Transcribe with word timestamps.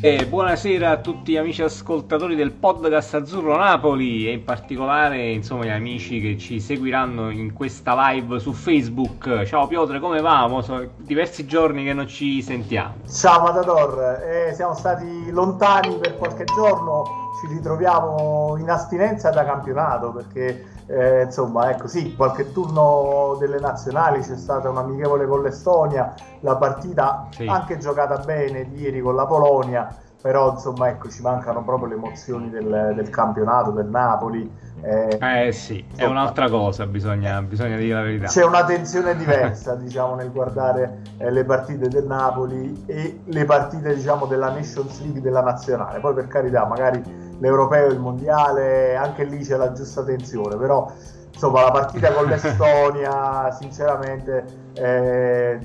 E 0.00 0.26
buonasera 0.26 0.90
a 0.90 0.96
tutti 0.98 1.32
gli 1.32 1.36
amici 1.36 1.60
ascoltatori 1.60 2.36
del 2.36 2.52
podcast 2.52 3.14
Azzurro 3.14 3.56
Napoli 3.56 4.28
e 4.28 4.32
in 4.34 4.44
particolare 4.44 5.30
insomma 5.30 5.64
gli 5.64 5.70
amici 5.70 6.20
che 6.20 6.38
ci 6.38 6.60
seguiranno 6.60 7.30
in 7.30 7.52
questa 7.52 8.12
live 8.12 8.38
su 8.38 8.52
Facebook. 8.52 9.42
Ciao 9.42 9.66
Piotre, 9.66 9.98
come 9.98 10.20
va? 10.20 10.48
Sono 10.62 10.88
diversi 10.98 11.46
giorni 11.46 11.82
che 11.82 11.94
non 11.94 12.06
ci 12.06 12.40
sentiamo. 12.42 12.94
Ciao 13.10 13.42
Matador, 13.42 14.22
eh, 14.22 14.54
siamo 14.54 14.74
stati 14.74 15.32
lontani 15.32 15.96
per 15.96 16.16
qualche 16.16 16.44
giorno, 16.44 17.27
ci 17.40 17.46
ritroviamo 17.46 18.56
in 18.58 18.68
astinenza 18.68 19.30
da 19.30 19.44
campionato 19.44 20.12
perché 20.12 20.64
eh, 20.86 21.22
insomma 21.22 21.70
ecco 21.70 21.86
sì, 21.86 22.16
qualche 22.16 22.52
turno 22.52 23.36
delle 23.38 23.60
nazionali 23.60 24.20
c'è 24.20 24.36
stata 24.36 24.68
un 24.68 24.78
amichevole 24.78 25.26
con 25.26 25.42
l'Estonia, 25.42 26.14
la 26.40 26.56
partita 26.56 27.28
sì. 27.30 27.46
anche 27.46 27.78
giocata 27.78 28.16
bene 28.18 28.68
ieri 28.74 29.00
con 29.00 29.14
la 29.14 29.26
Polonia 29.26 29.94
però 30.20 30.52
insomma 30.52 30.88
ecco 30.88 31.08
ci 31.08 31.22
mancano 31.22 31.62
proprio 31.62 31.88
le 31.88 31.94
emozioni 31.94 32.50
del, 32.50 32.92
del 32.96 33.08
campionato 33.08 33.70
del 33.70 33.86
Napoli 33.86 34.50
eh, 34.80 35.16
eh 35.20 35.52
sì 35.52 35.78
insomma, 35.78 36.02
è 36.02 36.10
un'altra 36.10 36.48
cosa 36.48 36.86
bisogna, 36.86 37.40
bisogna, 37.42 37.76
dire 37.76 37.94
la 37.94 38.02
verità 38.02 38.26
c'è 38.26 38.44
una 38.44 38.64
tensione 38.64 39.14
diversa 39.14 39.74
diciamo 39.76 40.16
nel 40.16 40.32
guardare 40.32 41.02
eh, 41.18 41.30
le 41.30 41.44
partite 41.44 41.86
del 41.86 42.04
Napoli 42.04 42.82
e 42.86 43.20
le 43.24 43.44
partite 43.44 43.94
diciamo 43.94 44.26
della 44.26 44.50
Nations 44.50 45.00
League 45.02 45.20
della 45.20 45.42
nazionale 45.42 46.00
poi 46.00 46.14
per 46.14 46.26
carità 46.26 46.66
magari 46.66 47.26
l'europeo 47.38 47.90
il 47.90 47.98
mondiale 47.98 48.96
anche 48.96 49.24
lì 49.24 49.38
c'è 49.38 49.56
la 49.56 49.72
giusta 49.72 50.04
tensione 50.04 50.56
però 50.56 50.92
insomma 51.32 51.62
la 51.62 51.70
partita 51.70 52.12
con 52.12 52.26
l'Estonia 52.26 53.50
sinceramente 53.58 54.70
eh, 54.74 55.58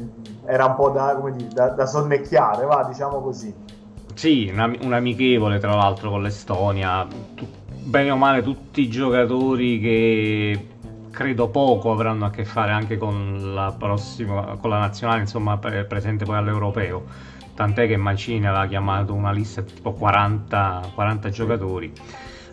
era 0.45 0.65
un 0.65 0.75
po' 0.75 0.89
da, 0.89 1.13
dire, 1.31 1.49
da, 1.49 1.69
da 1.69 1.85
sonnecchiare 1.85 2.65
va 2.65 2.85
diciamo 2.87 3.21
così 3.21 3.71
sì, 4.13 4.51
un, 4.53 4.77
un 4.81 4.93
amichevole 4.93 5.59
tra 5.59 5.75
l'altro 5.75 6.11
con 6.11 6.21
l'Estonia, 6.21 7.07
tu, 7.35 7.47
bene 7.67 8.11
o 8.11 8.15
male 8.15 8.43
tutti 8.43 8.81
i 8.81 8.89
giocatori 8.89 9.79
che 9.79 10.67
credo 11.09 11.49
poco 11.49 11.91
avranno 11.91 12.25
a 12.25 12.29
che 12.29 12.45
fare 12.45 12.71
anche 12.71 12.97
con 12.97 13.53
la 13.53 13.73
prossima, 13.77 14.57
con 14.59 14.69
la 14.69 14.79
nazionale, 14.79 15.21
insomma, 15.21 15.57
pre- 15.57 15.85
presente 15.85 16.25
poi 16.25 16.37
all'europeo. 16.37 17.31
Tant'è 17.55 17.87
che 17.87 17.97
Mancini 17.97 18.45
aveva 18.47 18.67
chiamato 18.67 19.13
una 19.13 19.31
lista 19.31 19.61
tipo 19.61 19.93
40, 19.93 20.91
40 20.93 21.29
giocatori. 21.29 21.91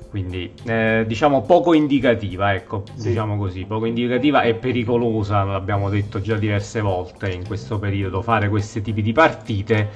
Quindi 0.09 0.53
eh, 0.65 1.05
diciamo 1.07 1.43
poco 1.43 1.73
indicativa, 1.73 2.53
ecco, 2.53 2.83
sì. 2.95 3.09
diciamo 3.09 3.37
così, 3.37 3.65
poco 3.65 3.85
indicativa 3.85 4.43
e 4.43 4.55
pericolosa, 4.55 5.45
l'abbiamo 5.45 5.89
detto 5.89 6.21
già 6.21 6.37
diverse 6.37 6.81
volte 6.81 7.31
in 7.31 7.47
questo 7.47 7.79
periodo, 7.79 8.21
fare 8.21 8.49
questi 8.49 8.83
tipi 8.83 9.03
di 9.03 9.13
partite 9.13 9.89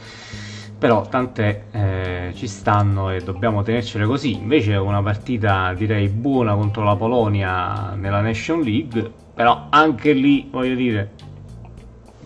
però 0.85 1.01
tant'è, 1.09 1.63
eh, 1.71 2.33
ci 2.35 2.47
stanno 2.47 3.09
e 3.09 3.21
dobbiamo 3.21 3.63
tenercele 3.63 4.05
così. 4.05 4.35
Invece 4.35 4.75
una 4.75 5.03
partita 5.03 5.73
direi 5.73 6.09
buona 6.09 6.55
contro 6.55 6.85
la 6.85 6.95
Polonia 6.95 7.95
nella 7.95 8.21
Nation 8.21 8.61
League, 8.61 9.11
però 9.33 9.69
anche 9.71 10.13
lì 10.13 10.47
voglio 10.51 10.75
dire, 10.75 11.13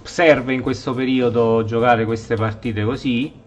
serve 0.09 0.55
in 0.55 0.63
questo 0.63 0.95
periodo 0.95 1.63
giocare 1.65 2.05
queste 2.05 2.35
partite 2.35 2.85
così. 2.85 3.47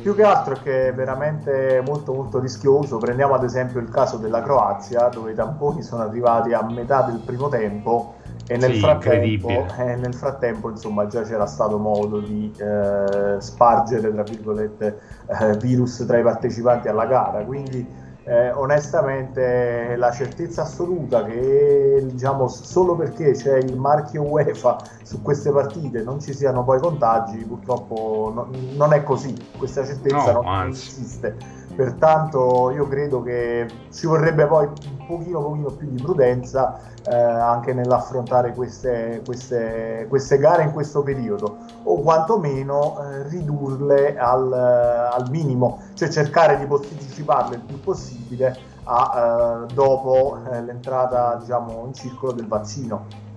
Più 0.00 0.14
che 0.14 0.22
altro 0.22 0.54
è 0.54 0.62
che 0.62 0.88
è 0.88 0.94
veramente 0.94 1.82
molto 1.84 2.14
molto 2.14 2.38
rischioso. 2.38 2.98
Prendiamo 2.98 3.34
ad 3.34 3.42
esempio 3.42 3.80
il 3.80 3.90
caso 3.90 4.16
della 4.16 4.42
Croazia, 4.42 5.08
dove 5.08 5.32
i 5.32 5.34
tamponi 5.34 5.82
sono 5.82 6.02
arrivati 6.02 6.52
a 6.52 6.62
metà 6.62 7.02
del 7.02 7.20
primo 7.24 7.48
tempo 7.48 8.14
e 8.46 8.56
nel, 8.56 8.74
sì, 8.74 8.78
frattempo, 8.78 9.66
eh, 9.76 9.96
nel 9.96 10.14
frattempo, 10.14 10.70
insomma, 10.70 11.06
già 11.08 11.22
c'era 11.22 11.46
stato 11.46 11.76
modo 11.78 12.20
di 12.20 12.50
eh, 12.56 13.36
spargere, 13.40 14.10
tra 14.12 14.22
virgolette, 14.22 14.98
eh, 15.26 15.56
virus 15.58 16.04
tra 16.06 16.16
i 16.16 16.22
partecipanti 16.22 16.88
alla 16.88 17.04
gara. 17.04 17.44
Quindi, 17.44 17.86
eh, 18.28 18.52
onestamente, 18.52 19.96
la 19.96 20.10
certezza 20.10 20.62
assoluta 20.62 21.24
che, 21.24 22.04
diciamo, 22.04 22.46
solo 22.46 22.94
perché 22.94 23.32
c'è 23.32 23.56
il 23.56 23.74
marchio 23.76 24.22
UEFA 24.22 24.76
su 25.02 25.22
queste 25.22 25.50
partite 25.50 26.02
non 26.02 26.20
ci 26.20 26.34
siano 26.34 26.62
poi 26.62 26.78
contagi, 26.78 27.38
purtroppo 27.38 28.30
no, 28.34 28.48
non 28.74 28.92
è 28.92 29.02
così. 29.02 29.34
Questa 29.56 29.82
certezza 29.82 30.32
no, 30.32 30.42
non, 30.42 30.56
non 30.58 30.68
esiste. 30.68 31.57
Pertanto, 31.78 32.72
io 32.72 32.88
credo 32.88 33.22
che 33.22 33.68
ci 33.92 34.08
vorrebbe 34.08 34.46
poi 34.46 34.66
un 34.66 35.06
pochino, 35.06 35.40
pochino 35.40 35.70
più 35.70 35.88
di 35.88 36.02
prudenza 36.02 36.80
eh, 37.04 37.14
anche 37.14 37.72
nell'affrontare 37.72 38.52
queste, 38.52 39.22
queste, 39.24 40.06
queste, 40.08 40.38
gare 40.38 40.64
in 40.64 40.72
questo 40.72 41.04
periodo 41.04 41.56
o 41.84 42.00
quantomeno 42.00 42.98
eh, 43.00 43.28
ridurle 43.28 44.18
al, 44.18 44.52
al, 44.52 45.30
minimo, 45.30 45.80
cioè 45.94 46.08
cercare 46.08 46.58
di 46.58 46.66
posticiparle 46.66 47.54
il 47.54 47.62
più 47.62 47.78
possibile 47.78 48.58
a, 48.82 49.66
eh, 49.68 49.72
dopo 49.72 50.40
eh, 50.50 50.60
l'entrata 50.60 51.36
diciamo, 51.36 51.84
in 51.86 51.94
circolo 51.94 52.32
del 52.32 52.48
vaccino. 52.48 53.27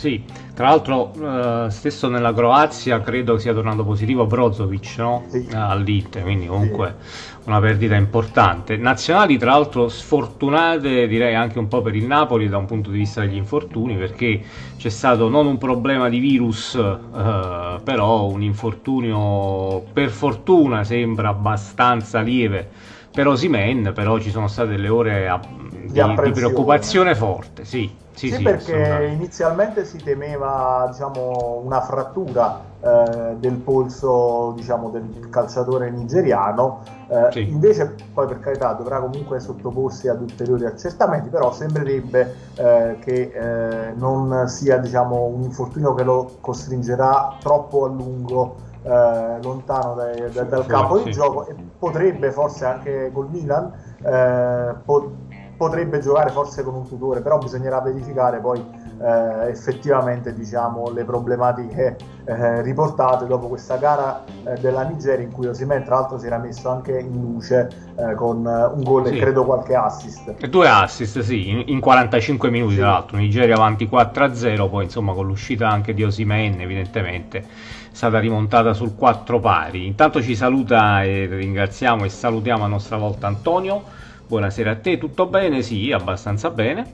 Sì, 0.00 0.24
tra 0.54 0.68
l'altro 0.68 1.12
eh, 1.12 1.66
stesso 1.68 2.08
nella 2.08 2.32
Croazia 2.32 3.02
credo 3.02 3.36
sia 3.36 3.52
tornato 3.52 3.84
positivo 3.84 4.24
Brozovic 4.24 4.94
no? 4.96 5.26
sì. 5.28 5.46
all'Inter, 5.52 6.22
quindi 6.22 6.46
comunque 6.46 6.94
sì. 7.02 7.36
una 7.44 7.60
perdita 7.60 7.96
importante. 7.96 8.78
Nazionali 8.78 9.36
tra 9.36 9.50
l'altro 9.50 9.90
sfortunate 9.90 11.06
direi 11.06 11.34
anche 11.34 11.58
un 11.58 11.68
po' 11.68 11.82
per 11.82 11.94
il 11.94 12.06
Napoli 12.06 12.48
da 12.48 12.56
un 12.56 12.64
punto 12.64 12.88
di 12.88 12.96
vista 12.96 13.20
degli 13.20 13.36
infortuni 13.36 13.94
perché 13.98 14.40
c'è 14.78 14.88
stato 14.88 15.28
non 15.28 15.44
un 15.44 15.58
problema 15.58 16.08
di 16.08 16.18
virus 16.18 16.76
eh, 16.76 17.80
però 17.84 18.24
un 18.24 18.40
infortunio 18.40 19.84
per 19.92 20.08
fortuna 20.08 20.82
sembra 20.82 21.28
abbastanza 21.28 22.22
lieve 22.22 22.70
per 23.12 23.26
Osimen, 23.26 23.92
però 23.94 24.18
ci 24.18 24.30
sono 24.30 24.48
state 24.48 24.70
delle 24.70 24.88
ore 24.88 25.30
di, 25.72 25.92
di, 25.92 26.22
di 26.22 26.30
preoccupazione 26.30 27.14
forte, 27.14 27.66
sì. 27.66 27.99
Sì, 28.12 28.28
sì, 28.28 28.36
sì 28.36 28.42
perché 28.42 29.08
inizialmente 29.12 29.84
si 29.84 30.02
temeva 30.02 30.86
diciamo, 30.90 31.60
una 31.64 31.80
frattura 31.80 32.76
eh, 32.80 33.36
del 33.38 33.58
polso 33.58 34.52
diciamo, 34.56 34.90
del 34.90 35.28
calciatore 35.30 35.90
nigeriano, 35.90 36.82
eh, 37.08 37.30
sì. 37.32 37.48
invece 37.50 38.08
poi 38.12 38.26
per 38.26 38.40
carità 38.40 38.72
dovrà 38.72 39.00
comunque 39.00 39.40
sottoporsi 39.40 40.08
ad 40.08 40.20
ulteriori 40.20 40.66
accertamenti, 40.66 41.28
però 41.28 41.50
sembrerebbe 41.52 42.52
eh, 42.56 42.98
che 43.00 43.30
eh, 43.32 43.92
non 43.94 44.48
sia 44.48 44.78
diciamo, 44.78 45.26
un 45.26 45.42
infortunio 45.42 45.94
che 45.94 46.02
lo 46.02 46.38
costringerà 46.40 47.38
troppo 47.42 47.84
a 47.84 47.88
lungo 47.88 48.60
eh, 48.82 49.40
lontano 49.40 49.94
dai, 49.94 50.32
da, 50.32 50.44
dal 50.44 50.66
campo 50.66 50.98
di 50.98 51.10
gioco 51.10 51.46
e 51.46 51.54
potrebbe 51.78 52.32
forse 52.32 52.64
anche 52.64 53.10
col 53.12 53.28
Milan 53.30 53.72
eh, 54.02 54.74
po- 54.84 55.16
potrebbe 55.60 55.98
giocare 55.98 56.30
forse 56.30 56.62
con 56.62 56.72
un 56.74 56.88
tutore, 56.88 57.20
però 57.20 57.36
bisognerà 57.36 57.82
verificare 57.82 58.38
poi 58.38 58.64
eh, 58.98 59.50
effettivamente 59.50 60.32
diciamo, 60.32 60.88
le 60.88 61.04
problematiche 61.04 61.98
eh, 62.24 62.62
riportate 62.62 63.26
dopo 63.26 63.48
questa 63.48 63.76
gara 63.76 64.24
eh, 64.24 64.58
della 64.58 64.84
Nigeria 64.84 65.22
in 65.22 65.30
cui 65.30 65.48
Osimen 65.48 65.84
tra 65.84 65.96
l'altro 65.96 66.18
si 66.18 66.24
era 66.24 66.38
messo 66.38 66.70
anche 66.70 66.98
in 66.98 67.20
luce 67.20 67.68
eh, 67.94 68.14
con 68.14 68.46
eh, 68.46 68.74
un 68.74 68.82
gol 68.82 69.08
sì. 69.08 69.14
e 69.14 69.20
credo 69.20 69.44
qualche 69.44 69.74
assist. 69.74 70.34
E 70.38 70.48
due 70.48 70.66
assist, 70.66 71.20
sì, 71.20 71.50
in, 71.50 71.64
in 71.66 71.78
45 71.78 72.48
minuti 72.48 72.72
sì. 72.72 72.78
tra 72.78 72.92
l'altro, 72.92 73.18
Nigeria 73.18 73.54
avanti 73.54 73.86
4-0, 73.86 74.70
poi 74.70 74.84
insomma 74.84 75.12
con 75.12 75.26
l'uscita 75.26 75.68
anche 75.68 75.92
di 75.92 76.02
Osimen 76.02 76.58
evidentemente 76.58 77.44
stata 77.92 78.18
rimontata 78.18 78.72
sul 78.72 78.94
4 78.96 79.38
pari. 79.40 79.86
Intanto 79.86 80.22
ci 80.22 80.34
saluta 80.34 81.02
e 81.02 81.26
ringraziamo 81.26 82.06
e 82.06 82.08
salutiamo 82.08 82.64
a 82.64 82.66
nostra 82.66 82.96
volta 82.96 83.26
Antonio 83.26 83.98
Buonasera 84.30 84.70
a 84.70 84.76
te, 84.76 84.96
tutto 84.96 85.26
bene? 85.26 85.60
Sì, 85.60 85.90
abbastanza 85.90 86.50
bene. 86.50 86.86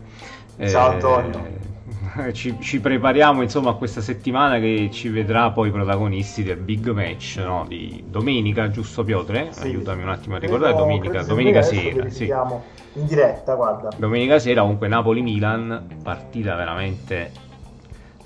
Ciao 0.67 0.91
eh, 0.91 0.95
Antonio. 0.95 1.65
Ci, 2.33 2.57
ci, 2.61 2.81
prepariamo 2.81 3.43
insomma 3.43 3.71
a 3.71 3.75
questa 3.75 4.01
settimana 4.01 4.59
che 4.59 4.89
ci 4.91 5.11
vedrà 5.11 5.51
poi 5.51 5.71
protagonisti 5.71 6.43
del 6.43 6.57
big 6.57 6.89
match 6.89 7.37
no? 7.45 7.67
di 7.69 8.03
domenica, 8.09 8.71
giusto 8.71 9.05
Piotre? 9.05 9.49
Sì. 9.51 9.65
Aiutami 9.65 10.03
un 10.03 10.09
attimo 10.09 10.37
a 10.37 10.39
ricordare, 10.39 10.73
credo, 10.73 10.87
domenica, 10.87 11.23
domenica 11.25 11.61
sera. 11.61 12.09
Sì. 12.09 12.25
In 12.25 13.07
diretta, 13.07 13.55
guarda. 13.55 13.91
Domenica 13.95 14.39
sera 14.39 14.63
comunque 14.63 14.89
Napoli-Milan, 14.89 15.99
partita 16.03 16.55
veramente 16.55 17.33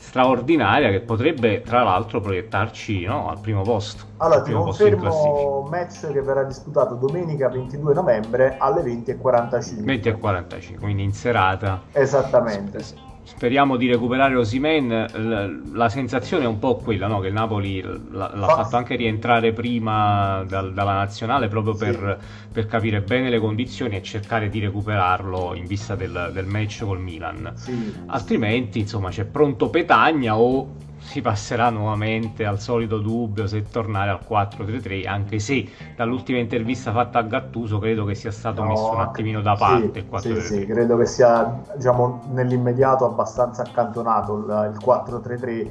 straordinaria 0.00 0.90
che 0.90 1.00
potrebbe 1.00 1.60
tra 1.60 1.82
l'altro 1.82 2.20
proiettarci 2.20 3.04
no, 3.04 3.28
al 3.28 3.38
primo 3.38 3.62
posto. 3.62 4.04
Allora 4.16 4.42
ti 4.42 4.50
confermo 4.50 5.66
match 5.70 6.10
che 6.10 6.22
verrà 6.22 6.42
disputato 6.42 6.94
domenica 6.94 7.48
22 7.48 7.94
novembre 7.94 8.56
alle 8.58 8.82
20.45. 8.82 9.84
20.45, 9.84 10.78
quindi 10.78 11.02
in 11.04 11.12
serata. 11.12 11.82
Esattamente. 11.92 13.08
Speriamo 13.30 13.76
di 13.76 13.86
recuperare 13.86 14.34
Osimen. 14.34 15.70
La 15.72 15.88
sensazione 15.88 16.44
è 16.44 16.46
un 16.46 16.58
po' 16.58 16.76
quella, 16.76 17.06
no? 17.06 17.20
che 17.20 17.28
il 17.28 17.32
Napoli 17.32 17.80
l'ha, 17.80 18.32
l'ha 18.34 18.46
fatto 18.48 18.76
anche 18.76 18.96
rientrare 18.96 19.52
prima 19.52 20.44
dal, 20.46 20.74
dalla 20.74 20.94
nazionale 20.94 21.46
proprio 21.48 21.74
per, 21.74 22.18
sì. 22.20 22.48
per, 22.52 22.66
capire 22.66 23.00
bene 23.00 23.30
le 23.30 23.38
condizioni 23.38 23.96
e 23.96 24.02
cercare 24.02 24.48
di 24.50 24.58
recuperarlo 24.58 25.54
in 25.54 25.64
vista 25.64 25.94
del, 25.94 26.32
del 26.34 26.44
match 26.44 26.84
col 26.84 27.00
Milan. 27.00 27.52
Sì. 27.54 27.94
Altrimenti, 28.06 28.80
insomma, 28.80 29.10
c'è 29.10 29.24
pronto 29.24 29.70
Petagna 29.70 30.36
o 30.36 30.88
si 31.00 31.20
passerà 31.20 31.70
nuovamente 31.70 32.44
al 32.44 32.60
solito 32.60 32.98
dubbio 32.98 33.46
se 33.46 33.62
tornare 33.62 34.10
al 34.10 34.20
4-3-3, 34.28 35.08
anche 35.08 35.38
se 35.38 35.66
dall'ultima 35.96 36.38
intervista 36.38 36.92
fatta 36.92 37.18
a 37.18 37.22
Gattuso 37.22 37.78
credo 37.78 38.04
che 38.04 38.14
sia 38.14 38.30
stato 38.30 38.62
no, 38.62 38.68
messo 38.68 38.90
un 38.92 39.00
attimino 39.00 39.40
da 39.40 39.56
parte 39.56 39.90
sì, 39.92 39.98
il 39.98 40.06
4-3-3. 40.10 40.40
Sì, 40.40 40.40
sì, 40.40 40.66
credo 40.66 40.96
che 40.96 41.06
sia 41.06 41.62
diciamo, 41.74 42.22
nell'immediato 42.32 43.06
abbastanza 43.06 43.62
accantonato 43.62 44.36
il, 44.36 44.72
il 44.74 44.84
4-3-3. 44.84 45.70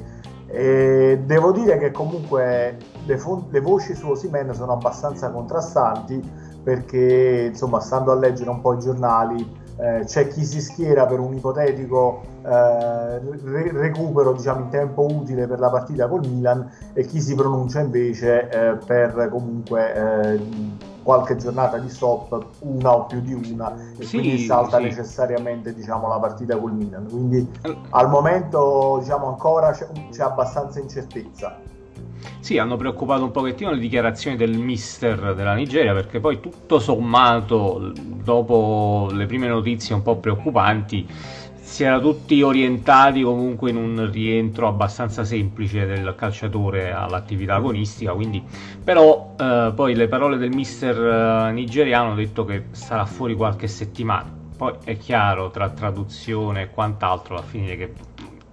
E 0.52 1.20
devo 1.24 1.52
dire 1.52 1.78
che 1.78 1.92
comunque 1.92 2.76
le, 3.06 3.18
fon- 3.18 3.46
le 3.50 3.60
voci 3.60 3.94
su 3.94 4.08
Osimen 4.08 4.52
sono 4.52 4.72
abbastanza 4.72 5.30
contrastanti 5.30 6.20
perché 6.62 7.46
insomma 7.50 7.78
stando 7.80 8.10
a 8.10 8.16
leggere 8.16 8.50
un 8.50 8.60
po' 8.60 8.74
i 8.74 8.80
giornali 8.80 9.58
eh, 9.80 10.04
c'è 10.04 10.28
chi 10.28 10.44
si 10.44 10.60
schiera 10.60 11.06
per 11.06 11.18
un 11.20 11.34
ipotetico 11.34 12.22
eh, 12.42 13.18
re- 13.18 13.72
recupero 13.72 14.32
diciamo, 14.32 14.60
in 14.60 14.68
tempo 14.68 15.06
utile 15.10 15.46
per 15.46 15.58
la 15.58 15.70
partita 15.70 16.06
col 16.06 16.26
Milan 16.26 16.70
e 16.92 17.04
chi 17.04 17.20
si 17.20 17.34
pronuncia 17.34 17.80
invece 17.80 18.48
eh, 18.48 18.76
per 18.84 19.28
comunque 19.30 19.94
eh, 19.94 20.40
qualche 21.02 21.36
giornata 21.36 21.78
di 21.78 21.88
stop, 21.88 22.46
una 22.60 22.94
o 22.94 23.06
più 23.06 23.20
di 23.20 23.32
una, 23.32 23.74
e 23.96 24.04
sì, 24.04 24.18
quindi 24.18 24.38
salta 24.44 24.76
sì. 24.76 24.84
necessariamente 24.84 25.74
diciamo, 25.74 26.08
la 26.08 26.18
partita 26.18 26.56
col 26.58 26.72
Milan. 26.72 27.08
Quindi 27.08 27.50
al 27.90 28.08
momento 28.08 28.98
diciamo, 29.00 29.28
ancora 29.28 29.72
c'è, 29.72 29.86
c'è 30.10 30.22
abbastanza 30.22 30.78
incertezza. 30.78 31.62
Sì, 32.40 32.58
hanno 32.58 32.76
preoccupato 32.76 33.22
un 33.22 33.30
pochettino 33.30 33.70
le 33.70 33.78
dichiarazioni 33.78 34.36
del 34.36 34.56
mister 34.56 35.34
della 35.34 35.54
Nigeria 35.54 35.92
perché 35.92 36.20
poi 36.20 36.40
tutto 36.40 36.78
sommato, 36.78 37.92
dopo 37.94 39.08
le 39.12 39.26
prime 39.26 39.46
notizie 39.46 39.94
un 39.94 40.02
po' 40.02 40.16
preoccupanti, 40.16 41.06
si 41.70 41.84
era 41.84 42.00
tutti 42.00 42.42
orientati 42.42 43.22
comunque 43.22 43.70
in 43.70 43.76
un 43.76 44.10
rientro 44.10 44.66
abbastanza 44.66 45.22
semplice 45.24 45.86
del 45.86 46.14
calciatore 46.16 46.90
all'attività 46.90 47.54
agonistica, 47.54 48.12
quindi 48.12 48.42
però 48.82 49.36
eh, 49.38 49.72
poi 49.74 49.94
le 49.94 50.08
parole 50.08 50.36
del 50.36 50.50
mister 50.50 51.48
eh, 51.48 51.52
nigeriano 51.52 52.06
hanno 52.06 52.16
detto 52.16 52.44
che 52.44 52.64
sarà 52.72 53.04
fuori 53.06 53.34
qualche 53.34 53.68
settimana. 53.68 54.38
Poi 54.56 54.74
è 54.84 54.96
chiaro 54.98 55.50
tra 55.50 55.70
traduzione 55.70 56.62
e 56.62 56.70
quant'altro 56.70 57.36
a 57.36 57.42
finire 57.42 57.76
che 57.76 57.94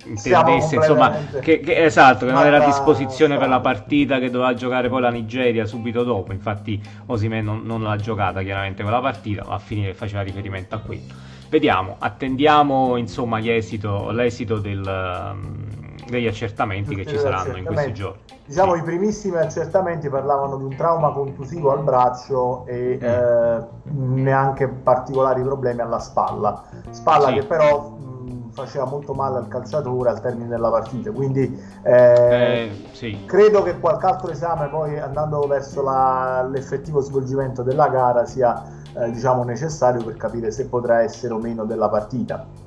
intendesse 0.07 0.75
insomma 0.75 1.12
che, 1.42 1.59
che, 1.59 1.83
esatto 1.83 2.25
che 2.25 2.31
non 2.31 2.45
era 2.45 2.63
a 2.63 2.65
disposizione 2.65 3.38
per 3.38 3.50
la 3.50 3.59
partita 3.59 4.19
che 4.19 4.30
doveva 4.30 4.54
giocare 4.54 4.89
poi 4.89 5.01
la 5.01 5.09
Nigeria 5.09 5.65
subito 5.65 6.04
dopo 6.04 6.31
infatti 6.31 6.81
Osime 7.07 7.42
non, 7.42 7.62
non 7.63 7.83
l'ha 7.83 7.95
giocata 7.95 8.42
chiaramente 8.42 8.83
quella 8.83 9.01
partita 9.01 9.44
ma 9.45 9.56
a 9.56 9.59
finire 9.59 9.94
faceva 9.94 10.21
riferimento 10.21 10.75
a 10.75 10.80
quello 10.80 11.13
vediamo 11.50 11.95
attendiamo 12.00 12.98
insomma 12.98 13.39
esito, 13.39 14.12
l'esito 14.12 14.57
del, 14.59 14.81
um, 14.86 15.65
degli 16.09 16.27
accertamenti 16.27 16.89
Tutti 16.89 17.04
che 17.04 17.09
ci 17.09 17.18
saranno 17.18 17.57
in 17.57 17.65
questi 17.65 17.94
giorni 17.94 18.21
diciamo 18.45 18.75
sì. 18.75 18.80
i 18.80 18.83
primissimi 18.83 19.38
accertamenti 19.38 20.09
parlavano 20.09 20.57
di 20.57 20.63
un 20.63 20.75
trauma 20.75 21.12
contusivo 21.12 21.71
al 21.71 21.83
braccio 21.83 22.65
e 22.65 22.98
mm. 23.00 23.04
eh, 23.04 23.68
neanche 23.92 24.68
particolari 24.68 25.42
problemi 25.42 25.81
alla 25.81 26.00
spalla 26.00 26.63
spalla 26.92 27.27
sì. 27.27 27.33
che 27.36 27.45
però 27.45 27.95
faceva 28.57 28.86
molto 28.86 29.13
male 29.13 29.38
al 29.38 29.48
calciatore 29.48 30.09
al 30.09 30.19
termine 30.19 30.50
della 30.50 30.69
partita. 30.69 31.12
Quindi 31.12 31.62
eh, 31.83 31.92
eh, 31.92 32.89
sì. 32.92 33.24
credo 33.25 33.62
che 33.62 33.77
qualche 33.80 34.06
altro 34.07 34.30
esame 34.31 34.68
poi 34.68 34.98
andando 34.98 35.42
verso 35.42 35.83
la, 35.83 36.48
l'effettivo 36.50 37.00
svolgimento 37.01 37.62
della 37.62 37.88
gara 37.88 38.25
sia 38.25 38.63
eh, 38.94 39.12
diciamo 39.12 39.44
necessario 39.44 40.04
per 40.04 40.18
capire 40.18 40.50
se 40.50 40.65
potrà 40.65 41.04
essere 41.04 41.33
o 41.33 41.38
meno 41.38 41.65
della 41.65 41.88
partita. 41.88 42.65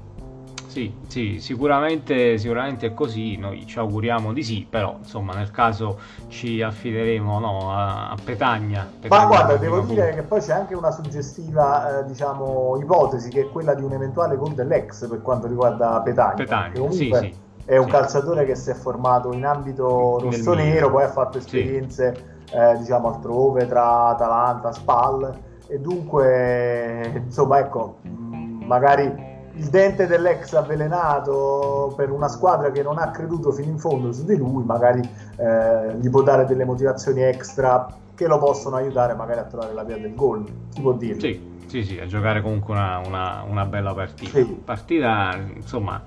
Sì, 0.70 0.94
sì, 1.08 1.40
sicuramente, 1.40 2.38
sicuramente 2.38 2.86
è 2.86 2.94
così, 2.94 3.36
noi 3.36 3.66
ci 3.66 3.80
auguriamo 3.80 4.32
di 4.32 4.44
sì, 4.44 4.64
però 4.70 4.94
insomma 4.98 5.32
nel 5.32 5.50
caso 5.50 5.98
ci 6.28 6.62
affideremo 6.62 7.40
no, 7.40 7.72
a, 7.72 8.10
a, 8.10 8.16
Petagna. 8.22 8.88
Ma 9.08 9.26
guarda, 9.26 9.56
devo 9.56 9.80
dire 9.80 10.02
punto. 10.02 10.14
che 10.14 10.22
poi 10.22 10.40
c'è 10.40 10.52
anche 10.52 10.76
una 10.76 10.92
suggestiva 10.92 11.98
eh, 11.98 12.04
diciamo, 12.04 12.78
ipotesi 12.80 13.30
che 13.30 13.40
è 13.40 13.48
quella 13.48 13.74
di 13.74 13.82
un 13.82 13.94
eventuale 13.94 14.36
gol 14.36 14.52
dell'ex 14.52 15.08
per 15.08 15.20
quanto 15.22 15.48
riguarda 15.48 16.00
Petagna. 16.04 16.34
Petagna, 16.34 16.90
sì, 16.92 17.12
sì. 17.18 17.34
È 17.64 17.76
un 17.76 17.86
sì. 17.86 17.90
calciatore 17.90 18.44
che 18.44 18.54
si 18.54 18.70
è 18.70 18.74
formato 18.74 19.32
in 19.32 19.44
ambito 19.44 20.20
rossonero, 20.20 20.88
poi 20.88 21.02
ha 21.02 21.08
fatto 21.08 21.38
esperienze 21.38 22.42
sì. 22.44 22.54
eh, 22.54 22.78
diciamo 22.78 23.12
altrove 23.12 23.66
tra 23.66 24.06
Atalanta, 24.06 24.70
Spal 24.70 25.36
e 25.66 25.80
dunque 25.80 27.22
insomma 27.26 27.58
ecco, 27.58 27.96
magari 28.02 29.29
il 29.54 29.66
dente 29.66 30.06
dell'ex 30.06 30.52
avvelenato 30.54 31.92
per 31.96 32.10
una 32.10 32.28
squadra 32.28 32.70
che 32.70 32.82
non 32.82 32.98
ha 32.98 33.10
creduto 33.10 33.52
fino 33.52 33.70
in 33.70 33.78
fondo 33.78 34.12
su 34.12 34.24
di 34.24 34.36
lui, 34.36 34.64
magari 34.64 35.00
eh, 35.00 35.96
gli 35.98 36.08
può 36.08 36.22
dare 36.22 36.46
delle 36.46 36.64
motivazioni 36.64 37.22
extra 37.22 37.86
che 38.14 38.26
lo 38.26 38.38
possono 38.38 38.76
aiutare 38.76 39.14
magari 39.14 39.40
a 39.40 39.44
trovare 39.44 39.72
la 39.72 39.82
via 39.82 39.96
del 39.96 40.14
gol. 40.14 40.44
Chi 40.72 40.80
può 40.80 40.92
dire? 40.92 41.18
Sì, 41.18 41.40
sì, 41.66 41.82
sì, 41.82 41.98
a 41.98 42.06
giocare 42.06 42.42
comunque 42.42 42.74
una, 42.74 42.98
una, 42.98 43.44
una 43.48 43.64
bella 43.64 43.94
partita. 43.94 44.38
Sì. 44.38 44.44
Partita, 44.44 45.36
insomma, 45.54 46.02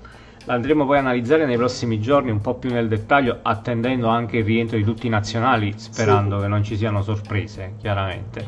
la 0.45 0.53
andremo 0.53 0.85
poi 0.85 0.97
a 0.97 0.99
analizzare 0.99 1.45
nei 1.45 1.57
prossimi 1.57 1.99
giorni 1.99 2.29
un 2.29 2.41
po' 2.41 2.55
più 2.55 2.71
nel 2.71 2.87
dettaglio, 2.87 3.39
attendendo 3.41 4.07
anche 4.07 4.37
il 4.37 4.45
rientro 4.45 4.77
di 4.77 4.83
tutti 4.83 5.07
i 5.07 5.09
nazionali, 5.09 5.73
sperando 5.75 6.35
sì. 6.35 6.43
che 6.43 6.47
non 6.47 6.63
ci 6.63 6.77
siano 6.77 7.01
sorprese, 7.01 7.73
chiaramente. 7.79 8.45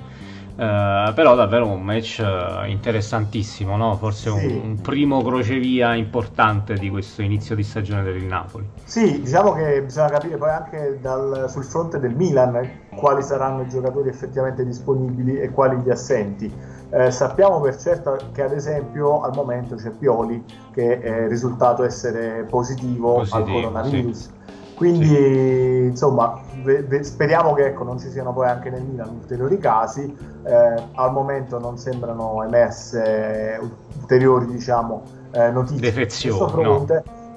Uh, 0.56 1.14
però 1.14 1.36
davvero 1.36 1.68
un 1.68 1.82
match 1.82 2.24
uh, 2.24 2.66
interessantissimo, 2.66 3.76
no? 3.76 3.98
forse 3.98 4.30
sì. 4.30 4.46
un, 4.46 4.62
un, 4.64 4.82
primo 4.82 5.22
crocevia 5.22 5.96
importante 5.96 6.76
di 6.76 6.90
questo 6.90 7.22
inizio 7.22 7.56
di 7.56 7.64
stagione 7.64 8.04
del 8.04 8.24
Napoli. 8.24 8.66
Sì, 8.86 9.22
diciamo 9.22 9.52
che 9.52 9.82
bisogna 9.84 10.08
capire 10.08 10.38
poi 10.38 10.50
anche 10.52 10.98
dal, 11.02 11.48
sul 11.50 11.66
fronte 11.66 12.00
del 12.00 12.16
Milan 12.16 12.56
eh, 12.56 12.84
quali 12.96 13.22
saranno 13.22 13.64
i 13.64 13.68
giocatori 13.68 14.08
effettivamente 14.08 14.64
disponibili 14.64 15.42
e 15.42 15.50
quali 15.50 15.76
gli 15.84 15.90
assenti. 15.90 16.50
Eh, 16.90 17.12
sappiamo 17.12 17.60
per 17.60 17.76
certo 17.76 18.18
che 18.32 18.42
ad 18.42 18.54
esempio 18.54 19.24
al 19.24 19.34
momento 19.36 19.76
c'è 19.76 19.90
Pioli 19.90 20.42
che 20.72 21.02
è 21.02 21.28
risultato 21.28 21.84
essere 21.84 22.46
positivo, 22.50 23.16
positivo 23.16 23.38
al 23.38 23.52
coronavirus. 23.52 24.18
Sì 24.18 24.44
quindi, 24.76 25.08
sì. 25.08 25.86
insomma, 25.90 26.40
ve, 26.62 26.84
ve, 26.84 27.04
speriamo 27.04 27.54
che 27.54 27.68
ecco, 27.68 27.84
non 27.84 27.98
ci 27.98 28.10
siano 28.12 28.34
poi 28.34 28.48
anche 28.48 28.70
nel 28.70 28.84
Milan 28.84 29.10
ulteriori 29.10 29.58
casi. 29.58 30.04
Eh, 30.44 30.84
al 30.94 31.12
momento 31.12 31.58
non 31.60 31.78
sembrano 31.78 32.44
emerse 32.44 33.60
ulteriori, 34.00 34.48
diciamo, 34.48 35.10
eh, 35.32 35.50
notizie 35.50 35.80
Defezioni, 35.80 36.64
no. 36.64 36.86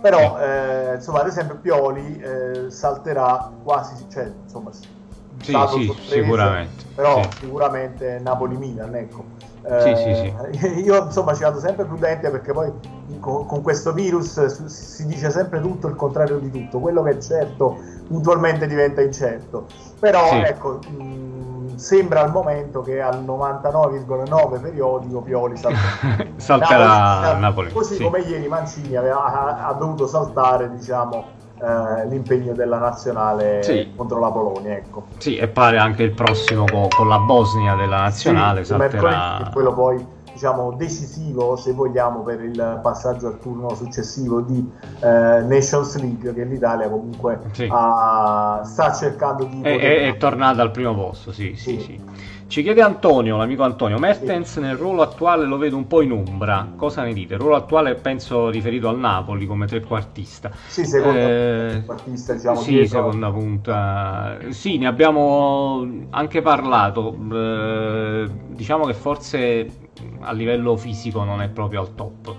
Però, 0.01 0.39
eh, 0.39 0.95
insomma, 0.95 1.21
ad 1.21 1.27
esempio, 1.29 1.59
Pioli 1.61 2.19
eh, 2.19 2.71
salterà 2.71 3.53
quasi, 3.63 4.07
cioè, 4.09 4.33
insomma, 4.43 4.71
sì, 4.73 4.87
sì, 5.69 5.93
sicuramente. 6.07 6.85
Però 6.95 7.23
sì. 7.23 7.29
sicuramente 7.41 8.19
Napoli-Milan, 8.21 8.95
ecco. 8.95 9.27
Sì, 9.81 9.97
sì, 9.97 10.15
sì. 10.15 10.67
Eh, 10.67 10.69
io 10.81 11.05
insomma 11.05 11.35
ci 11.35 11.43
vado 11.43 11.59
sempre 11.59 11.85
prudente 11.85 12.31
perché 12.31 12.53
poi 12.53 12.73
con, 13.21 13.47
con, 13.47 13.63
questo 13.63 13.93
virus 13.93 14.45
si 14.67 15.07
dice 15.07 15.31
sempre 15.31 15.61
tutto 15.61 15.89
il 15.89 15.97
contrario 15.97 16.39
di 16.39 16.51
tutto, 16.51 16.79
quello 16.79 17.03
che 17.03 17.11
è 17.11 17.19
certo 17.19 17.77
puntualmente 18.07 18.67
diventa 18.67 19.03
incerto, 19.03 19.67
però 19.99 20.31
ecco 20.33 20.79
mh, 20.89 21.77
sembra 21.77 22.23
al 22.23 22.31
momento 22.31 22.81
che 22.83 23.01
al 23.01 23.25
99,9 23.25 24.61
periodico 24.61 25.21
Pioli 25.21 25.57
salterà, 25.59 26.37
salterà 26.37 27.37
Napoli, 27.37 27.73
così 27.73 27.97
sì. 27.97 28.03
come 28.03 28.21
ieri 28.21 28.49
Mancini 28.49 28.97
aveva, 28.97 29.25
ha, 29.25 29.67
ha 29.67 29.73
dovuto 29.75 30.07
saltare 30.07 30.71
diciamo 30.71 31.37
eh, 31.61 32.07
l'impegno 32.09 32.53
della 32.53 32.79
nazionale 32.79 33.63
sì. 33.63 33.93
contro 33.97 34.19
la 34.19 34.31
Polonia. 34.31 34.77
Ecco. 34.77 35.07
Sì, 35.19 35.37
e 35.37 35.49
pare 35.49 35.79
anche 35.79 36.03
il 36.03 36.13
prossimo 36.13 36.65
con, 36.65 36.89
con 36.89 37.09
la 37.09 37.19
Bosnia 37.19 37.75
della 37.75 38.01
nazionale 38.01 38.65
sì, 38.65 38.73
salterà... 38.73 39.51
quello 39.53 39.73
poi 39.75 40.17
diciamo 40.39 40.73
decisivo 40.73 41.57
se 41.57 41.73
vogliamo 41.73 42.21
per 42.21 42.41
il 42.41 42.79
passaggio 42.81 43.27
al 43.27 43.41
turno 43.41 43.75
successivo 43.75 44.41
di 44.41 44.71
eh, 45.01 45.43
Nations 45.43 46.01
League 46.01 46.33
che 46.33 46.45
l'Italia 46.45 46.89
comunque 46.89 47.41
sì. 47.51 47.69
ha, 47.69 48.61
sta 48.65 48.93
cercando 48.93 49.45
di 49.45 49.63
è, 49.63 49.77
è, 49.77 50.07
è 50.07 50.17
tornata 50.17 50.63
al 50.63 50.71
primo 50.71 50.95
posto 50.95 51.33
sì 51.33 51.55
sì, 51.57 51.81
sì. 51.81 51.81
sì. 51.81 52.01
Ci 52.49 52.63
chiede 52.63 52.81
Antonio, 52.81 53.37
l'amico 53.37 53.63
Antonio, 53.63 53.99
Mertens 53.99 54.57
nel 54.57 54.75
ruolo 54.75 55.03
attuale 55.03 55.45
lo 55.45 55.59
vedo 55.59 55.77
un 55.77 55.87
po' 55.87 56.01
in 56.01 56.13
ombra, 56.13 56.73
cosa 56.77 57.03
ne 57.03 57.13
dite? 57.13 57.35
Il 57.35 57.41
ruolo 57.41 57.57
attuale 57.57 57.95
penso 57.95 58.49
riferito 58.49 58.89
al 58.89 58.99
Napoli 58.99 59.45
come 59.45 59.67
trequartista. 59.67 60.51
Sì, 60.67 60.87
seconda 60.87 61.19
eh, 61.19 61.67
trequartista, 61.69 62.33
diciamo. 62.33 62.57
Sì, 62.57 62.71
dietro. 62.71 62.89
seconda 62.89 63.31
punta. 63.31 64.39
Sì, 64.49 64.79
ne 64.79 64.87
abbiamo 64.87 65.87
anche 66.09 66.41
parlato, 66.41 67.15
eh, 67.35 68.31
diciamo 68.49 68.87
che 68.87 68.95
forse 68.95 69.71
a 70.21 70.33
livello 70.33 70.75
fisico 70.77 71.25
non 71.25 71.43
è 71.43 71.51
proprio 71.51 71.81
al 71.81 71.95
top 71.95 72.35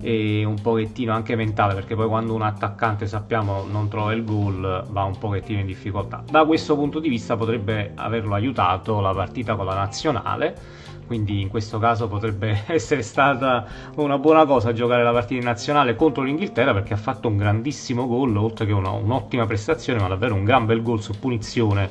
e 0.00 0.44
un 0.44 0.60
pochettino 0.60 1.12
anche 1.12 1.36
mentale 1.36 1.74
perché 1.74 1.94
poi 1.94 2.08
quando 2.08 2.34
un 2.34 2.42
attaccante 2.42 3.06
sappiamo 3.06 3.64
non 3.70 3.88
trova 3.88 4.12
il 4.12 4.24
gol 4.24 4.86
va 4.88 5.02
un 5.04 5.18
pochettino 5.18 5.60
in 5.60 5.66
difficoltà 5.66 6.24
da 6.28 6.44
questo 6.44 6.74
punto 6.74 6.98
di 6.98 7.08
vista 7.08 7.36
potrebbe 7.36 7.92
averlo 7.94 8.34
aiutato 8.34 9.00
la 9.00 9.12
partita 9.12 9.54
con 9.54 9.66
la 9.66 9.74
nazionale 9.74 10.82
quindi 11.06 11.40
in 11.40 11.48
questo 11.48 11.78
caso 11.78 12.08
potrebbe 12.08 12.64
essere 12.66 13.02
stata 13.02 13.66
una 13.96 14.18
buona 14.18 14.46
cosa 14.46 14.72
giocare 14.72 15.02
la 15.02 15.12
partita 15.12 15.40
in 15.40 15.46
nazionale 15.46 15.96
contro 15.96 16.22
l'Inghilterra 16.22 16.72
perché 16.72 16.94
ha 16.94 16.98
fatto 16.98 17.28
un 17.28 17.36
grandissimo 17.36 18.06
gol, 18.06 18.36
oltre 18.36 18.66
che 18.66 18.72
una, 18.72 18.90
un'ottima 18.90 19.46
prestazione, 19.46 20.00
ma 20.00 20.08
davvero 20.08 20.34
un 20.34 20.44
gran 20.44 20.66
bel 20.66 20.82
gol 20.82 21.02
su 21.02 21.18
punizione 21.18 21.90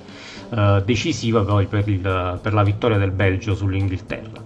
eh, 0.49 0.81
decisiva 0.85 1.43
poi 1.43 1.67
per, 1.67 1.87
il, 1.87 2.39
per 2.41 2.53
la 2.53 2.63
vittoria 2.63 2.97
del 2.97 3.11
Belgio 3.11 3.55
sull'Inghilterra. 3.55 4.41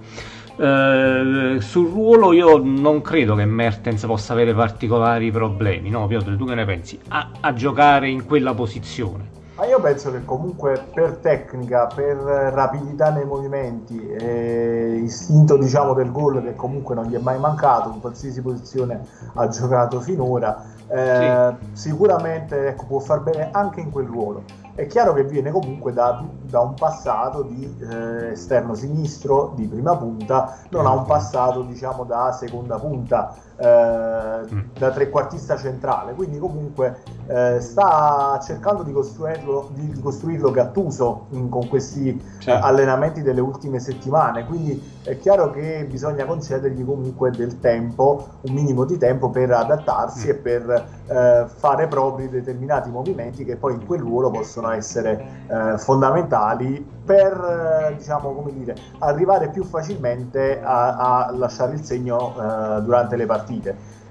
Uh, 0.57 1.59
sul 1.59 1.87
ruolo 1.91 2.33
io 2.33 2.57
non 2.57 3.01
credo 3.01 3.35
che 3.35 3.45
Mertens 3.45 4.03
possa 4.05 4.33
avere 4.33 4.55
particolari 4.55 5.29
problemi, 5.29 5.91
no 5.91 6.07
Piotr, 6.07 6.35
tu 6.35 6.45
che 6.45 6.55
ne 6.55 6.65
pensi? 6.65 6.99
A, 7.09 7.29
a 7.39 7.53
giocare 7.53 8.09
in 8.09 8.25
quella 8.25 8.55
posizione? 8.55 9.35
Ma 9.57 9.65
io 9.65 9.79
penso 9.79 10.11
che 10.11 10.23
comunque 10.23 10.83
per 10.93 11.17
tecnica, 11.17 11.87
per 11.87 12.15
rapidità 12.17 13.09
nei 13.09 13.25
movimenti 13.25 13.99
e 14.07 15.01
istinto 15.03 15.57
diciamo 15.57 15.93
del 15.93 16.11
gol 16.11 16.43
che 16.43 16.55
comunque 16.55 16.93
non 16.93 17.05
gli 17.05 17.15
è 17.15 17.19
mai 17.19 17.39
mancato 17.39 17.91
in 17.91 17.99
qualsiasi 17.99 18.41
posizione 18.41 19.01
ha 19.33 19.47
giocato 19.47 19.99
finora, 19.99 20.63
eh, 20.89 21.56
sì. 21.60 21.89
sicuramente 21.89 22.67
ecco, 22.67 22.86
può 22.86 23.00
far 23.00 23.22
bene 23.22 23.50
anche 23.51 23.82
in 23.82 23.91
quel 23.91 24.08
ruolo. 24.08 24.44
È 24.74 24.86
chiaro 24.86 25.13
che 25.13 25.24
viene 25.24 25.50
comunque 25.50 25.91
da, 25.91 26.24
da 26.41 26.60
un 26.60 26.75
passato 26.75 27.41
di 27.41 27.77
eh, 27.82 28.32
esterno 28.32 28.75
sinistro, 28.75 29.53
di 29.56 29.65
prima 29.65 29.98
punta, 29.98 30.60
non 30.70 30.86
ha 30.86 30.91
un 30.91 31.03
passato 31.06 31.63
diciamo 31.63 32.03
da 32.03 32.32
seconda 32.32 32.77
punta 32.77 33.36
eh, 33.57 34.53
mm. 34.53 34.59
da 34.77 34.91
trequartista 34.91 35.57
centrale, 35.57 36.13
quindi 36.13 36.37
comunque 36.37 37.01
eh, 37.27 37.59
sta 37.59 38.39
cercando 38.43 38.83
di 38.83 38.91
costruirlo, 38.91 39.71
di, 39.73 39.99
costruirlo 39.99 40.51
Gattuso 40.51 41.25
in, 41.31 41.49
con 41.49 41.67
questi 41.67 42.21
sì. 42.39 42.49
eh, 42.49 42.53
allenamenti 42.53 43.21
delle 43.21 43.41
ultime 43.41 43.79
settimane, 43.79 44.45
quindi 44.45 44.95
è 45.03 45.17
chiaro 45.17 45.49
che 45.51 45.85
bisogna 45.89 46.25
concedergli 46.25 46.85
comunque 46.85 47.31
del 47.31 47.59
tempo, 47.59 48.27
un 48.41 48.53
minimo 48.53 48.85
di 48.85 48.97
tempo 48.97 49.29
per 49.29 49.51
adattarsi 49.51 50.27
mm. 50.27 50.29
e 50.29 50.33
per 50.35 50.85
eh, 51.07 51.45
fare 51.47 51.87
propri 51.87 52.29
determinati 52.29 52.89
movimenti 52.89 53.43
che 53.43 53.55
poi 53.55 53.73
in 53.73 53.85
quel 53.85 54.01
ruolo 54.01 54.29
possono 54.29 54.71
essere 54.71 55.45
eh, 55.47 55.77
fondamentali 55.77 56.95
per 57.07 57.95
diciamo, 57.97 58.33
come 58.33 58.51
dire, 58.51 58.75
arrivare 58.99 59.49
più 59.49 59.63
facilmente 59.63 60.61
a, 60.61 61.25
a 61.25 61.31
lasciare 61.31 61.75
il 61.75 61.83
segno 61.83 62.33
eh, 62.35 62.81
durante 62.81 63.15
le 63.15 63.25
partite. 63.25 63.47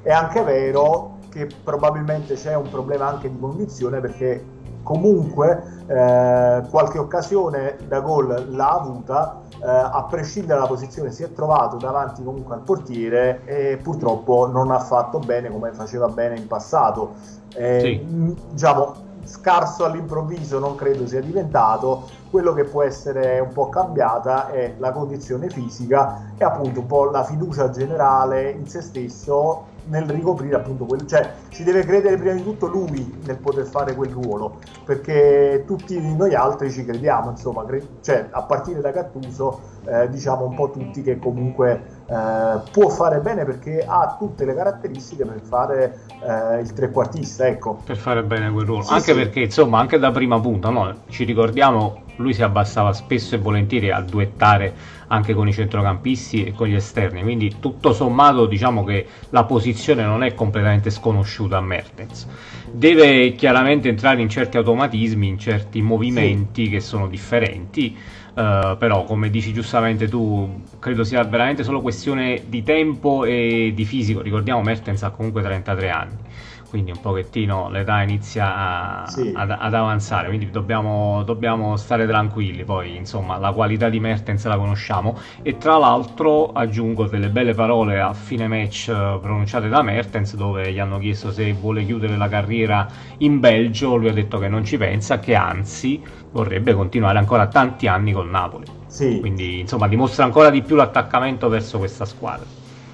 È 0.03 0.11
anche 0.11 0.43
vero 0.43 1.19
che 1.31 1.49
probabilmente 1.63 2.35
c'è 2.35 2.55
un 2.55 2.69
problema 2.71 3.07
anche 3.09 3.31
di 3.31 3.39
condizione 3.39 4.01
perché 4.01 4.43
comunque 4.83 5.83
eh, 5.89 6.63
qualche 6.71 6.99
occasione 6.99 7.77
da 7.89 8.01
gol 8.01 8.47
l'ha 8.51 8.71
avuta, 8.71 9.41
eh, 9.55 9.67
a 9.67 10.07
prescindere 10.09 10.55
dalla 10.55 10.69
posizione 10.69 11.11
si 11.11 11.25
è 11.25 11.33
trovato 11.33 11.77
davanti 11.77 12.23
comunque 12.23 12.55
al 12.55 12.61
portiere 12.61 13.43
e 13.45 13.79
purtroppo 13.83 14.47
non 14.47 14.71
ha 14.71 14.79
fatto 14.79 15.19
bene 15.19 15.51
come 15.51 15.73
faceva 15.73 16.07
bene 16.09 16.37
in 16.37 16.47
passato. 16.47 17.15
Eh, 17.55 17.81
sì. 17.81 18.35
Diciamo, 18.53 18.95
scarso 19.27 19.85
all'improvviso 19.85 20.59
non 20.59 20.75
credo 20.75 21.07
sia 21.07 21.21
diventato, 21.21 22.09
quello 22.31 22.53
che 22.53 22.65
può 22.65 22.83
essere 22.83 23.41
un 23.41 23.53
po' 23.53 23.69
cambiata 23.69 24.49
è 24.49 24.77
la 24.79 24.93
condizione 24.93 25.51
fisica 25.51 26.35
e 26.37 26.45
appunto 26.45 26.81
un 26.81 26.87
po' 26.87 27.11
la 27.11 27.25
fiducia 27.25 27.71
generale 27.71 28.51
in 28.51 28.67
se 28.67 28.81
stesso 28.81 29.76
nel 29.87 30.05
ricoprire 30.09 30.57
appunto 30.57 30.85
quel, 30.85 31.07
cioè 31.07 31.35
ci 31.51 31.65
deve 31.65 31.85
credere 31.85 32.17
prima 32.17 32.35
di 32.35 32.43
tutto 32.43 32.67
lui 32.67 33.21
nel 33.25 33.39
poter 33.39 33.67
fare 33.67 33.95
quel 33.95 34.11
ruolo, 34.11 34.59
perché 34.85 35.65
tutti 35.67 35.99
noi 36.15 36.35
altri 36.35 36.71
ci 36.71 36.85
crediamo, 36.85 37.31
insomma, 37.31 37.65
cre- 37.65 37.87
cioè 38.01 38.29
a 38.31 38.43
partire 38.43 38.81
da 38.81 38.93
Cattuso 38.93 39.61
eh, 39.85 40.09
diciamo 40.09 40.45
un 40.45 40.55
po' 40.55 40.71
tutti 40.71 41.03
che 41.03 41.19
comunque 41.19 42.05
eh, 42.07 42.61
può 42.71 42.89
fare 42.89 43.21
bene 43.21 43.45
perché 43.45 43.85
ha 43.87 44.17
tutte 44.19 44.45
le 44.45 44.55
caratteristiche 44.55 45.25
per 45.25 45.41
fare 45.41 45.99
eh, 46.21 46.61
il 46.61 46.73
trequartista, 46.73 47.47
ecco. 47.47 47.83
Per 47.85 47.97
fare 47.97 48.23
bene 48.25 48.51
quel 48.51 48.67
ruolo, 48.67 48.83
sì, 48.83 48.93
anche 48.93 49.13
sì. 49.13 49.15
perché 49.15 49.41
insomma 49.41 49.79
anche 49.79 49.99
da 49.99 50.11
prima 50.11 50.41
punta, 50.41 50.71
no? 50.71 51.03
ci 51.09 51.25
ricordiamo 51.25 52.06
lui 52.17 52.35
si 52.35 52.43
abbassava 52.43 52.93
spesso 52.93 53.35
e 53.35 53.39
volentieri 53.39 53.91
a 53.91 54.01
duettare 54.01 54.75
anche 55.09 55.35
con 55.35 55.47
i 55.47 55.53
centrocampisti 55.53 56.45
e 56.45 56.53
con 56.53 56.67
gli 56.67 56.75
esterni, 56.75 57.23
quindi 57.23 57.57
tutto 57.61 57.93
sommato 57.93 58.47
diciamo 58.47 58.85
che 58.85 59.07
la 59.31 59.45
posizione 59.45 60.03
non 60.03 60.23
è 60.23 60.35
completamente 60.35 60.91
sconosciuta 60.91 61.57
a 61.59 61.61
Mertens. 61.61 62.27
Deve 62.71 63.35
chiaramente 63.35 63.89
entrare 63.89 64.21
in 64.21 64.29
certi 64.29 64.57
automatismi, 64.57 65.29
in 65.29 65.39
certi 65.39 65.81
movimenti 65.81 66.65
sì. 66.65 66.71
che 66.71 66.81
sono 66.81 67.07
differenti, 67.07 67.97
uh, 68.35 68.77
però 68.77 69.05
come 69.05 69.31
dici 69.31 69.53
giustamente 69.53 70.09
tu, 70.09 70.63
credo 70.81 71.05
sia 71.05 71.23
veramente 71.23 71.63
solo 71.63 71.81
questione 71.81 72.43
di 72.47 72.63
tempo 72.63 73.25
e 73.25 73.73
di 73.75 73.85
fisico. 73.85 74.21
Ricordiamo 74.21 74.63
Mertens 74.63 75.05
ha 75.05 75.11
comunque 75.11 75.43
33 75.43 75.91
anni 75.91 76.26
quindi 76.69 76.91
un 76.91 77.01
pochettino 77.01 77.69
l'età 77.71 78.03
inizia 78.03 79.03
a, 79.03 79.07
sì. 79.07 79.33
ad, 79.35 79.51
ad, 79.51 79.75
avanzare, 79.75 80.29
quindi 80.29 80.51
dobbiamo, 80.51 81.23
dobbiamo, 81.25 81.77
stare 81.77 82.07
tranquilli, 82.07 82.65
poi 82.65 82.97
insomma 82.97 83.39
la 83.39 83.53
qualità 83.53 83.89
di 83.89 84.01
Mertens 84.01 84.45
la 84.47 84.57
conosciamo 84.57 85.19
e 85.43 85.57
tra 85.59 85.77
l'altro 85.77 86.53
aggiungo 86.53 87.07
delle 87.07 87.29
belle 87.29 87.55
parole 87.55 88.01
a 88.01 88.13
fine 88.13 88.49
match 88.49 88.89
eh, 88.89 89.19
pronunciate 89.21 89.69
da 89.69 89.83
Mertens 89.83 90.35
dove 90.35 90.73
gli 90.73 90.79
hanno 90.79 90.99
chiesto 90.99 91.31
se 91.31 91.53
vuole 91.53 91.85
chiudere 91.85 92.17
la 92.17 92.29
carriera 92.29 92.87
in 93.19 93.41
Belgio, 93.41 93.97
lui 93.97 94.09
ha 94.09 94.13
detto 94.13 94.39
che 94.39 94.49
non 94.49 94.65
ci 94.65 94.77
pensa, 94.77 95.19
che 95.19 95.35
anzi 95.35 96.03
vorrebbe 96.31 96.75
continuare 96.75 97.19
ancora 97.19 97.47
tanti 97.47 97.87
anni 97.87 98.13
col 98.13 98.29
Napoli. 98.29 98.67
Sì. 98.87 99.21
Quindi 99.21 99.61
insomma 99.61 99.89
dimostra 99.89 100.25
ancora 100.25 100.51
di 100.51 100.63
più 100.63 100.77
l'attaccamento 100.77 101.49
verso 101.49 101.79
questa 101.79 102.05
squadra. 102.05 102.47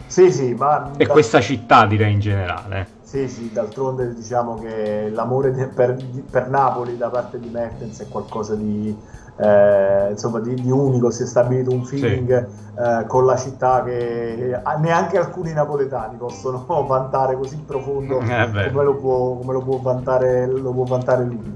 Sì, 0.07 0.31
sì, 0.31 0.53
ma... 0.53 0.91
E 0.99 1.07
questa 1.07 1.41
città 1.41 1.87
direi 1.87 2.13
in 2.13 2.21
generale. 2.21 3.01
Sì, 3.13 3.29
sì, 3.29 3.53
d'altronde 3.53 4.15
diciamo 4.15 4.55
che 4.55 5.11
l'amore 5.11 5.51
per, 5.75 6.03
per, 6.31 6.49
Napoli 6.49 6.97
da 6.97 7.11
parte 7.11 7.39
di 7.39 7.51
Mertens 7.51 8.01
è 8.01 8.09
qualcosa 8.09 8.55
di, 8.55 8.97
eh, 9.37 10.13
insomma, 10.13 10.41
di, 10.41 10.55
di, 10.55 10.71
unico, 10.71 11.11
si 11.11 11.25
è 11.25 11.27
stabilito 11.27 11.73
un 11.73 11.85
feeling 11.85 12.49
sì. 12.49 12.81
eh, 12.81 13.05
con 13.07 13.27
la 13.27 13.37
città 13.37 13.83
che 13.85 14.59
neanche 14.79 15.19
alcuni 15.19 15.53
napoletani 15.53 16.17
possono 16.17 16.65
vantare 16.89 17.37
così 17.37 17.63
profondo 17.67 18.19
eh 18.21 18.71
come, 18.71 18.83
lo 18.83 18.95
può, 18.97 19.37
come, 19.37 19.53
lo 19.53 19.61
può, 19.61 19.77
vantare, 19.77 20.47
lo 20.47 20.73
può 20.73 20.85
vantare 20.85 21.25
lui. 21.25 21.53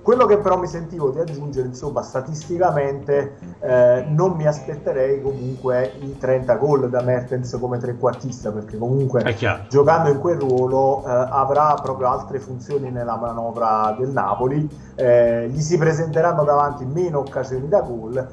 Eh, 0.00 0.02
quello 0.02 0.26
che 0.26 0.38
però 0.38 0.58
mi 0.58 0.66
sentivo 0.66 1.10
di 1.10 1.20
aggiungere, 1.20 1.68
insomma, 1.68 2.02
statisticamente 2.02 3.36
eh, 3.60 4.04
non 4.08 4.32
mi 4.32 4.46
aspetterei 4.46 5.20
comunque 5.22 5.92
i 6.00 6.16
30 6.18 6.54
gol 6.56 6.88
da 6.88 7.02
Mertens 7.02 7.56
come 7.60 7.78
trequartista, 7.78 8.50
perché 8.50 8.78
comunque 8.78 9.22
giocando 9.68 10.10
in 10.10 10.18
quel 10.18 10.38
ruolo 10.38 11.04
eh, 11.04 11.10
avrà 11.10 11.74
proprio 11.82 12.08
altre 12.08 12.40
funzioni 12.40 12.90
nella 12.90 13.16
manovra 13.16 13.94
del 13.98 14.10
Napoli, 14.10 14.68
eh, 14.94 15.48
gli 15.48 15.60
si 15.60 15.78
presenteranno 15.78 16.44
davanti 16.44 16.84
meno 16.84 17.18
occasioni 17.20 17.68
da 17.68 17.80
gol. 17.80 18.28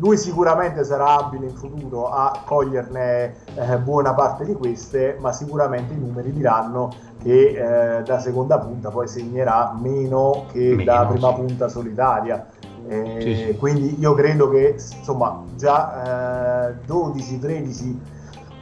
Lui 0.00 0.16
sicuramente 0.16 0.82
sarà 0.82 1.18
abile 1.18 1.46
in 1.46 1.54
futuro 1.54 2.08
a 2.08 2.42
coglierne 2.44 3.34
eh, 3.54 3.76
buona 3.78 4.14
parte 4.14 4.46
di 4.46 4.54
queste, 4.54 5.18
ma 5.20 5.30
sicuramente 5.30 5.92
i 5.92 5.98
numeri 5.98 6.32
diranno 6.32 6.90
che 7.22 7.98
eh, 7.98 8.02
da 8.02 8.18
seconda 8.18 8.58
punta 8.58 8.88
poi 8.88 9.06
segnerà 9.06 9.76
meno 9.78 10.46
che 10.50 10.74
meno, 10.74 10.84
da 10.84 11.06
prima 11.06 11.28
sì. 11.28 11.34
punta 11.34 11.68
solitaria. 11.68 12.46
Eh, 12.88 13.18
sì, 13.20 13.34
sì. 13.34 13.56
Quindi 13.58 14.00
io 14.00 14.14
credo 14.14 14.48
che 14.48 14.74
insomma 14.78 15.42
già 15.54 16.72
12, 16.86 17.38
13, 17.38 18.00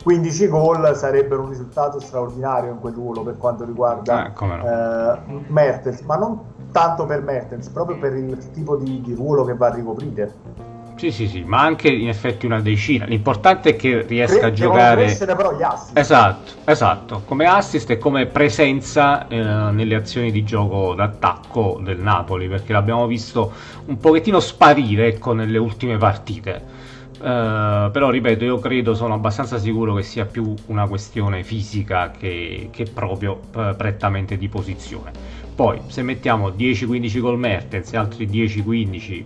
15 0.03 0.49
gol 0.49 0.97
sarebbero 0.97 1.43
un 1.43 1.51
risultato 1.51 2.01
straordinario 2.01 2.73
in 2.73 2.81
quel 2.81 2.95
ruolo 2.95 3.23
per 3.23 3.37
quanto 3.37 3.65
riguarda 3.65 4.27
eh, 4.27 4.33
no. 4.45 4.65
Eh, 4.65 5.45
Mertens, 5.47 6.01
ma 6.01 6.17
non 6.17 6.41
tanto 6.73 7.07
per 7.07 7.23
Mertens, 7.23 7.69
proprio 7.69 7.97
per 7.99 8.15
il 8.15 8.51
tipo 8.51 8.77
di, 8.77 9.01
di 9.01 9.15
ruolo 9.15 9.45
che 9.45 9.55
va 9.55 9.69
a 9.69 9.75
ricoprire. 9.75 10.67
Sì, 10.99 11.13
sì, 11.13 11.29
sì, 11.29 11.45
ma 11.45 11.61
anche 11.61 11.89
in 11.89 12.09
effetti 12.09 12.45
una 12.45 12.61
decina. 12.61 13.05
L'importante 13.05 13.71
è 13.71 13.77
che 13.77 14.03
riesca 14.03 14.47
a 14.47 14.53
giocare. 14.53 15.05
essere 15.05 15.37
però 15.37 15.57
gli 15.57 15.63
assist. 15.63 15.97
Esatto, 15.97 16.53
esatto, 16.65 17.23
come 17.25 17.47
assist 17.47 17.89
e 17.91 17.99
come 17.99 18.27
presenza 18.27 19.29
eh, 19.29 19.41
nelle 19.41 19.95
azioni 19.95 20.33
di 20.33 20.43
gioco 20.43 20.95
d'attacco 20.95 21.81
del 21.85 22.01
Napoli, 22.01 22.49
perché 22.49 22.73
l'abbiamo 22.73 23.07
visto 23.07 23.53
un 23.85 23.97
pochettino 23.99 24.41
sparire 24.41 25.07
ecco, 25.07 25.33
nelle 25.35 25.59
ultime 25.59 25.99
partite. 25.99 26.87
Uh, 27.19 27.91
però 27.91 28.11
ripeto, 28.11 28.45
io 28.45 28.59
credo, 28.59 28.95
sono 28.95 29.15
abbastanza 29.15 29.59
sicuro 29.59 29.95
che 29.95 30.03
sia 30.03 30.25
più 30.25 30.55
una 30.67 30.87
questione 30.87 31.43
fisica 31.43 32.11
che, 32.11 32.71
che 32.73 32.85
proprio 32.85 33.41
uh, 33.55 33.77
prettamente 33.77 34.37
di 34.37 34.49
posizione. 34.49 35.11
Poi, 35.55 35.81
se 35.87 36.03
mettiamo 36.03 36.51
10-15 36.51 37.21
col 37.21 37.39
Mertens 37.39 37.93
e 37.93 37.97
altri 37.97 38.29
10-15 38.29 39.25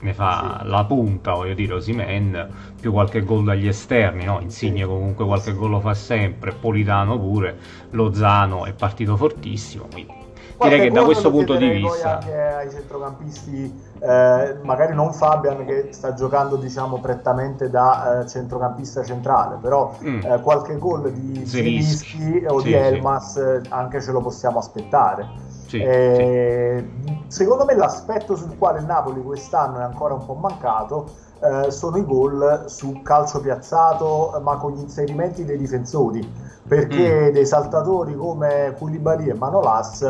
ne 0.00 0.14
fa 0.14 0.60
sì. 0.62 0.68
la 0.68 0.84
punta, 0.84 1.32
voglio 1.34 1.54
dire, 1.54 1.74
Osimen, 1.74 2.48
più 2.80 2.92
qualche 2.92 3.22
gol 3.22 3.44
dagli 3.44 3.68
esterni, 3.68 4.24
no? 4.24 4.40
Insigne 4.40 4.82
sì. 4.82 4.86
comunque 4.86 5.24
qualche 5.24 5.52
gol 5.52 5.70
lo 5.70 5.80
fa 5.80 5.94
sempre, 5.94 6.52
Politano 6.52 7.18
pure, 7.18 7.56
Lozano 7.90 8.64
è 8.64 8.72
partito 8.72 9.16
fortissimo, 9.16 9.86
quindi 9.90 10.20
direi 10.68 10.80
che 10.80 10.90
da 10.90 11.04
questo 11.04 11.30
punto 11.30 11.56
di 11.56 11.68
vista 11.68 12.18
anche 12.18 12.36
ai 12.36 12.70
centrocampisti 12.70 13.82
eh, 14.00 14.56
magari 14.62 14.94
non 14.94 15.12
Fabian 15.12 15.64
che 15.64 15.88
sta 15.90 16.12
giocando 16.12 16.56
diciamo 16.56 16.98
prettamente 17.00 17.70
da 17.70 18.20
eh, 18.20 18.28
centrocampista 18.28 19.02
centrale 19.02 19.56
però 19.60 19.96
mm. 20.02 20.20
eh, 20.22 20.40
qualche 20.42 20.76
gol 20.76 21.10
di 21.12 21.46
Zelischi 21.46 22.44
o 22.46 22.58
sì, 22.60 22.66
di 22.66 22.72
Elmas. 22.74 23.36
Eh, 23.36 23.60
anche 23.70 24.00
ce 24.02 24.12
lo 24.12 24.20
possiamo 24.20 24.58
aspettare 24.58 25.48
sì, 25.70 25.78
eh, 25.78 26.84
secondo 27.28 27.64
me 27.64 27.76
l'aspetto 27.76 28.34
sul 28.34 28.58
quale 28.58 28.80
il 28.80 28.86
Napoli 28.86 29.22
quest'anno 29.22 29.78
è 29.78 29.82
ancora 29.82 30.14
un 30.14 30.26
po' 30.26 30.34
mancato 30.34 31.28
eh, 31.40 31.70
sono 31.70 31.96
i 31.96 32.04
gol 32.04 32.64
su 32.66 33.02
calcio 33.02 33.40
piazzato 33.40 34.36
ma 34.42 34.56
con 34.56 34.72
gli 34.72 34.80
inserimenti 34.80 35.44
dei 35.44 35.56
difensori 35.56 36.28
perché 36.66 37.30
mm. 37.30 37.32
dei 37.32 37.46
saltatori 37.46 38.16
come 38.16 38.74
Koulibaly 38.76 39.28
e 39.28 39.34
Manolas 39.34 40.02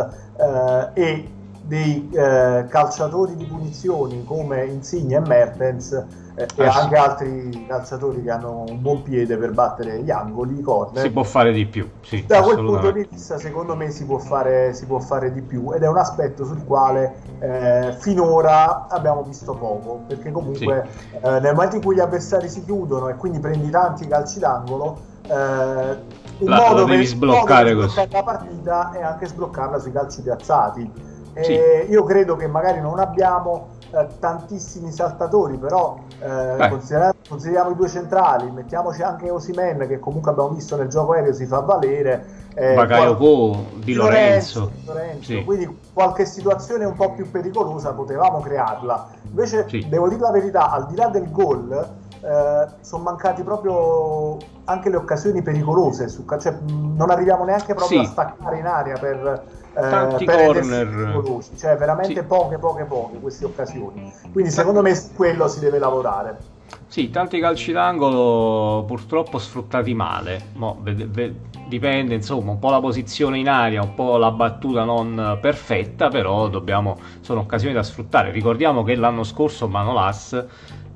e 0.94 1.30
dei 1.70 2.10
eh, 2.12 2.66
calciatori 2.68 3.36
di 3.36 3.44
punizioni 3.44 4.24
come 4.24 4.64
Insigne 4.64 5.18
e 5.18 5.20
Mertens 5.20 5.92
eh, 6.34 6.48
e 6.56 6.66
ah, 6.66 6.80
anche 6.80 6.96
sì. 6.96 7.00
altri 7.00 7.66
calciatori 7.68 8.24
che 8.24 8.30
hanno 8.32 8.64
un 8.66 8.82
buon 8.82 9.04
piede 9.04 9.36
per 9.36 9.52
battere 9.52 10.00
gli 10.02 10.10
angoli, 10.10 10.58
i 10.58 10.62
corner. 10.62 11.04
Si 11.04 11.12
può 11.12 11.22
fare 11.22 11.52
di 11.52 11.66
più, 11.66 11.88
sì, 12.00 12.24
Da 12.26 12.42
quel 12.42 12.56
punto 12.56 12.90
di 12.90 13.06
vista, 13.08 13.38
secondo 13.38 13.76
me, 13.76 13.92
si 13.92 14.04
può, 14.04 14.18
fare, 14.18 14.74
si 14.74 14.84
può 14.84 14.98
fare 14.98 15.32
di 15.32 15.42
più 15.42 15.72
ed 15.72 15.84
è 15.84 15.86
un 15.86 15.96
aspetto 15.96 16.44
sul 16.44 16.64
quale 16.64 17.14
eh, 17.38 17.94
finora 18.00 18.88
abbiamo 18.88 19.22
visto 19.22 19.54
poco, 19.54 20.00
perché 20.08 20.32
comunque 20.32 20.88
sì. 20.90 21.24
Eh, 21.24 21.38
nel 21.38 21.54
momento 21.54 21.76
in 21.76 21.84
cui 21.84 21.94
gli 21.94 22.00
avversari 22.00 22.48
si 22.48 22.64
chiudono 22.64 23.08
e 23.10 23.14
quindi 23.14 23.38
prendi 23.38 23.70
tanti 23.70 24.08
calci 24.08 24.40
d'angolo, 24.40 24.98
eh, 25.22 26.18
un 26.40 26.48
la, 26.48 26.56
modo 26.56 26.82
devi 26.82 26.96
per, 26.96 27.06
sbloccare 27.06 27.76
per 27.76 28.08
la 28.10 28.22
partita 28.24 28.90
è 28.92 29.02
anche 29.02 29.26
sbloccarla 29.26 29.78
sui 29.78 29.92
calci 29.92 30.22
piazzati 30.22 31.09
sì. 31.40 31.52
io 31.88 32.04
credo 32.04 32.36
che 32.36 32.46
magari 32.46 32.80
non 32.80 32.98
abbiamo 32.98 33.78
eh, 33.92 34.06
tantissimi 34.20 34.92
saltatori, 34.92 35.56
però 35.56 35.98
eh, 36.20 36.68
consideriamo, 36.68 37.70
i 37.70 37.74
due 37.74 37.88
centrali, 37.88 38.50
mettiamoci 38.50 39.02
anche 39.02 39.30
Osimen 39.30 39.86
che 39.88 39.98
comunque 39.98 40.30
abbiamo 40.30 40.50
visto 40.50 40.76
nel 40.76 40.88
gioco 40.88 41.12
aereo 41.12 41.32
si 41.32 41.46
fa 41.46 41.58
valere. 41.60 42.38
Eh, 42.54 42.74
Bakayoko 42.74 43.64
di 43.76 43.94
Lorenzo. 43.94 44.60
Lorenzo, 44.60 44.92
Lorenzo. 44.92 45.24
Sì. 45.24 45.44
Quindi 45.44 45.78
qualche 45.92 46.24
situazione 46.24 46.84
un 46.84 46.94
po' 46.94 47.12
più 47.12 47.28
pericolosa 47.30 47.92
potevamo 47.92 48.38
crearla. 48.40 49.08
Invece 49.22 49.66
sì. 49.68 49.86
devo 49.88 50.08
dire 50.08 50.20
la 50.20 50.30
verità, 50.30 50.70
al 50.70 50.86
di 50.86 50.94
là 50.94 51.08
del 51.08 51.30
gol, 51.30 51.88
eh, 52.20 52.66
sono 52.80 53.02
mancati 53.02 53.42
proprio 53.42 54.36
anche 54.64 54.88
le 54.88 54.96
occasioni 54.96 55.42
pericolose, 55.42 56.08
su, 56.08 56.24
cioè, 56.38 56.54
non 56.68 57.10
arriviamo 57.10 57.44
neanche 57.44 57.74
proprio 57.74 58.02
sì. 58.02 58.06
a 58.06 58.08
staccare 58.08 58.58
in 58.58 58.66
aria 58.66 58.98
per 58.98 59.58
tanti 59.72 60.24
eh, 60.24 60.26
corner 60.26 61.40
cioè 61.56 61.76
veramente 61.76 62.20
sì. 62.20 62.26
poche 62.26 62.58
poche 62.58 62.84
poche 62.84 63.18
queste 63.18 63.44
occasioni 63.44 64.12
quindi 64.32 64.50
secondo 64.50 64.82
me 64.82 64.94
su 64.94 65.12
quello 65.14 65.48
si 65.48 65.60
deve 65.60 65.78
lavorare 65.78 66.58
sì, 66.86 67.10
tanti 67.10 67.38
calci 67.38 67.70
d'angolo 67.70 68.84
purtroppo 68.84 69.38
sfruttati 69.38 69.94
male. 69.94 70.50
Mo, 70.54 70.76
ve, 70.82 70.94
ve, 70.94 71.34
dipende, 71.68 72.14
insomma, 72.14 72.50
un 72.50 72.58
po' 72.58 72.70
la 72.70 72.80
posizione 72.80 73.38
in 73.38 73.48
aria, 73.48 73.80
un 73.80 73.94
po' 73.94 74.16
la 74.16 74.32
battuta 74.32 74.82
non 74.82 75.38
perfetta, 75.40 76.08
però 76.08 76.48
dobbiamo, 76.48 76.98
sono 77.20 77.40
occasioni 77.40 77.74
da 77.74 77.84
sfruttare. 77.84 78.32
Ricordiamo 78.32 78.82
che 78.82 78.96
l'anno 78.96 79.22
scorso 79.22 79.68
Manolas 79.68 80.32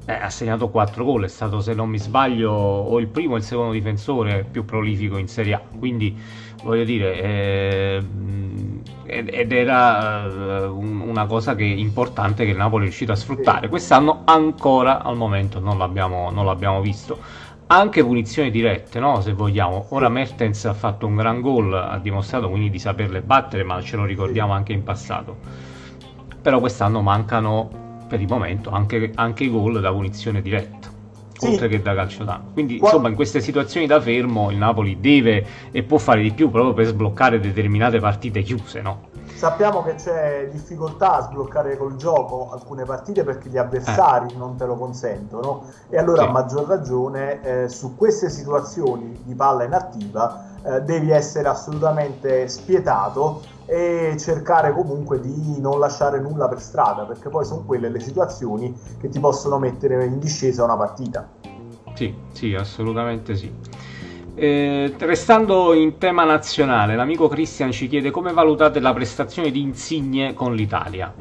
eh, 0.07 0.13
ha 0.13 0.31
segnato 0.31 0.69
4 0.69 1.05
gol, 1.05 1.25
è 1.25 1.29
stato, 1.29 1.61
se 1.61 1.75
non 1.75 1.89
mi 1.89 1.99
sbaglio, 1.99 2.51
o 2.51 2.99
il 2.99 3.07
primo 3.07 3.35
o 3.35 3.37
il 3.37 3.45
secondo 3.45 3.73
difensore 3.73 4.45
più 4.51 4.65
prolifico 4.65 5.17
in 5.17 5.29
Serie 5.29 5.55
A. 5.55 5.63
Quindi, 5.79 6.21
voglio 6.65 6.85
dire, 6.85 7.23
eh, 7.23 8.03
ed 9.07 9.53
era 9.53 10.25
uh, 10.27 10.79
una 10.79 11.27
cosa 11.27 11.55
che, 11.55 11.65
importante 11.65 12.45
che 12.45 12.51
il 12.51 12.57
Napoli 12.57 12.83
è 12.83 12.87
riuscito 12.87 13.13
a 13.13 13.17
sfruttare. 13.17 13.69
Quest'anno 13.69 14.23
ancora 14.25 15.03
al 15.03 15.17
momento 15.17 15.61
non 15.61 15.79
l'abbiamo, 15.79 16.31
non 16.31 16.45
l'abbiamo 16.45 16.81
visto. 16.81 17.19
Anche 17.67 18.05
punizioni 18.05 18.51
dirette, 18.51 18.99
no? 19.01 19.21
se 19.21 19.33
vogliamo. 19.33 19.87
Ora 19.91 20.09
Mertens 20.09 20.65
ha 20.67 20.75
fatto 20.75 21.07
un 21.07 21.17
gran 21.17 21.41
gol, 21.41 21.73
ha 21.75 21.99
dimostrato 21.99 22.49
quindi 22.49 22.71
di 22.71 22.79
saperle 22.79 23.23
battere, 23.23 23.63
ma 23.63 23.81
ce 23.83 23.97
lo 23.97 24.05
ricordiamo 24.05 24.53
anche 24.53 24.73
in 24.73 24.83
passato. 24.83 25.37
Però 26.41 26.61
quest'anno 26.61 27.01
mancano 27.01 27.83
per 28.09 28.21
il 28.21 28.29
momento 28.29 28.71
anche, 28.71 29.13
anche 29.15 29.45
i 29.45 29.51
gol 29.51 29.81
da 29.81 29.91
punizione 29.91 30.43
diretta 30.43 30.94
sì. 31.45 31.53
oltre 31.53 31.69
che 31.69 31.83
da 31.83 31.95
calcio 31.95 32.25
d'angolo. 32.25 32.53
Quindi, 32.53 32.79
Qua... 32.79 32.89
insomma, 32.89 33.09
in 33.09 33.15
queste 33.15 33.41
situazioni 33.41 33.87
da 33.87 34.01
fermo 34.01 34.51
il 34.51 34.57
Napoli 34.57 35.01
deve 35.01 35.47
e 35.71 35.83
può 35.83 35.99
fare 35.99 36.23
di 36.23 36.33
più 36.33 36.51
proprio 36.51 36.73
per 36.73 36.87
sbloccare 36.87 37.41
determinate 37.41 38.01
partite 38.01 38.43
chiuse, 38.43 38.81
no? 38.81 39.13
Sappiamo 39.35 39.83
che 39.83 39.95
c'è 39.97 40.49
difficoltà 40.51 41.17
a 41.17 41.23
sbloccare 41.23 41.77
col 41.77 41.97
gioco 41.97 42.51
alcune 42.53 42.85
partite 42.85 43.25
perché 43.25 43.49
gli 43.49 43.59
avversari 43.59 44.33
eh. 44.33 44.37
non 44.37 44.57
te 44.57 44.65
lo 44.65 44.77
consentono 44.77 45.65
e 45.89 45.99
allora 45.99 46.23
sì. 46.23 46.29
a 46.29 46.31
maggior 46.31 46.67
ragione 46.67 47.43
eh, 47.43 47.69
su 47.69 47.97
queste 47.97 48.31
situazioni 48.31 49.21
di 49.25 49.35
palla 49.35 49.65
inattiva 49.65 50.45
eh, 50.65 50.81
devi 50.83 51.11
essere 51.11 51.49
assolutamente 51.49 52.49
spietato 52.49 53.43
e 53.67 54.15
cercare 54.19 54.73
comunque 54.73 55.21
di 55.21 55.61
non 55.61 55.79
lasciare 55.79 56.21
nulla 56.21 56.49
per 56.49 56.61
strada, 56.61 57.05
perché 57.05 57.29
poi 57.29 57.45
sono 57.45 57.63
quelle 57.65 57.89
le 57.89 58.01
situazioni 58.01 58.75
che 59.01 59.09
ti 59.09 59.19
possono 59.21 59.59
mettere 59.59 60.05
in 60.05 60.19
discesa 60.19 60.65
una 60.65 60.77
partita. 60.77 61.29
Sì, 61.95 62.15
sì, 62.33 62.55
assolutamente 62.55 63.37
sì. 63.37 63.53
Eh, 64.37 64.93
restando 64.99 65.73
in 65.75 65.97
tema 65.97 66.25
nazionale, 66.25 66.97
l'amico 66.97 67.29
Cristian 67.29 67.71
ci 67.71 67.87
chiede 67.87 68.11
come 68.11 68.33
valutate 68.33 68.81
la 68.81 68.93
prestazione 68.93 69.51
di 69.51 69.61
Insigne 69.61 70.35
con 70.35 70.55
l'Italia. 70.55 71.13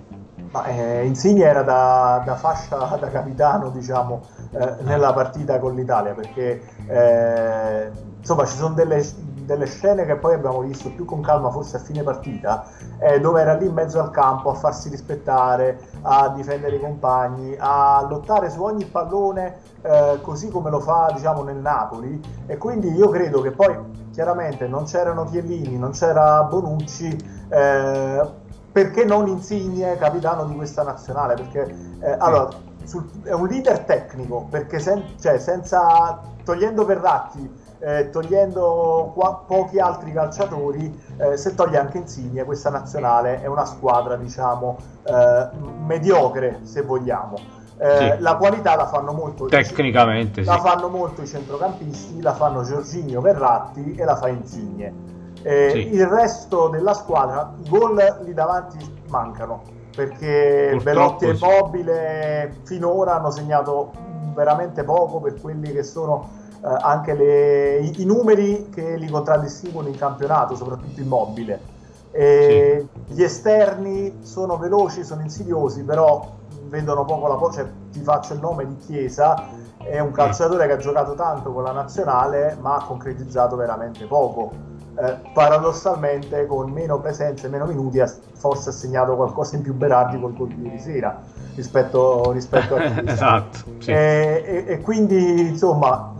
Ma, 0.49 0.65
eh, 0.65 1.05
Insigne 1.05 1.45
era 1.45 1.61
da, 1.61 2.23
da, 2.25 2.35
fascia 2.35 2.77
da 2.99 3.09
capitano, 3.09 3.69
diciamo, 3.69 4.21
eh, 4.51 4.75
nella 4.81 5.13
partita 5.13 5.59
con 5.59 5.75
l'Italia, 5.75 6.13
perché 6.13 6.61
eh, 6.87 7.91
insomma 8.19 8.45
ci 8.45 8.55
sono 8.55 8.73
delle, 8.73 9.03
delle 9.45 9.65
scene 9.65 10.05
che 10.05 10.15
poi 10.15 10.33
abbiamo 10.33 10.61
visto 10.61 10.89
più 10.89 11.05
con 11.05 11.21
calma 11.21 11.49
forse 11.49 11.77
a 11.77 11.79
fine 11.79 12.03
partita, 12.03 12.65
eh, 12.99 13.19
dove 13.19 13.41
era 13.41 13.53
lì 13.53 13.65
in 13.65 13.73
mezzo 13.73 13.99
al 13.99 14.11
campo 14.11 14.49
a 14.49 14.53
farsi 14.53 14.89
rispettare, 14.89 15.79
a 16.01 16.29
difendere 16.29 16.75
i 16.75 16.79
compagni, 16.79 17.55
a 17.57 18.05
lottare 18.07 18.49
su 18.49 18.61
ogni 18.63 18.85
pallone 18.85 19.71
eh, 19.81 20.19
così 20.21 20.49
come 20.49 20.69
lo 20.69 20.79
fa 20.79 21.11
diciamo 21.13 21.43
nel 21.43 21.57
Napoli 21.57 22.21
e 22.45 22.57
quindi 22.57 22.89
io 22.91 23.09
credo 23.09 23.41
che 23.41 23.51
poi 23.51 23.77
chiaramente 24.11 24.67
non 24.67 24.85
c'erano 24.85 25.25
Chiellini, 25.25 25.77
non 25.77 25.91
c'era 25.91 26.43
Bonucci, 26.43 27.45
eh, 27.49 28.41
perché 28.71 29.05
non 29.05 29.27
Insigne 29.27 29.97
capitano 29.97 30.45
di 30.45 30.55
questa 30.55 30.83
nazionale? 30.83 31.35
Perché 31.35 31.75
eh, 31.99 32.15
allora, 32.17 32.49
sul, 32.83 33.07
è 33.23 33.33
un 33.33 33.47
leader 33.47 33.79
tecnico, 33.81 34.47
perché 34.49 34.79
sen- 34.79 35.15
cioè, 35.19 35.37
senza, 35.37 36.21
togliendo 36.43 36.85
Verratti 36.85 37.62
eh, 37.83 38.09
togliendo 38.09 39.11
qua, 39.13 39.43
pochi 39.45 39.79
altri 39.79 40.13
calciatori, 40.13 41.03
eh, 41.17 41.35
se 41.35 41.53
toglie 41.53 41.77
anche 41.77 41.97
Insigne, 41.97 42.45
questa 42.45 42.69
nazionale 42.69 43.41
è 43.41 43.47
una 43.47 43.65
squadra, 43.65 44.15
diciamo, 44.15 44.77
eh, 45.03 45.49
mediocre, 45.85 46.59
se 46.63 46.81
vogliamo. 46.81 47.35
Eh, 47.77 48.13
sì. 48.15 48.21
La 48.21 48.35
qualità 48.37 48.75
la 48.75 48.87
fanno 48.87 49.11
molto 49.11 49.47
tecnicamente, 49.47 50.43
la 50.43 50.59
fanno 50.59 50.87
molto 50.87 51.21
i 51.21 51.27
centrocampisti, 51.27 52.21
la 52.21 52.33
fanno 52.33 52.63
Giorginio 52.63 53.19
Verratti 53.19 53.95
e 53.95 54.05
la 54.05 54.15
fa 54.15 54.29
Insigne. 54.29 54.93
Eh, 55.41 55.69
sì. 55.71 55.93
Il 55.93 56.05
resto 56.05 56.69
della 56.69 56.93
squadra, 56.93 57.53
i 57.61 57.67
gol 57.67 58.21
lì 58.23 58.33
davanti 58.33 59.01
mancano 59.09 59.81
perché 59.93 60.69
Purtroppo 60.71 60.83
Belotti 60.83 61.25
e 61.25 61.37
Mobile 61.39 62.55
finora 62.63 63.15
hanno 63.15 63.29
segnato 63.29 63.91
veramente 64.33 64.83
poco 64.83 65.19
per 65.19 65.39
quelli 65.39 65.71
che 65.71 65.83
sono 65.83 66.41
anche 66.67 67.13
le, 67.13 67.77
i, 67.79 68.01
i, 68.01 68.05
numeri 68.05 68.69
che 68.69 68.95
li 68.95 69.09
contraddistinguono 69.09 69.89
in 69.89 69.97
campionato, 69.97 70.55
soprattutto 70.55 70.99
immobile. 70.99 71.71
E 72.11 72.87
sì. 73.05 73.13
Gli 73.13 73.23
esterni 73.23 74.19
sono 74.21 74.57
veloci, 74.57 75.03
sono 75.03 75.21
insidiosi, 75.21 75.83
però 75.83 76.31
vedono 76.67 77.05
poco 77.05 77.27
la 77.27 77.51
cioè, 77.51 77.67
ti 77.91 77.99
faccio 77.99 78.33
il 78.33 78.39
nome 78.39 78.65
di 78.65 78.77
Chiesa, 78.77 79.47
è 79.83 79.99
un 79.99 80.11
calciatore 80.11 80.65
che 80.67 80.73
ha 80.73 80.77
giocato 80.77 81.13
tanto 81.15 81.51
con 81.51 81.63
la 81.63 81.71
nazionale, 81.71 82.57
ma 82.59 82.77
ha 82.77 82.83
concretizzato 82.83 83.55
veramente 83.55 84.05
poco. 84.05 84.71
Eh, 84.95 85.17
paradossalmente 85.33 86.45
con 86.45 86.71
meno 86.71 86.99
presenze, 86.99 87.49
meno 87.49 87.65
minuti, 87.65 87.99
ha 87.99 88.11
forse 88.33 88.69
ha 88.69 88.73
segnato 88.73 89.15
qualcosa 89.15 89.55
in 89.55 89.63
più 89.63 89.73
Berardi 89.73 90.19
col 90.19 90.35
gol 90.35 90.49
di 90.49 90.63
ieri 90.63 90.79
sera 90.79 91.19
rispetto, 91.55 92.31
rispetto 92.31 92.75
a 92.75 92.79
Chiesa. 92.91 93.11
esatto. 93.11 93.57
Sì. 93.79 93.91
E, 93.91 94.43
e, 94.45 94.65
e, 94.67 94.81
quindi 94.81 95.49
insomma 95.49 96.13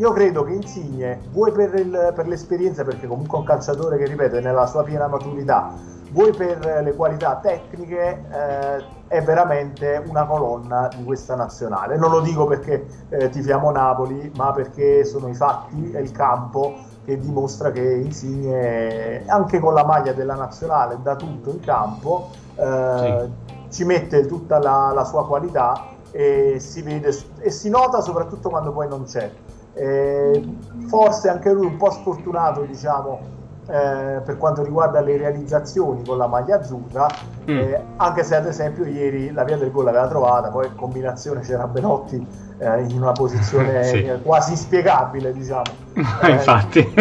io 0.00 0.12
credo 0.12 0.44
che 0.44 0.52
Insigne, 0.54 1.20
vuoi 1.30 1.52
per, 1.52 1.74
il, 1.74 2.12
per, 2.14 2.26
l'esperienza, 2.26 2.84
perché 2.84 3.06
comunque 3.06 3.36
è 3.36 3.40
un 3.42 3.46
calciatore 3.46 3.98
che 3.98 4.06
ripeto 4.06 4.36
è 4.36 4.40
nella 4.40 4.66
sua 4.66 4.82
piena 4.82 5.06
maturità, 5.08 5.74
vuoi 6.12 6.32
per 6.32 6.80
le 6.82 6.94
qualità 6.94 7.36
tecniche, 7.36 8.24
eh, 8.32 8.84
è 9.08 9.22
veramente 9.22 10.02
una 10.06 10.24
colonna 10.24 10.88
di 10.96 11.04
questa 11.04 11.34
nazionale. 11.34 11.98
Non 11.98 12.10
lo 12.10 12.20
dico 12.20 12.46
perché 12.46 12.86
eh, 13.10 13.28
tifiamo 13.28 13.70
Napoli, 13.70 14.32
ma 14.36 14.52
perché 14.52 15.04
sono 15.04 15.28
i 15.28 15.34
fatti, 15.34 15.90
è 15.92 15.98
il 15.98 16.12
campo 16.12 16.78
che 17.04 17.18
dimostra 17.18 17.70
che 17.70 17.82
Insigne 17.82 19.24
anche 19.26 19.58
con 19.58 19.74
la 19.74 19.84
maglia 19.84 20.14
della 20.14 20.34
nazionale 20.34 20.98
da 21.02 21.16
tutto 21.16 21.50
in 21.50 21.60
campo 21.60 22.30
eh, 22.54 23.28
sì. 23.46 23.54
ci 23.70 23.84
mette 23.84 24.26
tutta 24.26 24.58
la, 24.58 24.92
la, 24.94 25.04
sua 25.04 25.26
qualità 25.26 25.88
e 26.10 26.56
si 26.58 26.82
vede 26.82 27.16
e 27.38 27.50
si 27.50 27.70
nota 27.70 28.02
soprattutto 28.02 28.50
quando 28.50 28.70
poi 28.72 28.86
non 28.86 29.04
c'è 29.04 29.30
eh, 29.74 30.42
forse 30.86 31.28
anche 31.28 31.52
lui 31.52 31.66
un 31.66 31.76
po' 31.76 31.90
sfortunato 31.90 32.62
diciamo 32.62 33.38
eh, 33.70 34.20
per 34.24 34.36
quanto 34.36 34.64
riguarda 34.64 35.00
le 35.00 35.16
realizzazioni 35.16 36.02
con 36.04 36.18
la 36.18 36.26
maglia 36.26 36.56
azzurra, 36.56 37.06
mm. 37.48 37.56
eh, 37.56 37.80
anche 37.98 38.24
se 38.24 38.34
ad 38.34 38.46
esempio 38.46 38.84
ieri 38.84 39.32
la 39.32 39.44
via 39.44 39.56
del 39.56 39.70
gol 39.70 39.84
l'aveva 39.84 40.08
trovata, 40.08 40.48
poi 40.48 40.66
in 40.66 40.74
combinazione 40.74 41.40
c'era 41.42 41.68
Benotti 41.68 42.26
eh, 42.58 42.80
in 42.88 42.96
una 42.96 43.12
posizione 43.12 43.84
sì. 43.86 44.10
quasi 44.22 44.52
inspiegabile, 44.52 45.32
diciamo. 45.32 45.62
Infatti, 46.28 46.92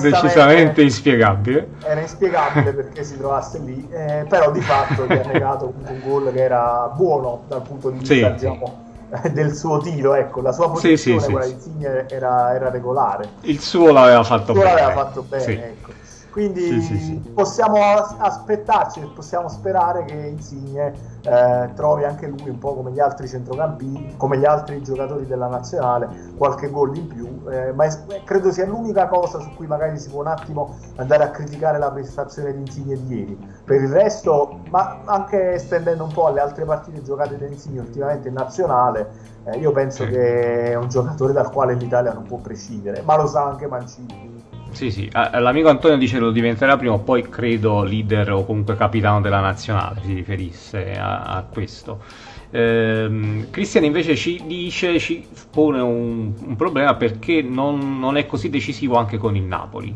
decisamente 0.00 0.82
inspiegabile. 0.82 1.70
Era 1.82 2.00
inspiegabile 2.00 2.72
perché 2.72 3.02
si 3.02 3.16
trovasse 3.18 3.58
lì, 3.58 3.88
eh, 3.90 4.26
però 4.28 4.52
di 4.52 4.60
fatto 4.60 5.06
gli 5.06 5.12
ha 5.12 5.26
negato 5.26 5.72
un 5.76 6.00
gol 6.04 6.32
che 6.32 6.40
era 6.40 6.88
buono 6.94 7.42
dal 7.48 7.62
punto 7.62 7.90
di 7.90 7.98
vista, 7.98 8.14
sì, 8.14 8.32
diciamo, 8.32 8.82
del 9.32 9.54
suo 9.54 9.78
tiro, 9.78 10.14
ecco, 10.14 10.40
la 10.40 10.52
sua 10.52 10.70
posizione, 10.70 11.20
sì, 11.20 11.26
sì, 11.26 11.32
quella 11.32 11.46
sì, 11.46 11.50
di 11.50 11.56
Insigne, 11.56 12.08
era, 12.08 12.54
era, 12.54 12.70
regolare. 12.70 13.28
Il 13.42 13.60
suo 13.60 13.92
l'aveva 13.92 14.22
fatto 14.22 14.52
il 14.52 14.58
suo 14.58 14.66
bene. 14.66 14.80
L'aveva 14.80 15.04
fatto 15.04 15.22
bene 15.22 15.68
ecco. 15.68 15.92
Quindi 16.34 16.62
sì, 16.62 16.80
sì, 16.80 16.98
sì. 16.98 17.30
possiamo 17.32 17.78
aspettarci, 17.78 19.08
possiamo 19.14 19.48
sperare 19.48 20.04
che 20.04 20.14
Insigne 20.14 20.92
eh, 21.22 21.70
trovi 21.76 22.02
anche 22.02 22.26
lui 22.26 22.48
un 22.48 22.58
po' 22.58 22.74
come 22.74 22.90
gli 22.90 22.98
altri 22.98 23.28
centrocampi, 23.28 24.14
come 24.16 24.38
gli 24.38 24.44
altri 24.44 24.82
giocatori 24.82 25.28
della 25.28 25.46
nazionale, 25.46 26.08
qualche 26.36 26.70
gol 26.70 26.96
in 26.96 27.06
più, 27.06 27.40
eh, 27.48 27.72
ma 27.72 27.84
è, 27.84 28.24
credo 28.24 28.50
sia 28.50 28.66
l'unica 28.66 29.06
cosa 29.06 29.38
su 29.38 29.48
cui 29.54 29.68
magari 29.68 29.96
si 29.96 30.10
può 30.10 30.22
un 30.22 30.26
attimo 30.26 30.76
andare 30.96 31.22
a 31.22 31.30
criticare 31.30 31.78
la 31.78 31.92
prestazione 31.92 32.52
di 32.52 32.58
Insigne 32.58 32.96
di 32.96 33.16
ieri. 33.16 33.38
Per 33.64 33.80
il 33.80 33.92
resto, 33.92 34.58
ma 34.70 35.02
anche 35.04 35.52
estendendo 35.52 36.02
un 36.02 36.12
po' 36.12 36.26
alle 36.26 36.40
altre 36.40 36.64
partite 36.64 37.00
giocate 37.00 37.38
da 37.38 37.46
Insigne 37.46 37.78
ultimamente 37.78 38.26
in 38.26 38.34
nazionale, 38.34 39.08
eh, 39.44 39.58
io 39.58 39.70
penso 39.70 40.04
che 40.04 40.72
è 40.72 40.74
un 40.74 40.88
giocatore 40.88 41.32
dal 41.32 41.52
quale 41.52 41.74
l'Italia 41.74 42.12
non 42.12 42.24
può 42.24 42.38
prescindere, 42.38 43.02
ma 43.02 43.14
lo 43.14 43.28
sa 43.28 43.44
anche 43.44 43.68
Mancini. 43.68 44.53
Sì, 44.74 44.90
sì, 44.90 45.08
l'amico 45.12 45.68
Antonio 45.68 45.96
dice 45.96 46.18
lo 46.18 46.32
diventerà 46.32 46.76
prima 46.76 46.94
o 46.94 46.98
poi, 46.98 47.22
credo, 47.28 47.84
leader 47.84 48.32
o 48.32 48.44
comunque 48.44 48.74
capitano 48.74 49.20
della 49.20 49.38
nazionale, 49.38 50.00
si 50.02 50.12
riferisse 50.12 50.98
a, 50.98 51.22
a 51.22 51.42
questo. 51.44 52.02
Eh, 52.50 53.46
Cristian 53.50 53.84
invece 53.84 54.16
ci 54.16 54.42
dice, 54.44 54.98
ci 54.98 55.24
pone 55.48 55.80
un, 55.80 56.32
un 56.44 56.56
problema 56.56 56.96
perché 56.96 57.40
non, 57.40 58.00
non, 58.00 58.16
è 58.16 58.26
così 58.26 58.50
decisivo 58.50 58.96
anche 58.96 59.16
con 59.16 59.36
il 59.36 59.44
Napoli. 59.44 59.94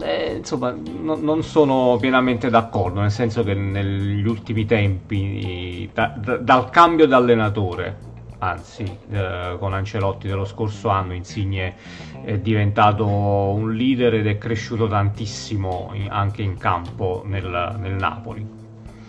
Eh, 0.00 0.34
insomma, 0.38 0.74
no, 1.00 1.14
non 1.14 1.44
sono 1.44 1.98
pienamente 2.00 2.50
d'accordo, 2.50 3.00
nel 3.00 3.12
senso 3.12 3.44
che 3.44 3.54
negli 3.54 4.26
ultimi 4.26 4.66
tempi, 4.66 5.88
da, 5.94 6.12
da, 6.16 6.38
dal 6.38 6.70
cambio 6.70 7.06
d'allenatore, 7.06 8.10
anzi 8.42 8.98
eh, 9.10 9.56
con 9.58 9.72
Ancelotti 9.72 10.26
dello 10.26 10.44
scorso 10.44 10.88
anno 10.88 11.14
Insigne 11.14 11.74
è 12.24 12.38
diventato 12.38 13.06
un 13.06 13.72
leader 13.72 14.14
ed 14.14 14.26
è 14.26 14.36
cresciuto 14.36 14.88
tantissimo 14.88 15.90
in, 15.92 16.08
anche 16.10 16.42
in 16.42 16.58
campo 16.58 17.22
nel, 17.24 17.76
nel, 17.78 17.94
Napoli. 17.94 18.60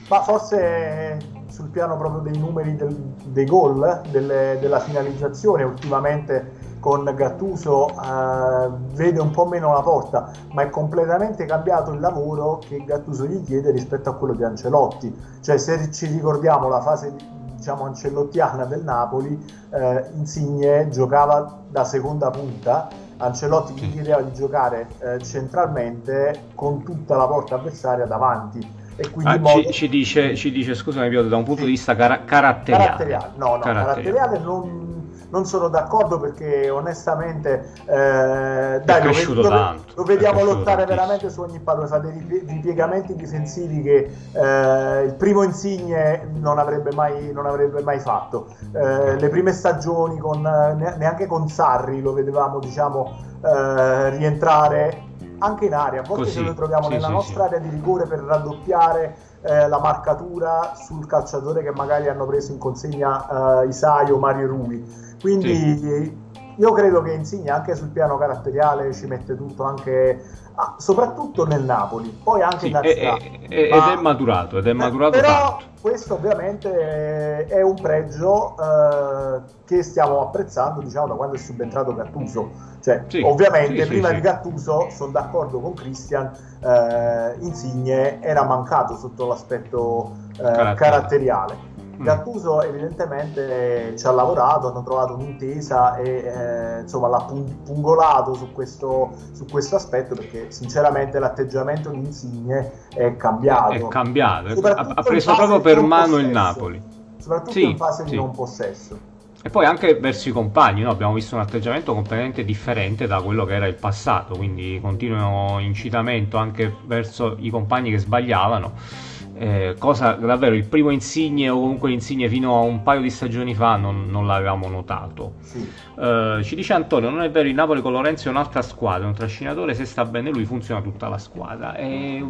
Ma 0.07 0.21
forse 0.21 1.17
sul 1.49 1.69
piano 1.69 1.97
proprio 1.97 2.21
dei 2.21 2.37
numeri 2.37 2.75
del, 2.75 2.93
dei 3.25 3.45
gol, 3.45 4.01
delle, 4.09 4.57
della 4.59 4.79
finalizzazione, 4.79 5.63
ultimamente 5.63 6.71
con 6.79 7.09
Gattuso 7.15 7.89
eh, 7.89 8.69
vede 8.93 9.19
un 9.19 9.31
po' 9.31 9.45
meno 9.45 9.73
la 9.73 9.81
porta, 9.81 10.31
ma 10.51 10.63
è 10.63 10.69
completamente 10.69 11.45
cambiato 11.45 11.91
il 11.91 11.99
lavoro 11.99 12.59
che 12.59 12.83
Gattuso 12.85 13.25
gli 13.25 13.41
chiede 13.43 13.71
rispetto 13.71 14.09
a 14.09 14.13
quello 14.13 14.33
di 14.33 14.43
Ancelotti. 14.43 15.15
Cioè 15.41 15.57
se 15.57 15.91
ci 15.91 16.07
ricordiamo 16.07 16.67
la 16.67 16.81
fase 16.81 17.41
diciamo, 17.63 17.85
ancelottiana 17.85 18.65
del 18.65 18.83
Napoli, 18.83 19.39
eh, 19.71 20.05
Insigne 20.15 20.89
giocava 20.89 21.61
da 21.69 21.85
seconda 21.85 22.29
punta, 22.29 22.89
Ancelotti 23.15 23.73
gli 23.73 23.91
chiedeva 23.93 24.21
di 24.21 24.33
giocare 24.33 24.87
eh, 24.99 25.23
centralmente 25.23 26.47
con 26.55 26.83
tutta 26.83 27.15
la 27.15 27.25
porta 27.25 27.55
avversaria 27.55 28.05
davanti. 28.05 28.81
E 28.97 29.09
quindi 29.09 29.31
ah, 29.31 29.39
modo... 29.39 29.61
ci, 29.61 29.71
ci, 29.71 29.89
dice, 29.89 30.35
ci 30.35 30.51
dice, 30.51 30.75
scusami 30.75 31.07
Piotr, 31.07 31.29
da 31.29 31.37
un 31.37 31.43
punto 31.43 31.61
sì. 31.61 31.67
di 31.67 31.71
vista 31.71 31.95
cara- 31.95 32.25
caratteriale. 32.25 32.85
caratteriale. 32.85 33.31
No, 33.37 33.55
no, 33.55 33.59
caratteriale, 33.59 34.03
caratteriale 34.03 34.39
non 34.39 35.02
non 35.33 35.45
sono 35.45 35.67
d'accordo 35.67 36.19
perché 36.19 36.69
onestamente 36.69 37.71
eh, 37.85 38.79
dai, 38.85 39.25
lo, 39.33 39.41
lo, 39.41 39.75
lo, 39.95 40.03
vediamo 40.03 40.43
lottare 40.43 40.85
tantissimo. 40.85 40.85
veramente 40.85 41.29
su 41.31 41.41
ogni 41.41 41.59
pallone, 41.59 41.87
fa 41.87 41.97
dei 41.97 42.43
ripiegamenti 42.47 43.15
difensivi 43.15 43.81
che 43.81 44.11
eh, 44.31 45.03
il 45.05 45.15
primo 45.15 45.41
Insigne 45.41 46.29
non 46.35 46.59
avrebbe 46.59 46.91
mai, 46.93 47.31
non 47.33 47.47
avrebbe 47.47 47.81
mai 47.81 47.99
fatto. 47.99 48.45
Eh, 48.73 49.19
le 49.19 49.29
prime 49.29 49.53
stagioni 49.53 50.19
con, 50.19 50.41
neanche 50.41 51.25
con 51.25 51.49
Sarri 51.49 51.99
lo 51.99 52.13
vedevamo 52.13 52.59
diciamo, 52.59 53.11
eh, 53.43 54.09
rientrare 54.11 55.11
anche 55.39 55.65
in 55.65 55.73
area, 55.73 56.01
a 56.01 56.03
volte 56.07 56.25
Così. 56.25 56.37
ce 56.37 56.41
lo 56.43 56.53
troviamo 56.53 56.83
sì, 56.83 56.89
nella 56.91 57.07
sì, 57.07 57.13
nostra 57.13 57.47
sì. 57.47 57.55
area 57.55 57.59
di 57.59 57.69
rigore 57.69 58.05
per 58.05 58.19
raddoppiare 58.19 59.15
eh, 59.41 59.67
la 59.67 59.79
marcatura 59.79 60.73
sul 60.75 61.07
calciatore 61.07 61.63
che 61.63 61.71
magari 61.71 62.07
hanno 62.07 62.25
preso 62.25 62.51
in 62.51 62.59
consegna 62.59 63.61
eh, 63.63 63.67
Isaio 63.67 64.15
o 64.15 64.19
Mario 64.19 64.47
Rui 64.47 65.01
quindi 65.23 65.77
sì. 65.77 66.17
io 66.57 66.71
credo 66.73 67.01
che 67.01 67.13
Insigne 67.13 67.49
anche 67.49 67.75
sul 67.75 67.87
piano 67.87 68.17
caratteriale 68.17 68.93
ci 68.93 69.05
mette 69.05 69.37
tutto 69.37 69.63
anche 69.63 70.21
ah, 70.55 70.75
soprattutto 70.77 71.45
nel 71.45 71.63
Napoli, 71.63 72.09
poi 72.09 72.41
anche 72.41 72.59
sì, 72.59 72.65
in 72.67 72.73
nazionale. 72.73 73.39
Ed 73.47 73.71
è 73.71 73.95
maturato, 74.01 74.57
ed 74.57 74.67
è 74.67 74.73
maturato 74.73 75.11
però 75.11 75.57
tanto. 75.57 75.65
questo 75.79 76.15
ovviamente 76.15 77.45
è 77.45 77.61
un 77.61 77.75
pregio 77.75 78.55
eh, 78.57 79.41
che 79.63 79.81
stiamo 79.81 80.19
apprezzando 80.19 80.81
diciamo 80.81 81.07
da 81.07 81.13
quando 81.13 81.35
è 81.35 81.39
subentrato 81.39 81.95
Gattuso. 81.95 82.71
Cioè, 82.81 83.05
sì, 83.07 83.21
ovviamente 83.21 83.85
prima 83.85 84.11
di 84.11 84.19
Gattuso 84.19 84.89
sono 84.89 85.11
d'accordo 85.11 85.61
con 85.61 85.73
Christian, 85.73 86.29
eh, 86.59 87.35
Insigne 87.39 88.21
era 88.21 88.43
mancato 88.43 88.97
sotto 88.97 89.25
l'aspetto 89.25 90.17
eh, 90.31 90.41
caratteriale. 90.41 90.75
caratteriale. 90.75 91.71
Gattuso 91.97 92.61
evidentemente 92.63 93.93
ci 93.97 94.05
ha 94.07 94.11
lavorato, 94.11 94.69
hanno 94.69 94.83
trovato 94.83 95.13
un'intesa 95.13 95.95
e 95.97 96.09
eh, 96.09 96.79
insomma 96.81 97.07
l'ha 97.07 97.25
pungolato 97.63 98.33
su 98.33 98.51
questo, 98.51 99.11
su 99.31 99.45
questo, 99.45 99.75
aspetto 99.75 100.15
perché 100.15 100.47
sinceramente 100.49 101.19
l'atteggiamento 101.19 101.89
di 101.89 101.97
Insigne 101.97 102.71
è 102.89 103.15
cambiato. 103.15 103.73
È 103.73 103.87
cambiato, 103.87 104.59
ha 104.67 105.01
preso 105.03 105.35
proprio 105.35 105.61
per 105.61 105.81
mano 105.81 106.17
il 106.17 106.27
Napoli. 106.27 106.81
Soprattutto 107.17 107.51
sì, 107.51 107.69
in 107.69 107.77
fase 107.77 108.03
sì. 108.03 108.09
di 108.09 108.15
non 108.15 108.31
possesso. 108.31 109.11
E 109.45 109.49
poi 109.49 109.65
anche 109.65 109.95
verso 109.95 110.29
i 110.29 110.31
compagni, 110.31 110.81
no? 110.81 110.89
abbiamo 110.89 111.13
visto 111.13 111.35
un 111.35 111.41
atteggiamento 111.41 111.93
completamente 111.93 112.45
differente 112.45 113.07
da 113.07 113.21
quello 113.21 113.43
che 113.43 113.55
era 113.55 113.67
il 113.67 113.75
passato, 113.75 114.35
quindi 114.35 114.79
continuo 114.81 115.59
incitamento 115.59 116.37
anche 116.37 116.73
verso 116.85 117.35
i 117.39 117.49
compagni 117.49 117.91
che 117.91 117.97
sbagliavano 117.97 119.11
eh, 119.35 119.75
cosa 119.77 120.13
davvero 120.13 120.55
il 120.55 120.65
primo 120.65 120.89
insigne 120.89 121.49
o 121.49 121.59
comunque 121.59 121.89
l'insigne 121.89 122.29
fino 122.29 122.55
a 122.55 122.61
un 122.61 122.83
paio 122.83 123.01
di 123.01 123.09
stagioni 123.09 123.55
fa 123.55 123.75
non, 123.77 124.05
non 124.09 124.27
l'avevamo 124.27 124.67
notato. 124.67 125.33
Sì. 125.41 125.67
Eh, 125.99 126.41
ci 126.43 126.55
dice 126.55 126.73
Antonio: 126.73 127.09
Non 127.09 127.21
è 127.21 127.31
vero, 127.31 127.47
il 127.47 127.55
Napoli 127.55 127.81
con 127.81 127.91
Lorenzo 127.91 128.27
è 128.27 128.31
un'altra 128.31 128.61
squadra, 128.61 129.07
un 129.07 129.13
trascinatore. 129.13 129.73
Se 129.73 129.85
sta 129.85 130.05
bene 130.05 130.29
lui, 130.29 130.45
funziona 130.45 130.81
tutta 130.81 131.07
la 131.07 131.17
squadra. 131.17 131.75
E 131.75 132.23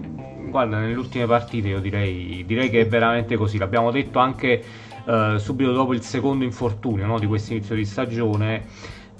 guarda, 0.50 0.80
nelle 0.80 0.96
ultime 0.96 1.26
partite 1.26 1.68
io 1.68 1.80
direi, 1.80 2.44
direi 2.46 2.70
che 2.70 2.82
è 2.82 2.88
veramente 2.88 3.36
così. 3.36 3.58
L'abbiamo 3.58 3.92
detto 3.92 4.20
anche 4.20 4.64
eh, 5.06 5.36
subito 5.38 5.72
dopo 5.72 5.94
il 5.94 6.02
secondo 6.02 6.44
infortunio 6.44 7.06
no, 7.06 7.20
di 7.20 7.26
questo 7.26 7.54
inizio 7.54 7.76
di 7.76 7.86
stagione 7.86 8.66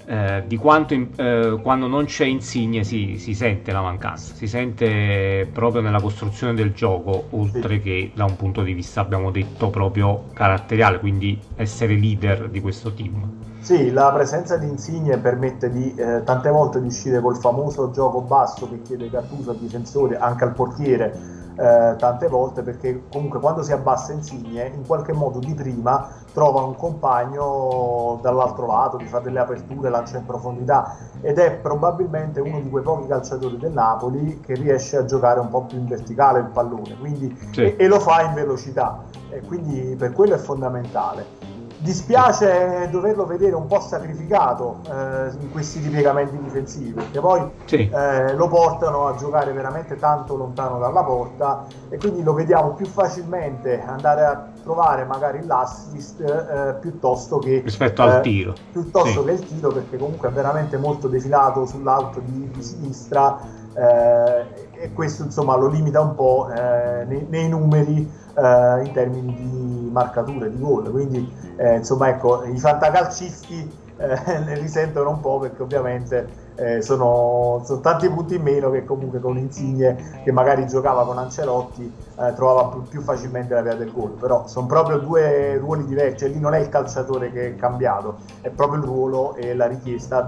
eh, 0.06 0.44
di 0.46 0.56
quanto 0.56 0.94
in, 0.94 1.08
eh, 1.16 1.58
quando 1.62 1.86
non 1.86 2.04
c'è 2.04 2.26
Insigne 2.26 2.84
si, 2.84 3.16
si, 3.18 3.34
sente 3.34 3.72
la 3.72 3.80
mancanza, 3.80 4.34
si 4.34 4.46
sente 4.46 5.48
proprio 5.52 5.80
nella 5.80 6.00
costruzione 6.00 6.54
del 6.54 6.72
gioco, 6.72 7.28
oltre 7.30 7.80
che 7.80 8.10
da 8.14 8.24
un 8.24 8.36
punto 8.36 8.62
di 8.62 8.72
vista, 8.72 9.00
abbiamo 9.00 9.30
detto, 9.30 9.70
proprio 9.70 10.30
caratteriale, 10.32 10.98
quindi 10.98 11.40
essere 11.56 11.94
leader 11.94 12.48
di 12.48 12.60
questo 12.60 12.92
team. 12.92 13.43
Sì, 13.64 13.90
la 13.92 14.12
presenza 14.12 14.58
di 14.58 14.68
Insigne 14.68 15.16
permette 15.16 15.70
di 15.70 15.94
eh, 15.94 16.22
tante 16.22 16.50
volte 16.50 16.82
di 16.82 16.88
uscire 16.88 17.22
col 17.22 17.38
famoso 17.38 17.90
gioco 17.90 18.20
basso 18.20 18.68
che 18.68 18.82
chiede 18.82 19.08
Gattuso 19.08 19.52
al 19.52 19.56
difensore, 19.56 20.18
anche 20.18 20.44
al 20.44 20.52
portiere, 20.52 21.18
eh, 21.56 21.94
tante 21.96 22.28
volte 22.28 22.60
perché 22.60 23.04
comunque 23.10 23.40
quando 23.40 23.62
si 23.62 23.72
abbassa 23.72 24.12
Insigne 24.12 24.66
in 24.66 24.86
qualche 24.86 25.14
modo 25.14 25.38
di 25.38 25.54
prima 25.54 26.10
trova 26.34 26.60
un 26.60 26.76
compagno 26.76 28.18
dall'altro 28.20 28.66
lato, 28.66 28.98
gli 28.98 29.06
fa 29.06 29.20
delle 29.20 29.38
aperture, 29.38 29.88
lancia 29.88 30.18
in 30.18 30.26
profondità 30.26 30.96
ed 31.22 31.38
è 31.38 31.52
probabilmente 31.52 32.40
uno 32.40 32.60
di 32.60 32.68
quei 32.68 32.82
pochi 32.82 33.06
calciatori 33.06 33.56
del 33.56 33.72
Napoli 33.72 34.40
che 34.40 34.52
riesce 34.56 34.98
a 34.98 35.06
giocare 35.06 35.40
un 35.40 35.48
po' 35.48 35.62
più 35.62 35.78
in 35.78 35.86
verticale 35.86 36.40
il 36.40 36.50
pallone 36.52 36.98
quindi, 36.98 37.34
sì. 37.50 37.62
e, 37.62 37.76
e, 37.78 37.86
lo 37.86 37.98
fa 37.98 38.20
in 38.20 38.34
velocità 38.34 39.04
e 39.30 39.40
quindi 39.40 39.96
per 39.96 40.12
quello 40.12 40.34
è 40.34 40.38
fondamentale. 40.38 41.53
Dispiace 41.84 42.88
doverlo 42.90 43.26
vedere 43.26 43.54
un 43.54 43.66
po' 43.66 43.78
sacrificato 43.78 44.78
eh, 44.88 45.32
in 45.38 45.52
questi 45.52 45.80
ripiegamenti 45.80 46.38
difensivi, 46.38 46.92
perché 46.92 47.20
poi 47.20 47.46
sì. 47.66 47.90
eh, 47.92 48.32
lo 48.32 48.48
portano 48.48 49.06
a 49.06 49.14
giocare 49.16 49.52
veramente 49.52 49.98
tanto 49.98 50.34
lontano 50.34 50.78
dalla 50.78 51.04
porta 51.04 51.66
e 51.90 51.98
quindi 51.98 52.22
lo 52.22 52.32
vediamo 52.32 52.72
più 52.72 52.86
facilmente 52.86 53.82
andare 53.86 54.24
a 54.24 54.46
trovare 54.62 55.04
magari 55.04 55.44
l'assist 55.44 56.22
eh, 56.22 56.74
piuttosto 56.80 57.38
che 57.38 57.60
rispetto 57.62 58.00
al 58.00 58.16
eh, 58.16 58.20
tiro. 58.22 58.54
Piuttosto 58.72 59.20
sì. 59.20 59.24
che 59.26 59.32
il 59.32 59.46
tiro, 59.46 59.68
perché 59.68 59.98
comunque 59.98 60.28
è 60.28 60.32
veramente 60.32 60.78
molto 60.78 61.06
defilato 61.06 61.66
sull'alto 61.66 62.20
di, 62.20 62.48
di 62.50 62.62
sinistra 62.62 63.38
eh, 63.74 64.72
e 64.72 64.92
questo 64.94 65.24
insomma 65.24 65.54
lo 65.56 65.68
limita 65.68 66.00
un 66.00 66.14
po' 66.14 66.48
eh, 66.50 67.04
nei, 67.04 67.26
nei, 67.28 67.46
numeri 67.46 68.22
in 68.36 68.90
termini 68.92 69.32
di 69.32 69.83
marcature, 69.94 70.50
di 70.50 70.58
gol. 70.58 70.90
Quindi 70.90 71.26
eh, 71.56 71.76
insomma 71.76 72.08
ecco, 72.08 72.44
i 72.44 72.58
fantacalcisti 72.58 73.82
eh, 73.96 74.38
ne 74.44 74.58
risentono 74.58 75.10
un 75.10 75.20
po' 75.20 75.38
perché 75.38 75.62
ovviamente 75.62 76.42
eh, 76.56 76.82
sono, 76.82 77.62
sono, 77.64 77.80
tanti 77.80 78.08
punti 78.08 78.36
in 78.36 78.42
meno 78.42 78.70
che 78.70 78.84
comunque 78.84 79.20
con 79.20 79.38
Insigne 79.38 80.20
che 80.22 80.32
magari 80.32 80.66
giocava 80.66 81.04
con 81.04 81.18
Ancelotti 81.18 81.84
eh, 81.84 82.32
trovava 82.34 82.68
più, 82.68 82.82
più, 82.82 83.00
facilmente 83.00 83.54
la 83.54 83.62
via 83.62 83.74
del 83.74 83.92
gol 83.92 84.12
però 84.12 84.46
sono 84.46 84.66
proprio 84.66 84.98
due 84.98 85.56
ruoli 85.58 85.84
diversi 85.84 86.26
cioè, 86.26 86.28
lì 86.28 86.40
non 86.40 86.54
è 86.54 86.58
il 86.60 86.68
calciatore 86.68 87.32
che 87.32 87.48
è 87.48 87.56
cambiato 87.56 88.18
è 88.40 88.50
proprio 88.50 88.78
il 88.78 88.84
ruolo 88.84 89.34
e 89.34 89.54
la 89.54 89.66
richiesta 89.66 90.26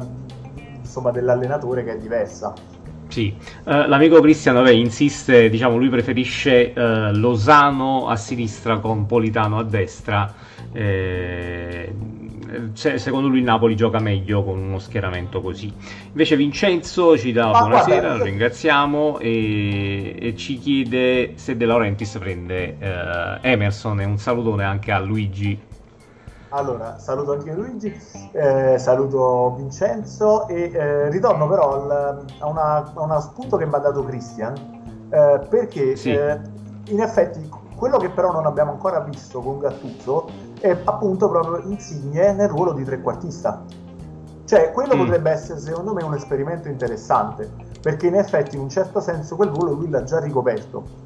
insomma, 0.78 1.10
dell'allenatore 1.10 1.84
che 1.84 1.92
è 1.92 1.98
diversa 1.98 2.52
sì, 3.16 3.34
uh, 3.64 3.70
l'amico 3.86 4.20
Cristiano 4.20 4.60
vabbè, 4.60 4.72
insiste, 4.72 5.48
diciamo, 5.48 5.78
lui 5.78 5.88
preferisce 5.88 6.74
uh, 6.76 7.16
Lozano 7.16 8.08
a 8.08 8.16
sinistra 8.16 8.76
con 8.78 9.06
Politano 9.06 9.58
a 9.58 9.62
destra. 9.62 10.34
Eh, 10.72 11.94
secondo 12.72 13.28
lui 13.28 13.38
il 13.38 13.44
Napoli 13.44 13.74
gioca 13.74 14.00
meglio 14.00 14.44
con 14.44 14.58
uno 14.58 14.78
schieramento 14.78 15.40
così. 15.40 15.72
Invece 16.08 16.36
Vincenzo 16.36 17.16
ci 17.16 17.32
dà 17.32 17.46
Ma 17.50 17.60
buonasera, 17.60 18.00
guarda, 18.00 18.16
lo 18.18 18.24
ringraziamo 18.24 19.18
e, 19.18 20.16
e, 20.18 20.36
ci 20.36 20.58
chiede 20.58 21.32
se 21.36 21.56
De 21.56 21.64
Laurentiis 21.64 22.18
prende 22.18 22.76
uh, 22.78 23.38
Emerson 23.40 24.00
e 24.00 24.04
un 24.04 24.18
salutone 24.18 24.64
anche 24.64 24.92
a 24.92 24.98
Luigi 24.98 25.58
allora, 26.50 26.98
saluto 26.98 27.32
anche 27.32 27.52
Luigi, 27.52 27.94
eh, 28.32 28.78
saluto 28.78 29.54
Vincenzo 29.56 30.46
e 30.48 30.70
eh, 30.72 31.10
ritorno 31.10 31.48
però 31.48 31.82
al, 31.82 32.24
a, 32.38 32.46
una, 32.46 32.92
a 32.94 33.00
uno 33.02 33.20
spunto 33.20 33.56
che 33.56 33.66
mi 33.66 33.74
ha 33.74 33.78
dato 33.78 34.04
Christian, 34.04 34.54
eh, 35.10 35.46
perché 35.48 35.96
sì. 35.96 36.12
Eh, 36.12 36.38
in 36.88 37.00
effetti 37.00 37.48
quello 37.76 37.98
che 37.98 38.10
però 38.10 38.32
non 38.32 38.46
abbiamo 38.46 38.72
ancora 38.72 39.00
visto 39.00 39.40
con 39.40 39.58
Gattuso 39.58 40.28
è 40.60 40.76
appunto 40.84 41.28
proprio 41.28 41.58
Insigne 41.68 42.32
nel 42.32 42.48
ruolo 42.48 42.72
di 42.72 42.84
trequartista. 42.84 43.64
Cioè, 44.44 44.70
quello 44.70 44.94
mm. 44.94 44.98
potrebbe 44.98 45.30
essere 45.30 45.58
secondo 45.58 45.92
me 45.92 46.04
un 46.04 46.14
esperimento 46.14 46.68
interessante, 46.68 47.50
perché 47.82 48.06
in 48.06 48.14
effetti 48.14 48.54
in 48.54 48.62
un 48.62 48.68
certo 48.70 49.00
senso 49.00 49.34
quel 49.34 49.48
ruolo 49.48 49.72
lui 49.72 49.90
l'ha 49.90 50.04
già 50.04 50.20
ricoperto 50.20 51.05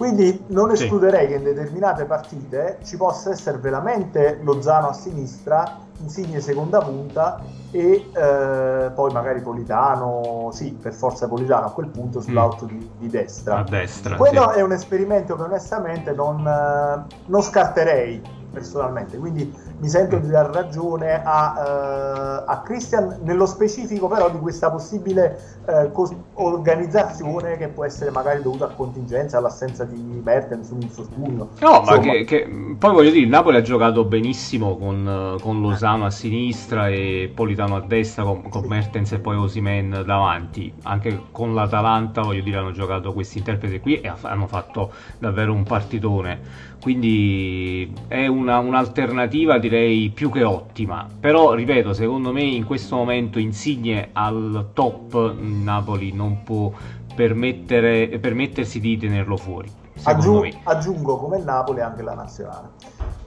quindi 0.00 0.44
non 0.46 0.70
escluderei 0.70 1.26
sì. 1.26 1.28
che 1.28 1.34
in 1.34 1.42
determinate 1.42 2.06
partite 2.06 2.78
ci 2.84 2.96
possa 2.96 3.32
essere 3.32 3.58
veramente 3.58 4.40
Lozano 4.40 4.88
a 4.88 4.92
sinistra, 4.94 5.76
Insigne 6.00 6.40
seconda 6.40 6.78
punta 6.78 7.42
e 7.70 8.06
eh, 8.10 8.90
poi 8.94 9.12
magari 9.12 9.42
Politano, 9.42 10.48
sì, 10.54 10.72
per 10.72 10.94
forza 10.94 11.28
Politano 11.28 11.66
a 11.66 11.72
quel 11.72 11.88
punto 11.88 12.22
sull'auto 12.22 12.64
mm. 12.64 12.68
di, 12.68 12.90
di, 12.96 13.08
destra. 13.08 13.58
A 13.58 13.62
destra. 13.62 14.16
Quello 14.16 14.52
sì. 14.52 14.58
è 14.60 14.62
un 14.62 14.72
esperimento 14.72 15.36
che 15.36 15.42
onestamente 15.42 16.12
non, 16.12 16.46
eh, 16.46 17.14
non 17.26 17.42
scarterei 17.42 18.22
personalmente, 18.50 19.18
quindi 19.18 19.54
mi 19.80 19.88
sento 19.88 20.18
di 20.18 20.28
dar 20.28 20.50
ragione 20.50 21.22
a, 21.24 22.42
uh, 22.44 22.50
a 22.50 22.60
Christian 22.62 23.20
nello 23.22 23.46
specifico 23.46 24.08
però 24.08 24.30
di 24.30 24.38
questa 24.38 24.70
possibile 24.70 25.38
uh, 25.64 25.90
cos- 25.90 26.14
organizzazione 26.34 27.56
che 27.56 27.68
può 27.68 27.84
essere 27.84 28.10
magari 28.10 28.42
dovuta 28.42 28.66
a 28.66 28.68
contingenza, 28.68 29.38
all'assenza 29.38 29.84
di 29.84 30.20
Mertens, 30.22 30.70
un 30.70 30.82
infortunio. 30.82 31.48
No, 31.60 31.78
Insomma, 31.80 31.96
ma 31.96 31.98
che, 31.98 32.24
che, 32.24 32.74
poi 32.78 32.92
voglio 32.92 33.10
dire, 33.10 33.24
il 33.24 33.30
Napoli 33.30 33.56
ha 33.56 33.62
giocato 33.62 34.04
benissimo 34.04 34.76
con, 34.76 35.36
con 35.40 35.60
Lozano 35.60 36.04
a 36.04 36.10
sinistra 36.10 36.88
e 36.88 37.30
Politano 37.34 37.76
a 37.76 37.80
destra, 37.80 38.22
con, 38.22 38.48
con 38.48 38.62
sì. 38.62 38.68
Mertens 38.68 39.12
e 39.12 39.18
poi 39.18 39.36
Osimen 39.36 40.02
davanti. 40.04 40.72
Anche 40.82 41.22
con 41.30 41.54
l'Atalanta, 41.54 42.20
voglio 42.20 42.42
dire, 42.42 42.58
hanno 42.58 42.72
giocato 42.72 43.12
questi 43.14 43.38
interpreti 43.38 43.80
qui 43.80 44.00
e 44.00 44.12
hanno 44.20 44.46
fatto 44.46 44.92
davvero 45.18 45.54
un 45.54 45.62
partitone 45.62 46.68
quindi 46.80 47.92
è 48.08 48.26
una, 48.26 48.58
un'alternativa 48.58 49.58
direi 49.70 50.10
più 50.10 50.30
che 50.30 50.42
ottima. 50.42 51.06
Però 51.18 51.54
ripeto 51.54 51.92
secondo 51.92 52.32
me 52.32 52.42
in 52.42 52.64
questo 52.64 52.96
momento 52.96 53.38
Insigne 53.38 54.10
al 54.12 54.70
top 54.72 55.34
Napoli 55.38 56.12
non 56.12 56.42
può 56.42 56.72
permettersi 57.14 58.80
di 58.80 58.96
tenerlo 58.96 59.36
fuori 59.36 59.70
Aggiung- 60.04 60.56
aggiungo 60.62 61.18
come 61.18 61.38
il 61.38 61.44
Napoli 61.44 61.80
anche 61.80 62.02
la 62.02 62.14
nazionale. 62.14 62.68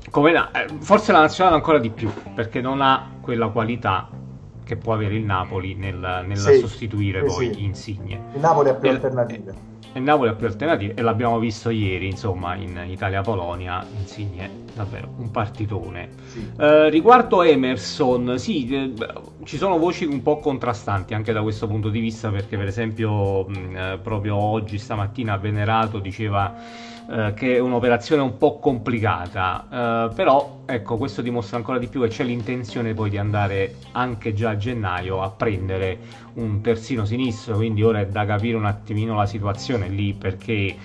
Come 0.09 0.31
la, 0.31 0.49
eh, 0.51 0.67
forse 0.79 1.11
la 1.11 1.19
nazionale 1.19 1.55
ancora 1.55 1.79
di 1.79 1.89
più 1.89 2.11
perché 2.33 2.61
non 2.61 2.81
ha 2.81 3.09
quella 3.21 3.49
qualità 3.49 4.09
che 4.63 4.75
può 4.77 4.93
avere 4.93 5.15
il 5.15 5.25
Napoli 5.25 5.75
nel, 5.75 5.95
nella 5.95 6.35
sì, 6.35 6.57
sostituire 6.57 7.27
sì, 7.27 7.35
poi 7.35 7.53
sì. 7.53 7.63
Insigne. 7.63 8.21
Il 8.33 8.39
Napoli 8.39 8.69
ha 8.69 8.73
più 8.73 8.89
alternative 8.89 9.71
il 9.93 10.01
Napoli 10.01 10.29
ha 10.29 10.33
più 10.33 10.47
alternative 10.47 10.93
e 10.95 11.01
l'abbiamo 11.01 11.39
visto 11.39 11.69
ieri, 11.69 12.07
insomma, 12.07 12.55
in 12.55 12.83
Italia-Polonia, 12.87 13.85
Insigne 13.99 14.61
davvero 14.73 15.13
un 15.17 15.29
partitone. 15.31 16.09
Sì. 16.25 16.49
Eh, 16.57 16.89
riguardo 16.89 17.43
Emerson, 17.43 18.37
sì, 18.39 18.67
eh, 18.69 18.93
ci 19.43 19.57
sono 19.57 19.77
voci 19.77 20.05
un 20.05 20.21
po' 20.21 20.39
contrastanti 20.39 21.13
anche 21.13 21.31
da 21.31 21.41
questo 21.41 21.67
punto 21.67 21.89
di 21.89 21.99
vista, 21.99 22.29
perché 22.29 22.57
per 22.57 22.67
esempio 22.67 23.45
mh, 23.45 23.75
eh, 23.75 23.99
proprio 24.01 24.35
oggi, 24.35 24.77
stamattina, 24.77 25.37
Venerato 25.37 25.99
diceva 25.99 26.55
eh, 27.09 27.33
che 27.35 27.55
è 27.55 27.59
un'operazione 27.59 28.21
un 28.21 28.37
po' 28.37 28.59
complicata, 28.59 29.65
eh, 30.09 30.13
però 30.13 30.61
ecco, 30.65 30.97
questo 30.97 31.21
dimostra 31.21 31.57
ancora 31.57 31.77
di 31.77 31.87
più 31.87 32.01
che 32.01 32.07
c'è 32.07 32.23
l'intenzione 32.23 32.93
poi 32.93 33.09
di 33.09 33.17
andare 33.17 33.75
anche 33.91 34.33
già 34.33 34.51
a 34.51 34.57
gennaio 34.57 35.21
a 35.21 35.29
prendere 35.29 35.97
un 36.33 36.61
terzino 36.61 37.05
sinistro, 37.05 37.55
quindi 37.55 37.83
ora 37.83 37.99
è 37.99 38.07
da 38.07 38.25
capire 38.25 38.55
un 38.57 38.65
attimino 38.65 39.15
la 39.15 39.25
situazione 39.25 39.89
lì 39.89 40.13
perché 40.13 40.75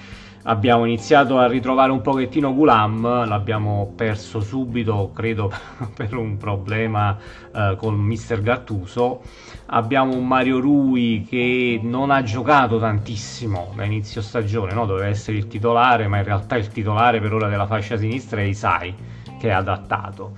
abbiamo 0.48 0.86
iniziato 0.86 1.38
a 1.38 1.46
ritrovare 1.46 1.92
un 1.92 2.00
pochettino 2.00 2.54
Gulam, 2.54 3.26
l'abbiamo 3.26 3.92
perso 3.94 4.40
subito, 4.40 5.10
credo 5.14 5.52
per 5.94 6.14
un 6.14 6.36
problema 6.38 7.16
eh, 7.54 7.74
con 7.76 7.94
Mister 7.94 8.40
Gattuso. 8.40 9.20
Abbiamo 9.66 10.14
un 10.14 10.26
Mario 10.26 10.60
Rui 10.60 11.26
che 11.28 11.78
non 11.82 12.10
ha 12.10 12.22
giocato 12.22 12.78
tantissimo 12.78 13.72
da 13.76 13.84
inizio 13.84 14.22
stagione, 14.22 14.72
no? 14.72 14.86
doveva 14.86 15.06
essere 15.06 15.36
il 15.36 15.46
titolare, 15.46 16.08
ma 16.08 16.16
in 16.16 16.24
realtà 16.24 16.56
il 16.56 16.68
titolare 16.68 17.20
per 17.20 17.34
ora 17.34 17.48
della 17.48 17.66
fascia 17.66 17.98
sinistra 17.98 18.40
è 18.40 18.44
Isai, 18.44 18.94
che 19.38 19.48
è 19.48 19.52
adattato. 19.52 20.32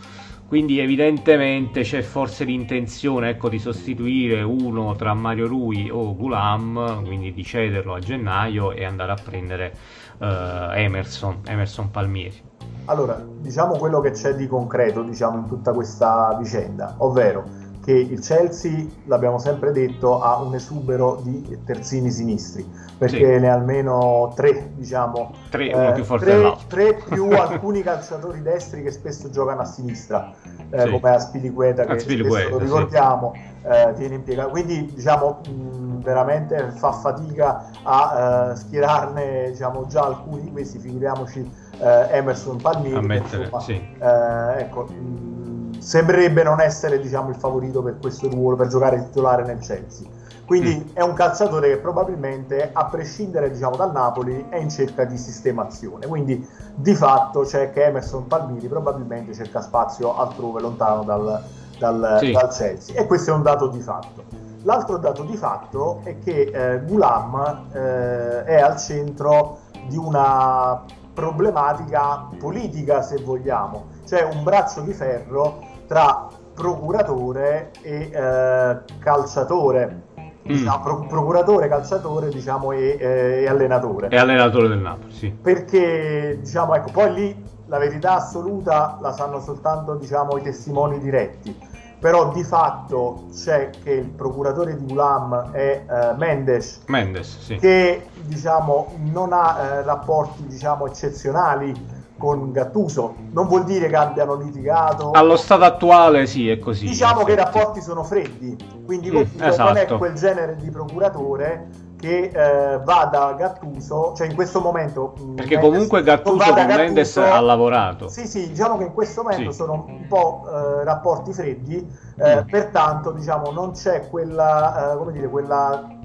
Quindi 0.50 0.80
evidentemente 0.80 1.82
c'è 1.82 2.02
forse 2.02 2.42
l'intenzione 2.42 3.28
ecco, 3.28 3.48
di 3.48 3.60
sostituire 3.60 4.42
uno 4.42 4.96
tra 4.96 5.14
Mario 5.14 5.46
Rui 5.46 5.88
o 5.88 6.12
Gulam, 6.16 7.04
quindi 7.04 7.32
di 7.32 7.44
cederlo 7.44 7.94
a 7.94 8.00
gennaio 8.00 8.72
e 8.72 8.84
andare 8.84 9.12
a 9.12 9.14
prendere 9.14 9.72
uh, 10.20 10.72
Emerson, 10.74 11.40
Emerson 11.46 11.90
Palmieri. 11.90 12.48
Allora, 12.86 13.22
diciamo 13.40 13.76
quello 13.76 14.00
che 14.00 14.12
c'è 14.12 14.34
di 14.34 14.46
concreto 14.46 15.02
diciamo, 15.02 15.38
in 15.38 15.46
tutta 15.46 15.72
questa 15.72 16.36
vicenda, 16.38 16.94
ovvero 16.98 17.44
che 17.82 17.92
il 17.92 18.20
Chelsea, 18.20 18.84
l'abbiamo 19.06 19.38
sempre 19.38 19.72
detto, 19.72 20.20
ha 20.20 20.40
un 20.40 20.54
esubero 20.54 21.20
di 21.22 21.58
terzini 21.64 22.10
sinistri, 22.10 22.68
perché 22.98 23.34
sì. 23.34 23.40
ne 23.40 23.48
ha 23.48 23.54
almeno 23.54 24.32
tre, 24.34 24.72
diciamo, 24.74 25.32
tre, 25.48 25.70
eh, 25.70 25.92
più 25.92 26.04
tre, 26.18 26.56
tre 26.68 27.02
più 27.08 27.30
alcuni 27.32 27.82
calciatori 27.82 28.42
destri 28.42 28.82
che 28.82 28.90
spesso 28.90 29.30
giocano 29.30 29.62
a 29.62 29.64
sinistra, 29.64 30.32
eh, 30.70 30.80
sì. 30.80 30.90
come 30.90 31.10
Aspilicueta, 31.10 31.86
che 31.86 31.98
spesso 32.00 32.48
lo 32.50 32.58
ricordiamo, 32.58 33.32
sì. 33.34 33.66
eh, 33.66 33.92
viene 33.94 34.16
impiegato. 34.16 34.50
Quindi 34.50 34.92
diciamo, 34.94 35.40
mh, 35.48 36.02
veramente 36.02 36.72
fa 36.76 36.92
fatica 36.92 37.70
a 37.82 38.50
uh, 38.50 38.56
schierarne 38.56 39.50
diciamo, 39.50 39.86
già 39.86 40.04
alcuni 40.04 40.42
di 40.42 40.50
questi, 40.50 40.78
figuriamoci 40.78 41.40
uh, 41.78 41.84
Emerson 42.10 42.58
Palmieri. 42.58 42.96
A 42.96 43.00
mettere, 43.00 43.44
insomma, 43.44 43.62
sì. 43.62 43.96
uh, 43.98 44.58
ecco, 44.58 44.84
mh, 44.84 45.39
sembrerebbe 45.80 46.42
non 46.42 46.60
essere 46.60 47.00
diciamo, 47.00 47.30
il 47.30 47.36
favorito 47.36 47.82
per 47.82 47.98
questo 47.98 48.28
ruolo, 48.28 48.56
per 48.56 48.68
giocare 48.68 49.04
titolare 49.04 49.44
nel 49.44 49.58
Chelsea. 49.58 50.06
Quindi 50.44 50.76
mm. 50.76 50.94
è 50.96 51.02
un 51.02 51.12
calciatore 51.12 51.68
che 51.68 51.76
probabilmente, 51.78 52.70
a 52.72 52.86
prescindere 52.86 53.50
diciamo, 53.50 53.76
dal 53.76 53.92
Napoli, 53.92 54.46
è 54.48 54.56
in 54.56 54.68
cerca 54.68 55.04
di 55.04 55.16
sistemazione. 55.16 56.06
Quindi 56.06 56.46
di 56.74 56.94
fatto 56.94 57.42
c'è 57.42 57.72
che 57.72 57.84
Emerson 57.84 58.26
Palmieri 58.26 58.66
probabilmente 58.66 59.32
cerca 59.32 59.60
spazio 59.60 60.16
altrove, 60.16 60.60
lontano 60.60 61.04
dal, 61.04 61.42
dal, 61.78 62.16
sì. 62.20 62.32
dal 62.32 62.48
Chelsea. 62.48 62.96
E 62.96 63.06
questo 63.06 63.30
è 63.30 63.34
un 63.34 63.42
dato 63.42 63.68
di 63.68 63.80
fatto. 63.80 64.24
L'altro 64.62 64.98
dato 64.98 65.22
di 65.22 65.36
fatto 65.36 66.00
è 66.02 66.18
che 66.18 66.50
eh, 66.52 66.80
Gulam 66.80 67.68
eh, 67.72 68.44
è 68.44 68.60
al 68.60 68.76
centro 68.76 69.60
di 69.86 69.96
una 69.96 70.82
problematica 71.14 72.28
politica, 72.38 73.02
se 73.02 73.22
vogliamo. 73.22 73.86
c'è 74.04 74.22
un 74.22 74.42
braccio 74.42 74.80
di 74.80 74.92
ferro 74.92 75.69
tra 75.90 76.28
procuratore 76.54 77.72
e 77.82 78.10
eh, 78.12 78.78
calciatore. 79.00 80.02
Mm. 80.20 80.28
Diciamo, 80.44 80.82
pro- 80.84 81.06
procuratore, 81.08 81.66
calciatore 81.66 82.28
diciamo, 82.28 82.70
e, 82.70 82.96
eh, 83.00 83.42
e, 83.42 83.48
allenatore. 83.48 84.06
E 84.08 84.16
allenatore 84.16 84.68
del 84.68 84.78
Napoli, 84.78 85.10
sì. 85.10 85.30
Perché 85.30 86.38
diciamo, 86.40 86.76
ecco, 86.76 86.92
poi 86.92 87.12
lì 87.12 87.44
la 87.66 87.78
verità 87.78 88.14
assoluta 88.14 88.98
la 89.00 89.12
sanno 89.12 89.40
soltanto 89.40 89.96
diciamo, 89.96 90.36
i 90.38 90.42
testimoni 90.42 91.00
diretti 91.00 91.68
però 91.98 92.32
di 92.32 92.42
fatto 92.42 93.26
c'è 93.30 93.68
che 93.82 93.90
il 93.90 94.08
procuratore 94.08 94.74
di 94.74 94.90
Ulam 94.90 95.50
è 95.52 95.84
uh, 95.86 96.16
Mendes, 96.16 96.80
Mendes 96.86 97.38
sì. 97.40 97.56
che 97.56 98.06
diciamo, 98.22 98.94
non 99.12 99.34
ha 99.34 99.80
uh, 99.80 99.84
rapporti 99.84 100.46
diciamo, 100.46 100.86
eccezionali 100.86 101.99
con 102.20 102.52
Gattuso. 102.52 103.14
Non 103.32 103.48
vuol 103.48 103.64
dire 103.64 103.88
che 103.88 103.96
abbiano 103.96 104.34
litigato. 104.34 105.12
Allo 105.12 105.36
stato 105.36 105.64
attuale 105.64 106.26
sì, 106.26 106.50
è 106.50 106.58
così. 106.58 106.86
Diciamo 106.86 107.24
che 107.24 107.32
i 107.32 107.36
rapporti 107.36 107.80
sono 107.80 108.04
freddi, 108.04 108.56
quindi 108.84 109.10
mm, 109.10 109.22
esatto. 109.40 109.72
non 109.72 109.76
è 109.78 109.86
quel 109.86 110.14
genere 110.14 110.56
di 110.56 110.70
procuratore 110.70 111.88
che 111.98 112.30
eh, 112.32 112.78
va 112.78 113.08
da 113.10 113.34
Gattuso, 113.36 114.14
cioè 114.16 114.26
in 114.26 114.34
questo 114.34 114.60
momento... 114.60 115.14
Mm, 115.20 115.34
Perché 115.34 115.56
Mendes, 115.56 115.70
comunque 115.70 116.02
Gattuso 116.02 116.52
con 116.52 116.66
Mendes 116.66 117.16
ha 117.16 117.40
lavorato. 117.40 118.08
Sì, 118.08 118.26
sì, 118.26 118.48
diciamo 118.48 118.76
che 118.76 118.84
in 118.84 118.92
questo 118.92 119.22
momento 119.22 119.50
sì. 119.50 119.56
sono 119.56 119.84
un 119.86 120.06
po' 120.06 120.44
eh, 120.46 120.84
rapporti 120.84 121.32
freddi, 121.32 121.86
eh, 122.16 122.42
mm. 122.42 122.48
pertanto 122.48 123.12
diciamo 123.12 123.50
non 123.50 123.72
c'è 123.72 124.08
quella, 124.08 124.92
eh, 124.92 124.96
come 124.96 125.12
dire, 125.12 125.28
quella 125.28 125.98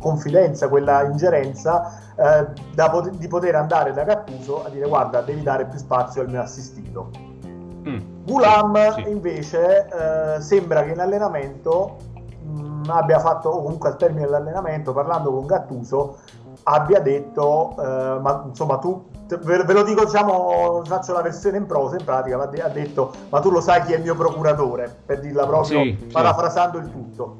confidenza, 0.00 0.68
quella 0.68 1.02
ingerenza 1.04 1.92
eh, 2.16 2.46
pot- 2.74 3.10
di 3.10 3.28
poter 3.28 3.54
andare 3.54 3.92
da 3.92 4.02
Gattuso 4.02 4.64
a 4.64 4.68
dire 4.68 4.88
guarda 4.88 5.20
devi 5.20 5.42
dare 5.42 5.66
più 5.66 5.78
spazio 5.78 6.22
al 6.22 6.28
mio 6.28 6.40
assistito. 6.40 7.10
Mm. 7.88 7.98
Gulam 8.24 8.94
sì. 8.94 9.08
invece 9.08 9.86
eh, 9.86 10.40
sembra 10.40 10.82
che 10.82 10.92
in 10.92 11.00
allenamento 11.00 12.08
abbia 12.88 13.18
fatto, 13.18 13.48
o 13.48 13.62
comunque 13.62 13.90
al 13.90 13.96
termine 13.96 14.24
dell'allenamento, 14.24 14.92
parlando 14.92 15.32
con 15.32 15.46
Gattuso, 15.46 16.18
abbia 16.64 17.00
detto, 17.00 17.74
eh, 17.78 18.18
ma 18.20 18.44
insomma 18.46 18.78
tu, 18.78 19.04
ve, 19.28 19.64
ve, 19.64 19.72
lo 19.72 19.82
dico, 19.82 20.04
diciamo, 20.04 20.82
faccio 20.84 21.12
la 21.12 21.22
versione 21.22 21.58
in 21.58 21.66
prosa, 21.66 21.96
in 21.96 22.04
pratica, 22.04 22.40
ha 22.40 22.68
detto, 22.68 23.12
ma 23.28 23.40
tu 23.40 23.50
lo 23.50 23.60
sai 23.60 23.82
chi 23.84 23.92
è 23.92 23.96
il 23.96 24.02
mio 24.02 24.14
procuratore, 24.14 24.94
per 25.04 25.20
dirla 25.20 25.46
proprio, 25.46 25.82
sì, 25.82 25.92
parafrasando 26.12 26.78
sì. 26.78 26.84
il 26.84 26.90
tutto. 26.90 27.36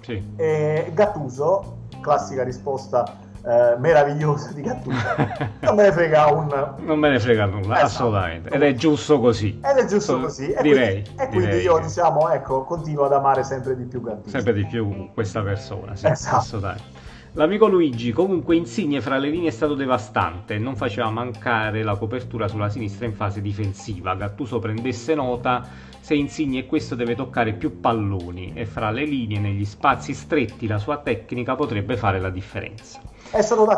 Sì. 0.00 0.32
E 0.36 0.90
Gattuso, 0.94 1.76
classica 2.02 2.44
risposta 2.44 3.30
eh, 3.44 3.76
meravigliosa 3.78 4.52
di 4.52 4.60
Gattuso. 4.60 4.98
Non 5.62 5.76
me 5.76 5.84
ne 5.84 5.92
frega 5.92 6.26
un 6.26 6.74
non 6.84 6.98
me 6.98 7.08
ne 7.08 7.20
frega 7.20 7.46
nulla 7.46 7.74
esatto. 7.76 7.84
assolutamente. 7.86 8.48
Ed 8.50 8.62
è 8.62 8.74
giusto 8.74 9.20
così. 9.20 9.60
Ed 9.62 9.76
è 9.78 9.84
giusto 9.86 10.20
così. 10.20 10.50
E 10.52 10.60
direi 10.62 11.02
quindi, 11.02 11.22
e 11.22 11.28
quindi 11.28 11.46
direi 11.46 11.62
io 11.62 11.78
diciamo 11.78 12.28
ecco 12.30 12.64
continuo 12.64 13.04
ad 13.06 13.12
amare 13.12 13.42
sempre 13.44 13.76
di 13.76 13.84
più 13.84 14.02
Gattuso. 14.02 14.28
Sempre 14.28 14.52
di 14.52 14.66
più 14.66 15.10
questa 15.14 15.40
persona 15.42 15.94
sì, 15.96 16.06
esatto. 16.06 16.36
assolutamente 16.36 16.91
L'amico 17.34 17.66
Luigi, 17.66 18.12
comunque 18.12 18.56
Insigne 18.56 19.00
fra 19.00 19.16
le 19.16 19.30
linee 19.30 19.48
è 19.48 19.52
stato 19.52 19.72
devastante, 19.74 20.58
non 20.58 20.76
faceva 20.76 21.08
mancare 21.08 21.82
la 21.82 21.96
copertura 21.96 22.46
sulla 22.46 22.68
sinistra 22.68 23.06
in 23.06 23.14
fase 23.14 23.40
difensiva. 23.40 24.14
Gattuso 24.14 24.58
prendesse 24.58 25.14
nota 25.14 25.66
se 25.98 26.14
Insigne 26.14 26.58
e 26.58 26.66
questo 26.66 26.94
deve 26.94 27.14
toccare 27.14 27.54
più 27.54 27.80
palloni 27.80 28.52
e 28.54 28.66
fra 28.66 28.90
le 28.90 29.06
linee 29.06 29.38
negli 29.38 29.64
spazi 29.64 30.12
stretti 30.12 30.66
la 30.66 30.76
sua 30.76 30.98
tecnica 30.98 31.54
potrebbe 31.54 31.96
fare 31.96 32.20
la 32.20 32.28
differenza. 32.28 33.00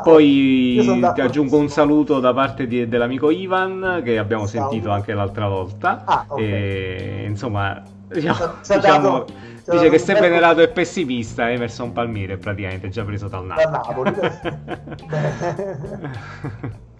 Poi 0.03 1.13
ti 1.15 1.21
aggiungo 1.21 1.57
un 1.57 1.69
saluto 1.69 2.19
da 2.19 2.35
parte 2.35 2.67
di, 2.67 2.89
dell'amico 2.89 3.31
Ivan 3.31 4.01
che 4.03 4.19
abbiamo 4.19 4.49
Ciao. 4.49 4.69
sentito 4.69 4.91
anche 4.91 5.15
l'altra 5.15 5.47
volta. 5.47 6.03
Ah, 6.05 6.25
okay. 6.27 6.45
e, 6.45 7.25
insomma, 7.29 7.81
diciamo, 8.09 8.55
diciamo 8.63 9.25
dice 9.67 9.89
che 9.89 9.99
sei 9.99 10.21
venerato 10.21 10.61
e 10.61 10.69
pessimista. 10.69 11.51
Emerson 11.51 11.93
Palmieri 11.93 12.37
praticamente 12.37 12.89
già 12.89 13.05
preso 13.05 13.29
dal 13.29 13.45
Napoli. 13.45 14.13
Dal 14.13 14.59
Napoli. 14.61 15.33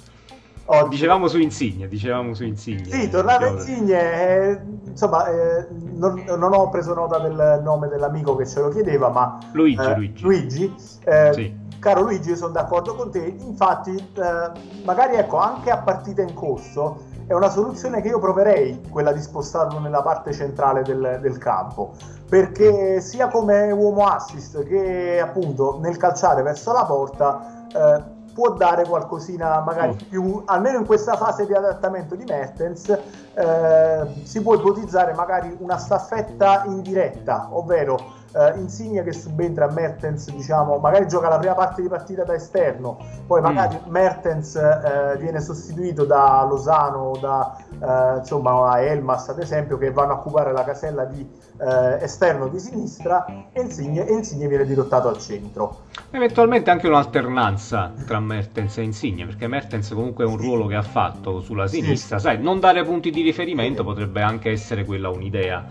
Oggi. 0.67 0.89
Dicevamo 0.89 1.29
su 1.29 1.39
Insigne, 1.39 1.89
dicevamo 1.89 2.33
su 2.33 2.45
Insigne. 2.45 2.85
Sì, 2.87 3.11
tornando 3.11 3.45
a 3.45 3.49
Insigne, 3.51 4.49
eh, 4.49 4.61
insomma, 4.87 5.29
eh, 5.29 5.67
non, 5.71 6.25
non, 6.27 6.55
ho 6.55 6.71
preso 6.71 6.95
nota 6.95 7.19
del 7.19 7.61
nome 7.63 7.89
dell'amico 7.89 8.35
che 8.35 8.47
ce 8.47 8.61
lo 8.61 8.71
chiedeva, 8.71 9.11
ma 9.11 9.39
Luigi. 9.53 9.83
Eh, 9.83 9.95
Luigi. 9.95 10.23
Luigi 10.23 10.75
eh, 11.05 11.33
sì 11.35 11.63
caro 11.85 12.01
Luigi, 12.01 12.35
sono 12.35 12.53
d'accordo 12.53 12.95
con 12.95 13.11
te. 13.11 13.37
Infatti, 13.41 13.95
eh, 13.95 14.83
magari 14.85 15.17
ecco, 15.17 15.37
anche 15.37 15.71
a 15.71 15.77
partita 15.77 16.23
in 16.23 16.33
corso 16.33 17.13
è 17.27 17.33
una 17.33 17.49
soluzione 17.49 18.01
che 18.03 18.09
io 18.09 18.19
proverei, 18.19 18.83
quella 18.91 19.13
di 19.13 19.21
spostarlo 19.21 19.79
nella 19.79 20.03
parte 20.03 20.33
centrale 20.33 20.83
del, 20.83 21.19
del 21.21 21.39
campo, 21.39 21.93
perché 22.29 23.01
sia 23.01 23.29
come 23.29 23.71
uomo 23.71 24.07
assist 24.07 24.63
che 24.65 25.21
appunto 25.21 25.79
nel 25.81 25.97
calciare 25.97 26.43
verso 26.43 26.73
la 26.73 26.85
porta 26.85 27.67
eh, 27.73 28.03
può 28.35 28.53
dare 28.53 28.85
qualcosina 28.85 29.61
magari 29.61 29.93
mm. 29.93 30.09
più, 30.09 30.43
almeno 30.45 30.79
in 30.79 30.87
questa 30.87 31.17
fase 31.17 31.47
di 31.47 31.55
adattamento 31.55 32.15
di 32.15 32.25
Mertens, 32.25 32.89
eh, 33.35 34.07
si 34.25 34.43
può 34.43 34.55
ipotizzare 34.55 35.15
magari 35.15 35.57
una 35.61 35.79
staffetta 35.79 36.65
indiretta, 36.67 37.49
ovvero 37.53 38.23
Uh, 38.35 38.59
Insigne 38.59 39.05
che 39.05 39.13
subentra 39.13 39.67
a 39.67 39.71
Mertens, 39.71 40.29
diciamo, 40.29 40.79
magari 40.79 41.07
gioca 41.07 41.29
la 41.29 41.39
prima 41.39 41.55
parte 41.55 41.83
di 41.83 41.89
partita 41.89 42.25
da 42.25 42.35
esterno, 42.35 42.99
poi 43.29 43.41
mm. 43.41 43.45
magari 43.45 43.77
mm. 43.77 43.91
Mertens 43.93 44.55
uh, 44.55 45.17
viene 45.19 45.41
sostituito 45.41 46.05
da 46.05 46.45
Lozano 46.45 46.99
o 46.99 47.17
da 47.17 47.57
uh, 47.79 48.19
insomma, 48.19 48.81
Elmas, 48.81 49.29
ad 49.29 49.39
esempio, 49.39 49.79
che 49.79 49.93
vanno 49.93 50.15
a 50.15 50.17
occupare 50.17 50.51
la 50.51 50.65
casella 50.65 51.05
di 51.05 51.43
esterno 51.57 52.49
di 52.49 52.59
sinistra 52.59 53.25
e 53.53 53.61
Insigne, 53.61 54.05
e 54.05 54.13
Insigne 54.13 54.49
viene 54.49 54.65
dirottato 54.65 55.07
al 55.07 55.19
centro. 55.19 55.83
Eventualmente 56.11 56.71
anche 56.73 56.89
un'alternanza 56.89 57.93
tra 58.05 58.19
Mertens 58.19 58.79
e 58.79 58.83
Insigne, 58.83 59.25
perché 59.25 59.47
Mertens 59.47 59.91
comunque 59.91 60.25
è 60.25 60.27
un 60.27 60.37
ruolo 60.37 60.67
che 60.67 60.75
ha 60.75 60.83
fatto 60.83 61.41
sulla 61.41 61.69
sinistra, 61.69 62.19
sì. 62.19 62.25
sai, 62.25 62.43
non 62.43 62.59
dare 62.59 62.83
punti 62.83 63.11
di 63.11 63.23
riferimento 63.23 63.85
potrebbe 63.85 64.21
anche 64.21 64.51
essere 64.51 64.85
quella 64.85 65.11
un'idea 65.11 65.65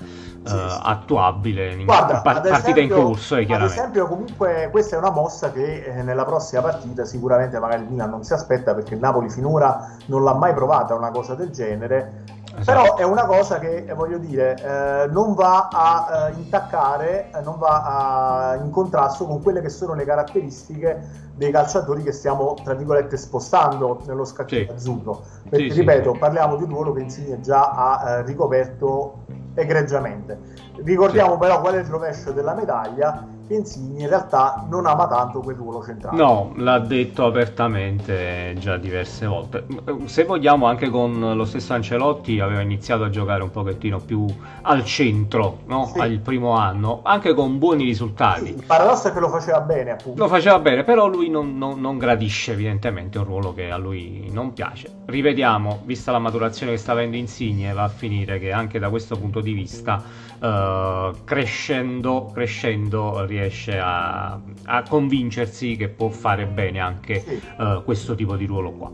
sì, 0.43 0.55
uh, 0.55 0.79
attuabile 0.81 1.73
in 1.73 1.85
Guarda, 1.85 2.21
par- 2.21 2.41
partita 2.41 2.57
esempio, 2.57 2.81
in 2.81 3.03
corso. 3.03 3.35
Eh, 3.35 3.53
ad 3.53 3.61
esempio, 3.61 4.07
comunque, 4.07 4.69
questa 4.71 4.95
è 4.95 4.99
una 4.99 5.11
mossa 5.11 5.51
che 5.51 5.83
eh, 5.83 6.03
nella 6.03 6.25
prossima 6.25 6.61
partita 6.61 7.05
sicuramente 7.05 7.59
magari 7.59 7.83
il 7.83 7.89
Milan 7.89 8.09
non 8.09 8.23
si 8.23 8.33
aspetta 8.33 8.73
perché 8.73 8.93
il 8.93 8.99
Napoli 8.99 9.29
finora 9.29 9.95
non 10.07 10.23
l'ha 10.23 10.33
mai 10.33 10.53
provata 10.53 10.95
una 10.95 11.11
cosa 11.11 11.35
del 11.35 11.51
genere. 11.51 12.41
Esatto. 12.55 12.63
Però 12.65 12.95
è 12.97 13.03
una 13.03 13.25
cosa 13.25 13.57
che, 13.57 13.85
eh, 13.87 13.93
voglio 13.93 14.19
dire, 14.19 14.55
eh, 14.55 15.07
non 15.07 15.33
va 15.33 15.69
a 15.71 16.29
eh, 16.29 16.39
intaccare, 16.39 17.31
eh, 17.33 17.41
non 17.41 17.57
va 17.57 18.51
a, 18.51 18.55
in 18.55 18.69
contrasto 18.69 19.25
con 19.25 19.41
quelle 19.41 19.59
che 19.59 19.69
sono 19.69 19.95
le 19.95 20.05
caratteristiche 20.05 21.31
dei 21.33 21.51
calciatori 21.51 22.03
che 22.03 22.11
stiamo, 22.11 22.55
tra 22.63 22.75
virgolette, 22.75 23.17
spostando 23.17 24.01
nello 24.05 24.23
scacchetto 24.23 24.71
sì. 24.71 24.77
azzurro. 24.77 25.23
Perché, 25.49 25.71
sì, 25.71 25.79
ripeto, 25.79 26.13
sì. 26.13 26.19
parliamo 26.19 26.55
di 26.55 26.63
un 26.63 26.69
ruolo 26.69 26.93
che 26.93 27.01
Insigne 27.01 27.39
già 27.39 27.71
ha 27.71 28.09
eh, 28.09 28.21
ricoperto 28.21 29.25
egregiamente. 29.53 30.39
Ricordiamo 30.83 31.37
però 31.37 31.61
qual 31.61 31.75
è 31.75 31.79
il 31.79 31.85
rovescio 31.85 32.31
della 32.31 32.53
medaglia 32.53 33.27
che 33.47 33.55
Insigne 33.55 34.03
in 34.03 34.07
realtà 34.07 34.65
non 34.69 34.85
ama 34.85 35.07
tanto 35.07 35.39
quel 35.39 35.55
ruolo 35.55 35.83
centrale. 35.83 36.17
No, 36.17 36.53
l'ha 36.57 36.79
detto 36.79 37.25
apertamente 37.25 38.55
già 38.57 38.77
diverse 38.77 39.25
volte. 39.25 39.65
Se 40.05 40.23
vogliamo, 40.23 40.67
anche 40.67 40.89
con 40.89 41.35
lo 41.35 41.45
stesso 41.45 41.73
Ancelotti 41.73 42.39
aveva 42.39 42.61
iniziato 42.61 43.03
a 43.03 43.09
giocare 43.09 43.43
un 43.43 43.51
pochettino 43.51 43.99
più 43.99 44.25
al 44.61 44.85
centro, 44.85 45.59
no? 45.65 45.91
sì. 45.93 45.99
al 45.99 46.19
primo 46.19 46.51
anno, 46.51 47.01
anche 47.03 47.33
con 47.33 47.57
buoni 47.57 47.83
risultati. 47.83 48.45
Sì, 48.45 48.55
il 48.55 48.63
paradosso 48.65 49.09
è 49.09 49.13
che 49.13 49.19
lo 49.19 49.29
faceva 49.29 49.61
bene, 49.61 49.91
appunto. 49.91 50.21
Lo 50.21 50.27
faceva 50.27 50.59
bene, 50.59 50.83
però 50.83 51.07
lui 51.07 51.29
non, 51.29 51.57
non, 51.57 51.79
non 51.79 51.97
gradisce 51.97 52.53
evidentemente 52.53 53.17
un 53.17 53.25
ruolo 53.25 53.53
che 53.53 53.69
a 53.69 53.77
lui 53.77 54.29
non 54.31 54.53
piace. 54.53 54.89
Rivediamo, 55.05 55.81
vista 55.85 56.11
la 56.11 56.19
maturazione 56.19 56.73
che 56.73 56.77
sta 56.77 56.93
avendo 56.93 57.17
Insigne, 57.17 57.73
va 57.73 57.83
a 57.83 57.89
finire 57.89 58.39
che 58.39 58.51
anche 58.51 58.79
da 58.79 58.89
questo 58.89 59.15
punto 59.15 59.41
di 59.41 59.53
vista, 59.53 60.01
uh, 60.43 61.23
crescendo, 61.23 62.29
crescendo 62.33 63.25
riesce 63.25 63.79
a, 63.79 64.39
a, 64.65 64.83
convincersi 64.83 65.75
che 65.75 65.89
può 65.89 66.09
fare 66.09 66.45
bene 66.45 66.79
anche 66.79 67.21
sì. 67.21 67.41
uh, 67.57 67.83
questo 67.83 68.13
tipo 68.13 68.35
di 68.35 68.45
ruolo 68.45 68.71
qua. 68.73 68.91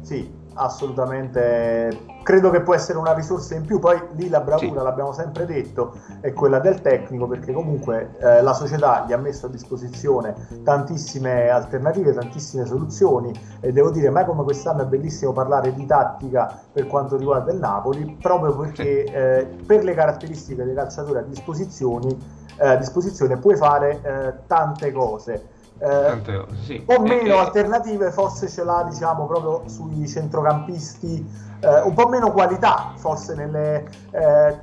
Sì, 0.00 0.28
assolutamente. 0.54 2.12
Credo 2.22 2.50
che 2.50 2.62
può 2.62 2.74
essere 2.74 2.98
una 2.98 3.12
risorsa 3.12 3.54
in 3.54 3.64
più. 3.64 3.78
Poi 3.78 4.00
lì 4.12 4.28
la 4.28 4.40
bravura 4.40 4.80
sì. 4.80 4.84
l'abbiamo 4.84 5.12
sempre 5.12 5.46
detto 5.46 5.98
è 6.20 6.32
quella 6.32 6.58
del 6.58 6.80
tecnico 6.80 7.26
perché 7.26 7.52
comunque 7.52 8.16
eh, 8.18 8.42
la 8.42 8.54
società 8.54 9.04
gli 9.06 9.12
ha 9.12 9.18
messo 9.18 9.46
a 9.46 9.48
disposizione 9.50 10.34
tantissime 10.64 11.48
alternative 11.48 12.14
tantissime 12.14 12.64
soluzioni. 12.64 13.32
E 13.60 13.72
devo 13.72 13.90
dire 13.90 14.10
mai 14.10 14.24
come 14.24 14.42
quest'anno 14.42 14.82
è 14.82 14.86
bellissimo 14.86 15.32
parlare 15.32 15.74
di 15.74 15.84
tattica 15.86 16.60
per 16.72 16.86
quanto 16.86 17.16
riguarda 17.16 17.52
il 17.52 17.58
Napoli 17.58 18.16
proprio 18.20 18.56
perché 18.56 19.04
eh, 19.04 19.46
per 19.66 19.84
le 19.84 19.94
caratteristiche 19.94 20.64
dei 20.64 20.74
calciatori 20.74 21.18
a 21.18 21.22
disposizione, 21.22 22.16
eh, 22.58 22.68
a 22.68 22.76
disposizione 22.76 23.36
puoi 23.36 23.56
fare 23.56 24.00
eh, 24.02 24.34
tante 24.46 24.92
cose 24.92 25.52
eh, 25.78 26.44
sì. 26.62 26.82
o 26.86 27.00
meno 27.00 27.34
eh, 27.34 27.38
alternative 27.38 28.10
forse 28.10 28.48
ce 28.48 28.62
l'ha 28.62 28.86
diciamo 28.88 29.26
proprio 29.26 29.62
sui 29.66 30.06
centrocampisti 30.06 31.26
eh, 31.60 31.80
un 31.80 31.94
po' 31.94 32.08
meno 32.08 32.30
qualità 32.30 32.92
forse 32.96 33.34
nelle 33.34 33.84
eh, 34.12 34.56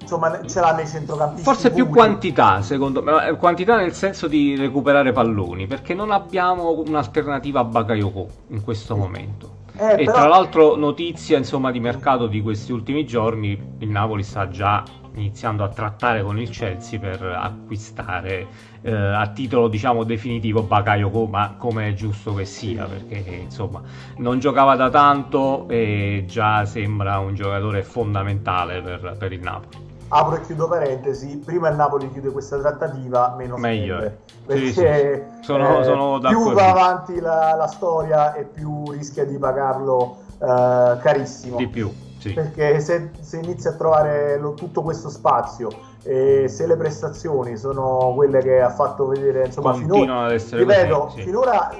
insomma 0.00 0.40
ce 0.46 0.60
l'ha 0.60 0.72
nei 0.72 0.86
centrocampisti 0.86 1.42
forse 1.42 1.70
più 1.70 1.88
quantità 1.88 2.62
secondo 2.62 3.02
me 3.02 3.36
quantità 3.38 3.76
nel 3.76 3.92
senso 3.94 4.26
di 4.28 4.56
recuperare 4.56 5.12
palloni 5.12 5.66
perché 5.66 5.94
non 5.94 6.10
abbiamo 6.10 6.82
un'alternativa 6.86 7.60
a 7.60 7.64
Bakayoko 7.64 8.28
in 8.48 8.62
questo 8.62 8.96
momento. 8.96 9.56
Eh, 9.76 9.92
e 9.92 10.04
però... 10.04 10.12
tra 10.12 10.26
l'altro 10.26 10.76
notizia 10.76 11.38
insomma 11.38 11.70
di 11.70 11.78
mercato 11.78 12.26
di 12.26 12.42
questi 12.42 12.72
ultimi 12.72 13.06
giorni 13.06 13.76
il 13.78 13.88
Napoli 13.88 14.24
sta 14.24 14.48
già 14.48 14.82
iniziando 15.14 15.62
a 15.62 15.68
trattare 15.68 16.22
con 16.22 16.38
il 16.38 16.50
Chelsea 16.50 16.98
per 16.98 17.22
acquistare 17.22 18.46
eh, 18.82 18.92
a 18.92 19.26
titolo 19.28 19.68
diciamo 19.68 20.04
definitivo 20.04 20.62
Bakayoko 20.62 21.26
ma 21.26 21.54
come 21.58 21.88
è 21.88 21.94
giusto 21.94 22.34
che 22.34 22.44
sia 22.44 22.84
perché 22.86 23.22
insomma 23.42 23.82
non 24.18 24.38
giocava 24.38 24.76
da 24.76 24.90
tanto 24.90 25.68
e 25.68 26.24
già 26.26 26.64
sembra 26.64 27.18
un 27.18 27.34
giocatore 27.34 27.82
fondamentale 27.82 28.80
per, 28.80 29.16
per 29.18 29.32
il 29.32 29.40
Napoli 29.40 29.86
apro 30.08 30.36
e 30.36 30.40
chiudo 30.42 30.68
parentesi, 30.68 31.36
prima 31.44 31.68
il 31.68 31.76
Napoli 31.76 32.10
chiude 32.10 32.30
questa 32.30 32.58
trattativa, 32.58 33.34
meno 33.36 33.56
meglio. 33.56 33.96
Spende, 33.96 34.18
perché 34.46 34.66
sì, 34.66 34.72
sì. 34.72 35.44
Sono, 35.44 35.80
eh, 35.80 35.84
sono 35.84 36.18
più 36.18 36.52
va 36.52 36.70
avanti 36.70 37.20
la, 37.20 37.54
la, 37.54 37.66
storia 37.66 38.34
e 38.34 38.44
più 38.44 38.90
rischia 38.90 39.24
di 39.24 39.36
pagarlo 39.38 40.18
eh, 40.38 40.98
carissimo. 41.00 41.56
Di 41.56 41.68
più. 41.68 41.92
Sì. 42.18 42.32
Perché 42.32 42.80
se, 42.80 43.10
se 43.20 43.38
inizia 43.38 43.70
a 43.70 43.74
trovare 43.74 44.38
lo, 44.38 44.54
tutto 44.54 44.82
questo 44.82 45.08
spazio 45.08 45.68
e 46.02 46.46
se 46.48 46.66
le 46.66 46.76
prestazioni 46.76 47.56
sono 47.56 48.12
quelle 48.14 48.40
che 48.40 48.60
ha 48.60 48.70
fatto 48.70 49.06
vedere, 49.06 49.46
insomma, 49.46 49.74
finora, 49.74 50.24
ad 50.24 50.32
essere 50.32 50.62
ripeto, 50.62 50.98
così, 50.98 51.16
sì. 51.16 51.22
finora 51.24 51.70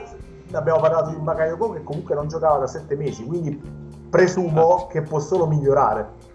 abbiamo 0.52 0.80
parlato 0.80 1.10
di 1.10 1.16
Bakayoko 1.16 1.72
che 1.72 1.82
comunque 1.82 2.14
non 2.14 2.28
giocava 2.28 2.58
da 2.58 2.66
sette 2.66 2.96
mesi, 2.96 3.24
quindi 3.24 3.60
presumo 4.10 4.74
ah. 4.74 4.86
che 4.86 5.02
può 5.02 5.18
solo 5.18 5.46
migliorare. 5.46 6.26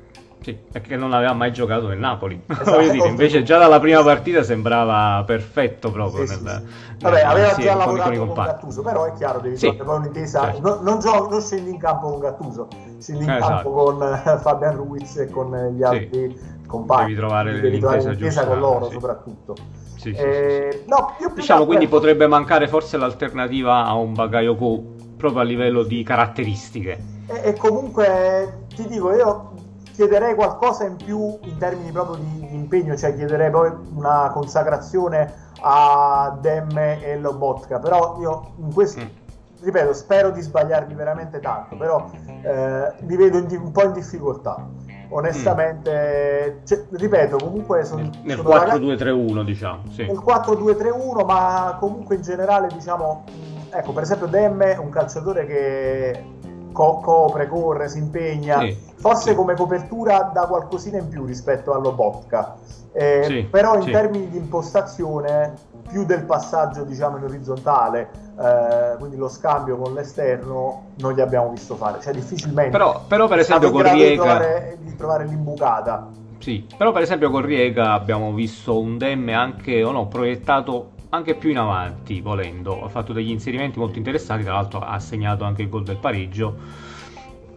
Sì, 0.43 0.53
perché 0.53 0.97
non 0.97 1.13
aveva 1.13 1.31
mai 1.31 1.53
giocato 1.53 1.87
nel 1.87 1.97
Napoli. 1.97 2.43
Esatto, 2.45 2.79
dire, 2.91 3.07
invece 3.07 3.43
già 3.43 3.57
dalla 3.57 3.79
prima 3.79 4.03
partita 4.03 4.43
sembrava 4.43 5.23
perfetto 5.25 5.89
proprio. 5.89 6.25
Sì, 6.25 6.43
nel, 6.43 6.63
sì, 6.67 6.95
Vabbè, 6.99 7.21
aveva 7.21 7.55
già 7.55 7.75
lavorato 7.75 8.17
con, 8.17 8.27
con 8.27 8.43
Gattuso, 8.43 8.81
però 8.81 9.05
è 9.05 9.13
chiaro, 9.13 9.39
devi 9.39 9.55
sì, 9.55 9.73
poi 9.73 9.95
un'intesa. 9.95 10.41
Certo. 10.41 10.59
Non, 10.59 10.83
non, 10.83 10.99
gioco, 10.99 11.29
non, 11.29 11.41
scendi 11.41 11.69
in 11.69 11.79
campo 11.79 12.09
con 12.09 12.19
Gattuso, 12.19 12.67
scendi 12.99 13.23
in 13.23 13.29
eh, 13.29 13.39
campo 13.39 13.55
esatto. 13.55 13.71
con 13.71 14.39
Fabian 14.41 14.75
Ruiz 14.75 15.15
e 15.15 15.29
con 15.29 15.73
gli 15.73 15.81
altri 15.81 16.37
compagni. 16.65 17.07
Devi 17.07 17.15
trovare 17.17 17.51
devi 17.53 17.79
l'intesa, 17.79 18.09
l'intesa 18.09 18.45
con 18.47 18.59
loro 18.59 18.89
soprattutto. 18.89 19.55
Sì, 19.95 20.11
eh, 20.11 20.83
no, 20.87 21.15
diciamo 21.33 21.65
quindi 21.65 21.87
potrebbe 21.87 22.27
mancare 22.27 22.67
forse 22.67 22.97
l'alternativa 22.97 23.85
a 23.85 23.93
un 23.95 24.13
Bagayoko 24.13 24.83
proprio 25.17 25.41
a 25.41 25.45
livello 25.45 25.83
di 25.83 26.03
caratteristiche. 26.03 27.11
E, 27.27 27.41
e 27.49 27.53
comunque 27.55 28.65
ti 28.75 28.85
dico, 28.87 29.13
io 29.13 29.51
chiederei 29.93 30.35
qualcosa 30.35 30.85
in 30.85 30.97
più 30.97 31.37
in 31.43 31.57
termini 31.57 31.91
proprio 31.91 32.17
di, 32.17 32.47
di 32.47 32.55
impegno, 32.55 32.95
cioè 32.97 33.15
chiederei 33.15 33.49
poi 33.49 33.71
una 33.93 34.29
consacrazione 34.33 35.51
a 35.61 36.37
Demme 36.41 37.03
e 37.03 37.17
Lobotka, 37.17 37.79
però 37.79 38.17
io 38.19 38.51
in 38.57 38.73
questo, 38.73 38.99
mm. 38.99 39.63
ripeto, 39.63 39.93
spero 39.93 40.31
di 40.31 40.41
sbagliarmi 40.41 40.93
veramente 40.93 41.39
tanto, 41.39 41.77
però 41.77 42.09
eh, 42.41 42.93
li 43.05 43.15
vedo 43.15 43.37
in, 43.37 43.47
un 43.61 43.71
po' 43.71 43.83
in 43.83 43.93
difficoltà. 43.93 44.67
Onestamente, 45.15 46.59
mm. 46.61 46.65
cioè, 46.65 46.85
ripeto, 46.89 47.37
comunque 47.37 47.83
sono 47.83 48.01
nel, 48.01 48.11
nel 48.23 48.39
4-2-3-1, 48.39 49.43
diciamo. 49.43 49.83
Sì. 49.91 50.05
Nel 50.05 50.17
4-2-3-1, 50.17 51.25
ma 51.25 51.77
comunque 51.79 52.15
in 52.15 52.21
generale, 52.23 52.67
diciamo, 52.73 53.23
ecco, 53.69 53.91
per 53.91 54.03
esempio 54.03 54.27
Demme 54.27 54.73
è 54.73 54.77
un 54.77 54.89
calciatore 54.89 55.45
che 55.45 56.23
co- 56.71 56.99
copre, 56.99 57.47
corre, 57.47 57.87
si 57.87 57.99
impegna, 57.99 58.59
sì, 58.59 58.75
forse 58.95 59.29
sì. 59.29 59.35
come 59.35 59.55
copertura 59.55 60.31
dà 60.33 60.47
qualcosina 60.47 60.97
in 60.97 61.07
più 61.07 61.25
rispetto 61.25 61.73
all'Obotka, 61.73 62.55
eh, 62.91 63.23
sì, 63.23 63.43
però 63.43 63.77
in 63.77 63.91
termini 63.91 64.29
di 64.29 64.37
impostazione 64.37 65.53
più 65.87 66.05
del 66.05 66.23
passaggio 66.23 66.83
diciamo 66.83 67.17
in 67.17 67.23
orizzontale, 67.23 68.09
eh, 68.39 68.97
quindi 68.97 69.15
lo 69.17 69.29
scambio 69.29 69.77
con 69.77 69.93
l'esterno 69.93 70.91
non 70.95 71.13
gli 71.13 71.21
abbiamo 71.21 71.49
visto 71.49 71.75
fare, 71.75 71.99
cioè 72.01 72.13
difficilmente 72.13 72.71
però, 72.71 73.03
però 73.07 73.27
per 73.27 73.39
esempio 73.39 73.71
con 73.71 73.83
Riega 73.83 74.09
di 74.09 74.15
trovare, 74.15 74.77
di 74.79 74.95
trovare 74.95 75.25
l'imbucata. 75.25 76.09
Sì, 76.39 76.67
però 76.75 76.91
per 76.91 77.03
esempio 77.03 77.29
con 77.29 77.41
Riega 77.41 77.93
abbiamo 77.93 78.33
visto 78.33 78.79
un 78.79 78.97
Demme 78.97 79.33
anche 79.33 79.83
o 79.83 79.91
no, 79.91 80.07
proiettato 80.07 80.91
anche 81.09 81.35
più 81.35 81.49
in 81.51 81.57
avanti, 81.57 82.21
volendo. 82.21 82.83
Ha 82.83 82.89
fatto 82.89 83.13
degli 83.13 83.29
inserimenti 83.29 83.79
molto 83.79 83.97
interessanti, 83.97 84.43
tra 84.43 84.53
l'altro 84.53 84.79
ha 84.79 84.99
segnato 84.99 85.43
anche 85.43 85.61
il 85.61 85.69
gol 85.69 85.83
del 85.83 85.97
pareggio. 85.97 86.91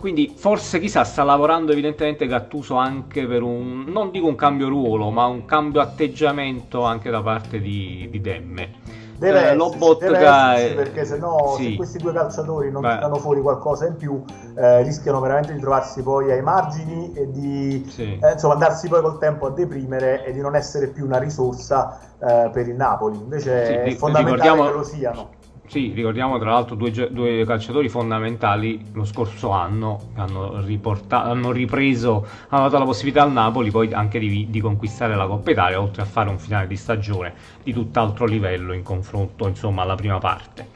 Quindi 0.07 0.33
forse 0.37 0.79
chissà 0.79 1.03
sta 1.03 1.25
lavorando 1.25 1.73
evidentemente 1.73 2.29
Gattuso 2.29 2.77
anche 2.77 3.27
per 3.27 3.43
un, 3.43 3.87
non 3.89 4.13
dico 4.13 4.29
un 4.29 4.37
cambio 4.37 4.69
ruolo, 4.69 5.11
ma 5.11 5.27
un 5.27 5.45
cambio 5.47 5.81
atteggiamento 5.81 6.85
anche 6.85 7.11
da 7.11 7.21
parte 7.21 7.59
di, 7.59 8.07
di 8.09 8.21
Demme. 8.21 8.71
Deve, 9.19 9.51
eh, 9.51 9.55
Lobotka 9.57 10.55
è... 10.55 10.75
perché 10.75 11.05
se 11.05 11.19
no 11.19 11.55
sì. 11.57 11.71
se 11.71 11.77
questi 11.77 11.99
due 11.99 12.13
calciatori 12.13 12.71
non 12.71 12.83
tirano 12.83 13.17
fuori 13.17 13.41
qualcosa 13.41 13.87
in 13.87 13.97
più 13.97 14.23
eh, 14.55 14.83
rischiano 14.83 15.19
veramente 15.19 15.55
di 15.55 15.59
trovarsi 15.59 16.03
poi 16.03 16.31
ai 16.31 16.43
margini 16.43 17.13
e 17.15 17.31
di 17.33 17.85
sì. 17.89 18.19
eh, 18.23 18.33
insomma 18.33 18.53
andarsi 18.53 18.89
poi 18.89 19.01
col 19.01 19.19
tempo 19.19 19.47
a 19.47 19.51
deprimere 19.51 20.25
e 20.25 20.33
di 20.33 20.41
non 20.41 20.55
essere 20.55 20.89
più 20.89 21.07
una 21.07 21.19
risorsa 21.19 21.99
eh, 22.19 22.51
per 22.53 22.69
il 22.69 22.77
Napoli 22.77 23.17
invece 23.17 23.67
sì, 23.67 23.73
è 23.73 23.95
fondamentale 23.97 24.63
che 24.67 24.71
lo 24.71 24.85
siano 24.85 25.31
sì, 25.69 25.93
ricordiamo 25.95 26.39
tra 26.39 26.53
l'altro 26.53 26.77
due, 26.77 26.91
due, 27.11 27.45
calciatori 27.45 27.89
fondamentali 27.89 28.81
lo 28.93 29.05
scorso 29.05 29.51
anno 29.51 30.11
che 30.15 30.21
hanno, 30.21 30.61
riporta- 30.65 31.25
hanno 31.25 31.51
ripreso, 31.51 32.27
hanno 32.49 32.65
dato 32.65 32.79
la 32.79 32.85
possibilità 32.85 33.23
al 33.23 33.33
Napoli 33.33 33.71
poi 33.71 33.93
anche 33.93 34.19
di, 34.19 34.47
di, 34.49 34.61
conquistare 34.61 35.17
la 35.17 35.27
Coppa 35.27 35.51
Italia, 35.51 35.81
oltre 35.81 36.03
a 36.03 36.05
fare 36.05 36.31
un 36.31 36.39
finale 36.39 36.67
di 36.67 36.77
stagione 36.77 37.35
di 37.63 37.73
tutt'altro 37.73 38.27
livello 38.27 38.73
in 38.73 38.83
confronto 38.83 39.49
insomma 39.49 39.83
alla 39.83 39.97
prima 39.97 40.19
parte. 40.19 40.75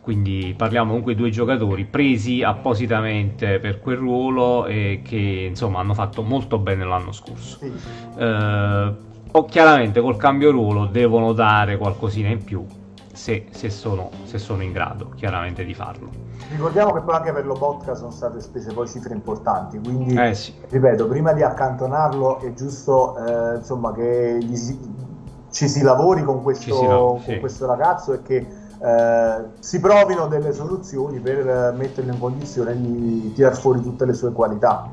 Quindi 0.00 0.54
parliamo 0.56 0.88
comunque 0.88 1.14
di 1.14 1.20
due 1.20 1.30
giocatori 1.30 1.84
presi 1.84 2.42
appositamente 2.42 3.58
per 3.58 3.80
quel 3.80 3.96
ruolo 3.96 4.66
e 4.66 5.00
che 5.02 5.46
insomma 5.48 5.80
hanno 5.80 5.94
fatto 5.94 6.22
molto 6.22 6.58
bene 6.58 6.84
l'anno 6.84 7.10
scorso. 7.10 7.58
Eh, 8.16 8.92
o 9.32 9.44
chiaramente 9.46 10.00
col 10.00 10.16
cambio 10.16 10.50
ruolo 10.52 10.86
devono 10.86 11.32
dare 11.32 11.76
qualcosina 11.76 12.28
in 12.28 12.44
più 12.44 12.64
se, 13.16 13.46
se, 13.50 13.70
sono, 13.70 14.10
se, 14.24 14.38
sono, 14.38 14.62
in 14.62 14.72
grado 14.72 15.10
chiaramente 15.16 15.64
di 15.64 15.74
farlo. 15.74 16.08
Ricordiamo 16.50 16.92
che 16.92 17.00
poi 17.00 17.14
anche 17.14 17.32
per 17.32 17.46
Lobotka 17.46 17.94
sono 17.94 18.10
state 18.10 18.40
spese 18.40 18.72
poi 18.72 18.86
cifre 18.86 19.14
importanti, 19.14 19.80
quindi 19.80 20.14
eh 20.14 20.34
sì. 20.34 20.54
ripeto, 20.68 21.08
prima 21.08 21.32
di 21.32 21.42
accantonarlo 21.42 22.40
è 22.40 22.52
giusto 22.52 23.16
eh, 23.16 23.56
insomma, 23.56 23.92
che 23.92 24.38
si, 24.52 24.78
ci 25.50 25.68
si 25.68 25.82
lavori 25.82 26.22
con 26.22 26.42
questo, 26.42 26.76
si 26.76 26.86
con 26.86 27.20
sì. 27.20 27.40
questo 27.40 27.66
ragazzo 27.66 28.12
e 28.12 28.22
che 28.22 28.46
eh, 28.78 29.44
si 29.58 29.80
provino 29.80 30.26
delle 30.26 30.52
soluzioni 30.52 31.18
per 31.18 31.74
metterlo 31.76 32.12
in 32.12 32.18
condizione 32.18 32.78
di 32.78 33.32
tirar 33.34 33.56
fuori 33.56 33.80
tutte 33.80 34.04
le 34.04 34.12
sue 34.12 34.32
qualità. 34.32 34.90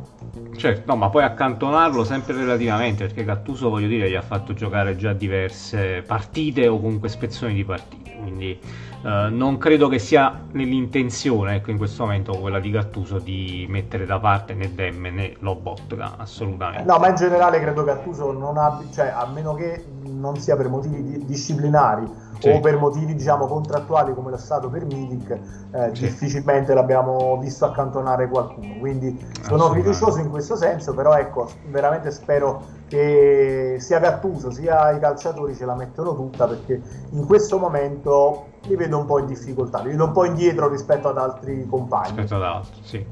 Certo, 0.55 0.83
no, 0.85 0.95
ma 0.95 1.09
poi 1.09 1.23
accantonarlo 1.23 2.03
sempre 2.03 2.33
relativamente, 2.33 3.05
perché 3.05 3.23
Gattuso, 3.23 3.69
voglio 3.69 3.87
dire, 3.87 4.09
gli 4.09 4.15
ha 4.15 4.21
fatto 4.21 4.53
giocare 4.53 4.95
già 4.95 5.13
diverse 5.13 6.01
partite 6.05 6.67
o 6.67 6.79
comunque 6.79 7.09
spezzoni 7.09 7.53
di 7.53 7.65
partite, 7.65 8.02
quindi 8.19 8.59
eh, 9.03 9.27
non 9.29 9.57
credo 9.57 9.87
che 9.87 9.99
sia 9.99 10.39
nell'intenzione, 10.51 11.55
ecco, 11.55 11.71
in 11.71 11.77
questo 11.77 12.03
momento 12.03 12.37
quella 12.37 12.59
di 12.59 12.71
Gattuso 12.71 13.19
di 13.19 13.65
mettere 13.69 14.05
da 14.05 14.19
parte 14.19 14.53
né 14.53 14.73
Demme 14.73 15.11
né 15.11 15.35
Lobotka, 15.39 16.13
assolutamente. 16.17 16.85
No, 16.85 16.97
ma 16.97 17.09
in 17.09 17.15
generale 17.15 17.59
credo 17.59 17.83
che 17.83 17.93
Gattuso 17.93 18.31
non 18.31 18.57
abbia, 18.57 18.87
cioè 18.91 19.07
a 19.07 19.25
meno 19.25 19.53
che 19.53 19.85
non 20.03 20.37
sia 20.37 20.55
per 20.55 20.69
motivi 20.69 21.25
disciplinari, 21.25 22.05
sì. 22.43 22.49
o 22.49 22.59
per 22.59 22.77
motivi 22.77 23.15
diciamo 23.15 23.47
contrattuali 23.47 24.13
come 24.13 24.31
lo 24.31 24.37
stato 24.37 24.69
per 24.69 24.85
Milik 24.85 25.29
eh, 25.29 25.91
sì. 25.93 26.01
difficilmente 26.01 26.73
l'abbiamo 26.73 27.37
visto 27.37 27.65
accantonare 27.65 28.27
qualcuno 28.27 28.75
quindi 28.79 29.17
sono 29.41 29.71
fiducioso 29.71 30.19
in 30.19 30.29
questo 30.29 30.55
senso 30.57 30.93
però 30.93 31.15
ecco 31.15 31.49
veramente 31.69 32.11
spero 32.11 32.81
che 32.93 33.77
sia 33.79 33.97
Gattuso 33.97 34.51
sia 34.51 34.91
i 34.91 34.99
calciatori 34.99 35.55
ce 35.55 35.65
la 35.65 35.73
mettono 35.73 36.15
tutta 36.15 36.45
perché 36.47 36.79
in 37.09 37.25
questo 37.25 37.57
momento 37.57 38.49
li 38.65 38.75
vedo 38.75 38.99
un 38.99 39.07
po' 39.07 39.17
in 39.17 39.25
difficoltà 39.25 39.81
li 39.81 39.89
vedo 39.89 40.05
un 40.05 40.11
po' 40.11 40.25
indietro 40.25 40.69
rispetto 40.69 41.09
ad 41.09 41.17
altri 41.17 41.65
compagni. 41.67 42.17
Rispetto 42.17 42.35
ad 42.35 42.43
altri 42.43 42.81
sì 42.83 43.05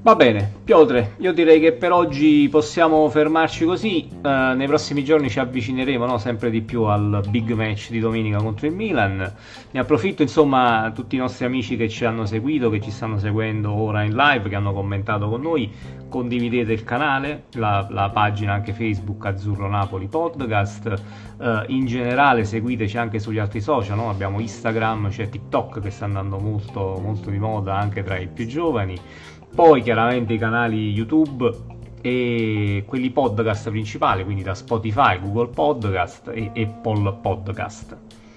Va 0.00 0.14
bene, 0.14 0.52
Piotre, 0.62 1.14
io 1.18 1.32
direi 1.32 1.58
che 1.58 1.72
per 1.72 1.90
oggi 1.90 2.46
possiamo 2.48 3.08
fermarci 3.08 3.64
così, 3.64 4.08
uh, 4.08 4.54
nei 4.54 4.68
prossimi 4.68 5.02
giorni 5.02 5.28
ci 5.28 5.40
avvicineremo 5.40 6.06
no, 6.06 6.18
sempre 6.18 6.50
di 6.50 6.62
più 6.62 6.84
al 6.84 7.20
big 7.28 7.50
match 7.50 7.90
di 7.90 7.98
domenica 7.98 8.38
contro 8.38 8.68
il 8.68 8.74
Milan. 8.74 9.34
Ne 9.72 9.80
approfitto 9.80 10.22
insomma 10.22 10.92
tutti 10.94 11.16
i 11.16 11.18
nostri 11.18 11.46
amici 11.46 11.76
che 11.76 11.88
ci 11.88 12.04
hanno 12.04 12.26
seguito, 12.26 12.70
che 12.70 12.80
ci 12.80 12.92
stanno 12.92 13.18
seguendo 13.18 13.72
ora 13.72 14.04
in 14.04 14.14
live, 14.14 14.48
che 14.48 14.54
hanno 14.54 14.72
commentato 14.72 15.28
con 15.28 15.40
noi, 15.40 15.68
condividete 16.08 16.72
il 16.72 16.84
canale, 16.84 17.46
la, 17.54 17.88
la 17.90 18.08
pagina 18.10 18.52
anche 18.52 18.72
Facebook 18.72 19.26
Azzurro 19.26 19.68
Napoli 19.68 20.06
Podcast, 20.06 21.02
uh, 21.38 21.44
in 21.66 21.86
generale 21.86 22.44
seguiteci 22.44 22.96
anche 22.96 23.18
sugli 23.18 23.38
altri 23.38 23.60
social, 23.60 23.96
no? 23.96 24.10
abbiamo 24.10 24.38
Instagram, 24.38 25.08
c'è 25.08 25.28
TikTok 25.28 25.80
che 25.80 25.90
sta 25.90 26.04
andando 26.04 26.38
molto, 26.38 27.00
molto 27.02 27.30
di 27.30 27.38
moda 27.38 27.76
anche 27.76 28.04
tra 28.04 28.16
i 28.16 28.28
più 28.28 28.46
giovani 28.46 28.96
poi 29.54 29.82
chiaramente 29.82 30.32
i 30.32 30.38
canali 30.38 30.90
YouTube 30.90 31.76
e 32.00 32.84
quelli 32.86 33.10
podcast 33.10 33.70
principali, 33.70 34.24
quindi 34.24 34.42
da 34.42 34.54
Spotify, 34.54 35.20
Google 35.20 35.48
Podcast 35.48 36.28
e 36.28 36.50
Apple 36.54 37.18
Podcast. 37.20 37.96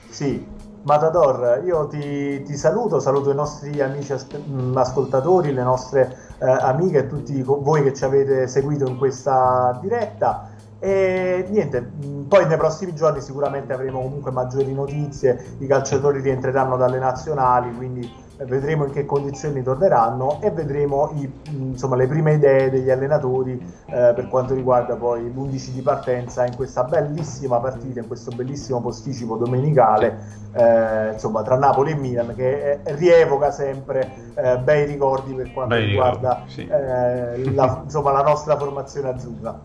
Sì, 0.09 0.45
Matador, 0.84 1.62
io 1.64 1.88
ti, 1.88 2.41
ti 2.41 2.55
saluto, 2.55 2.99
saluto 2.99 3.30
i 3.30 3.36
nostri 3.36 3.80
amici 3.82 4.14
mm, 4.14 4.76
ascoltatori, 4.76 5.53
le 5.53 5.62
nostre 5.64 6.18
eh, 6.39 6.49
amiche 6.49 6.99
e 6.99 7.07
tutti 7.07 7.41
voi 7.43 7.84
che 7.84 7.93
ci 7.93 8.03
avete 8.03 8.47
seguito 8.47 8.88
in 8.88 8.97
questa 8.97 9.78
diretta. 9.80 10.49
E 10.80 11.45
niente, 11.49 11.91
mm, 12.03 12.24
poi 12.24 12.47
nei 12.47 12.57
prossimi 12.57 12.95
giorni 12.95 13.22
sicuramente 13.22 13.74
avremo 13.74 14.01
comunque 14.01 14.32
maggiori 14.32 14.74
notizie, 14.74 15.55
i 15.59 15.68
calciatori 15.68 16.20
rientreranno 16.20 16.78
dalle 16.78 16.97
nazionali, 16.97 17.72
quindi 17.76 18.12
vedremo 18.45 18.85
in 18.85 18.91
che 18.91 19.05
condizioni 19.05 19.61
torneranno 19.61 20.39
e 20.41 20.51
vedremo 20.51 21.11
i, 21.15 21.31
insomma, 21.49 21.95
le 21.95 22.07
prime 22.07 22.33
idee 22.33 22.69
degli 22.69 22.89
allenatori 22.89 23.53
eh, 23.53 24.13
per 24.15 24.27
quanto 24.29 24.53
riguarda 24.53 24.95
poi 24.95 25.31
l'11 25.31 25.69
di 25.69 25.81
partenza 25.81 26.45
in 26.45 26.55
questa 26.55 26.83
bellissima 26.83 27.59
partita, 27.59 27.99
in 27.99 28.07
questo 28.07 28.31
bellissimo 28.31 28.81
posticipo 28.81 29.37
domenicale 29.37 30.39
eh, 30.53 31.13
insomma, 31.13 31.43
tra 31.43 31.57
Napoli 31.57 31.91
e 31.91 31.95
Milan 31.95 32.33
che 32.35 32.79
eh, 32.83 32.95
rievoca 32.95 33.51
sempre 33.51 34.33
eh, 34.35 34.57
bei 34.57 34.85
ricordi 34.85 35.33
per 35.33 35.51
quanto 35.51 35.75
bei 35.75 35.85
riguarda 35.85 36.43
sì. 36.47 36.67
Eh, 36.67 37.53
la, 37.53 37.81
insomma, 37.83 38.11
la 38.11 38.23
nostra 38.23 38.57
formazione 38.57 39.09
azzurra. 39.09 39.59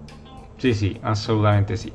Sì, 0.56 0.72
sì, 0.72 0.98
assolutamente 1.02 1.76
sì. 1.76 1.92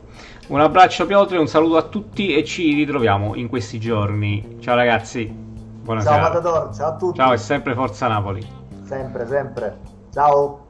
Un 0.47 0.59
abbraccio 0.59 1.05
Piotr, 1.05 1.37
un 1.37 1.47
saluto 1.47 1.77
a 1.77 1.83
tutti 1.83 2.35
e 2.35 2.43
ci 2.43 2.73
ritroviamo 2.73 3.35
in 3.35 3.47
questi 3.47 3.79
giorni. 3.79 4.57
Ciao 4.59 4.75
ragazzi. 4.75 5.50
Buonasera. 5.83 6.15
Ciao 6.15 6.23
Matador, 6.23 6.75
ciao 6.75 6.89
a 6.89 6.95
tutti. 6.95 7.17
Ciao 7.17 7.33
e 7.33 7.37
sempre 7.37 7.73
Forza 7.73 8.07
Napoli. 8.07 8.47
Sempre, 8.83 9.27
sempre. 9.27 9.77
Ciao. 10.11 10.67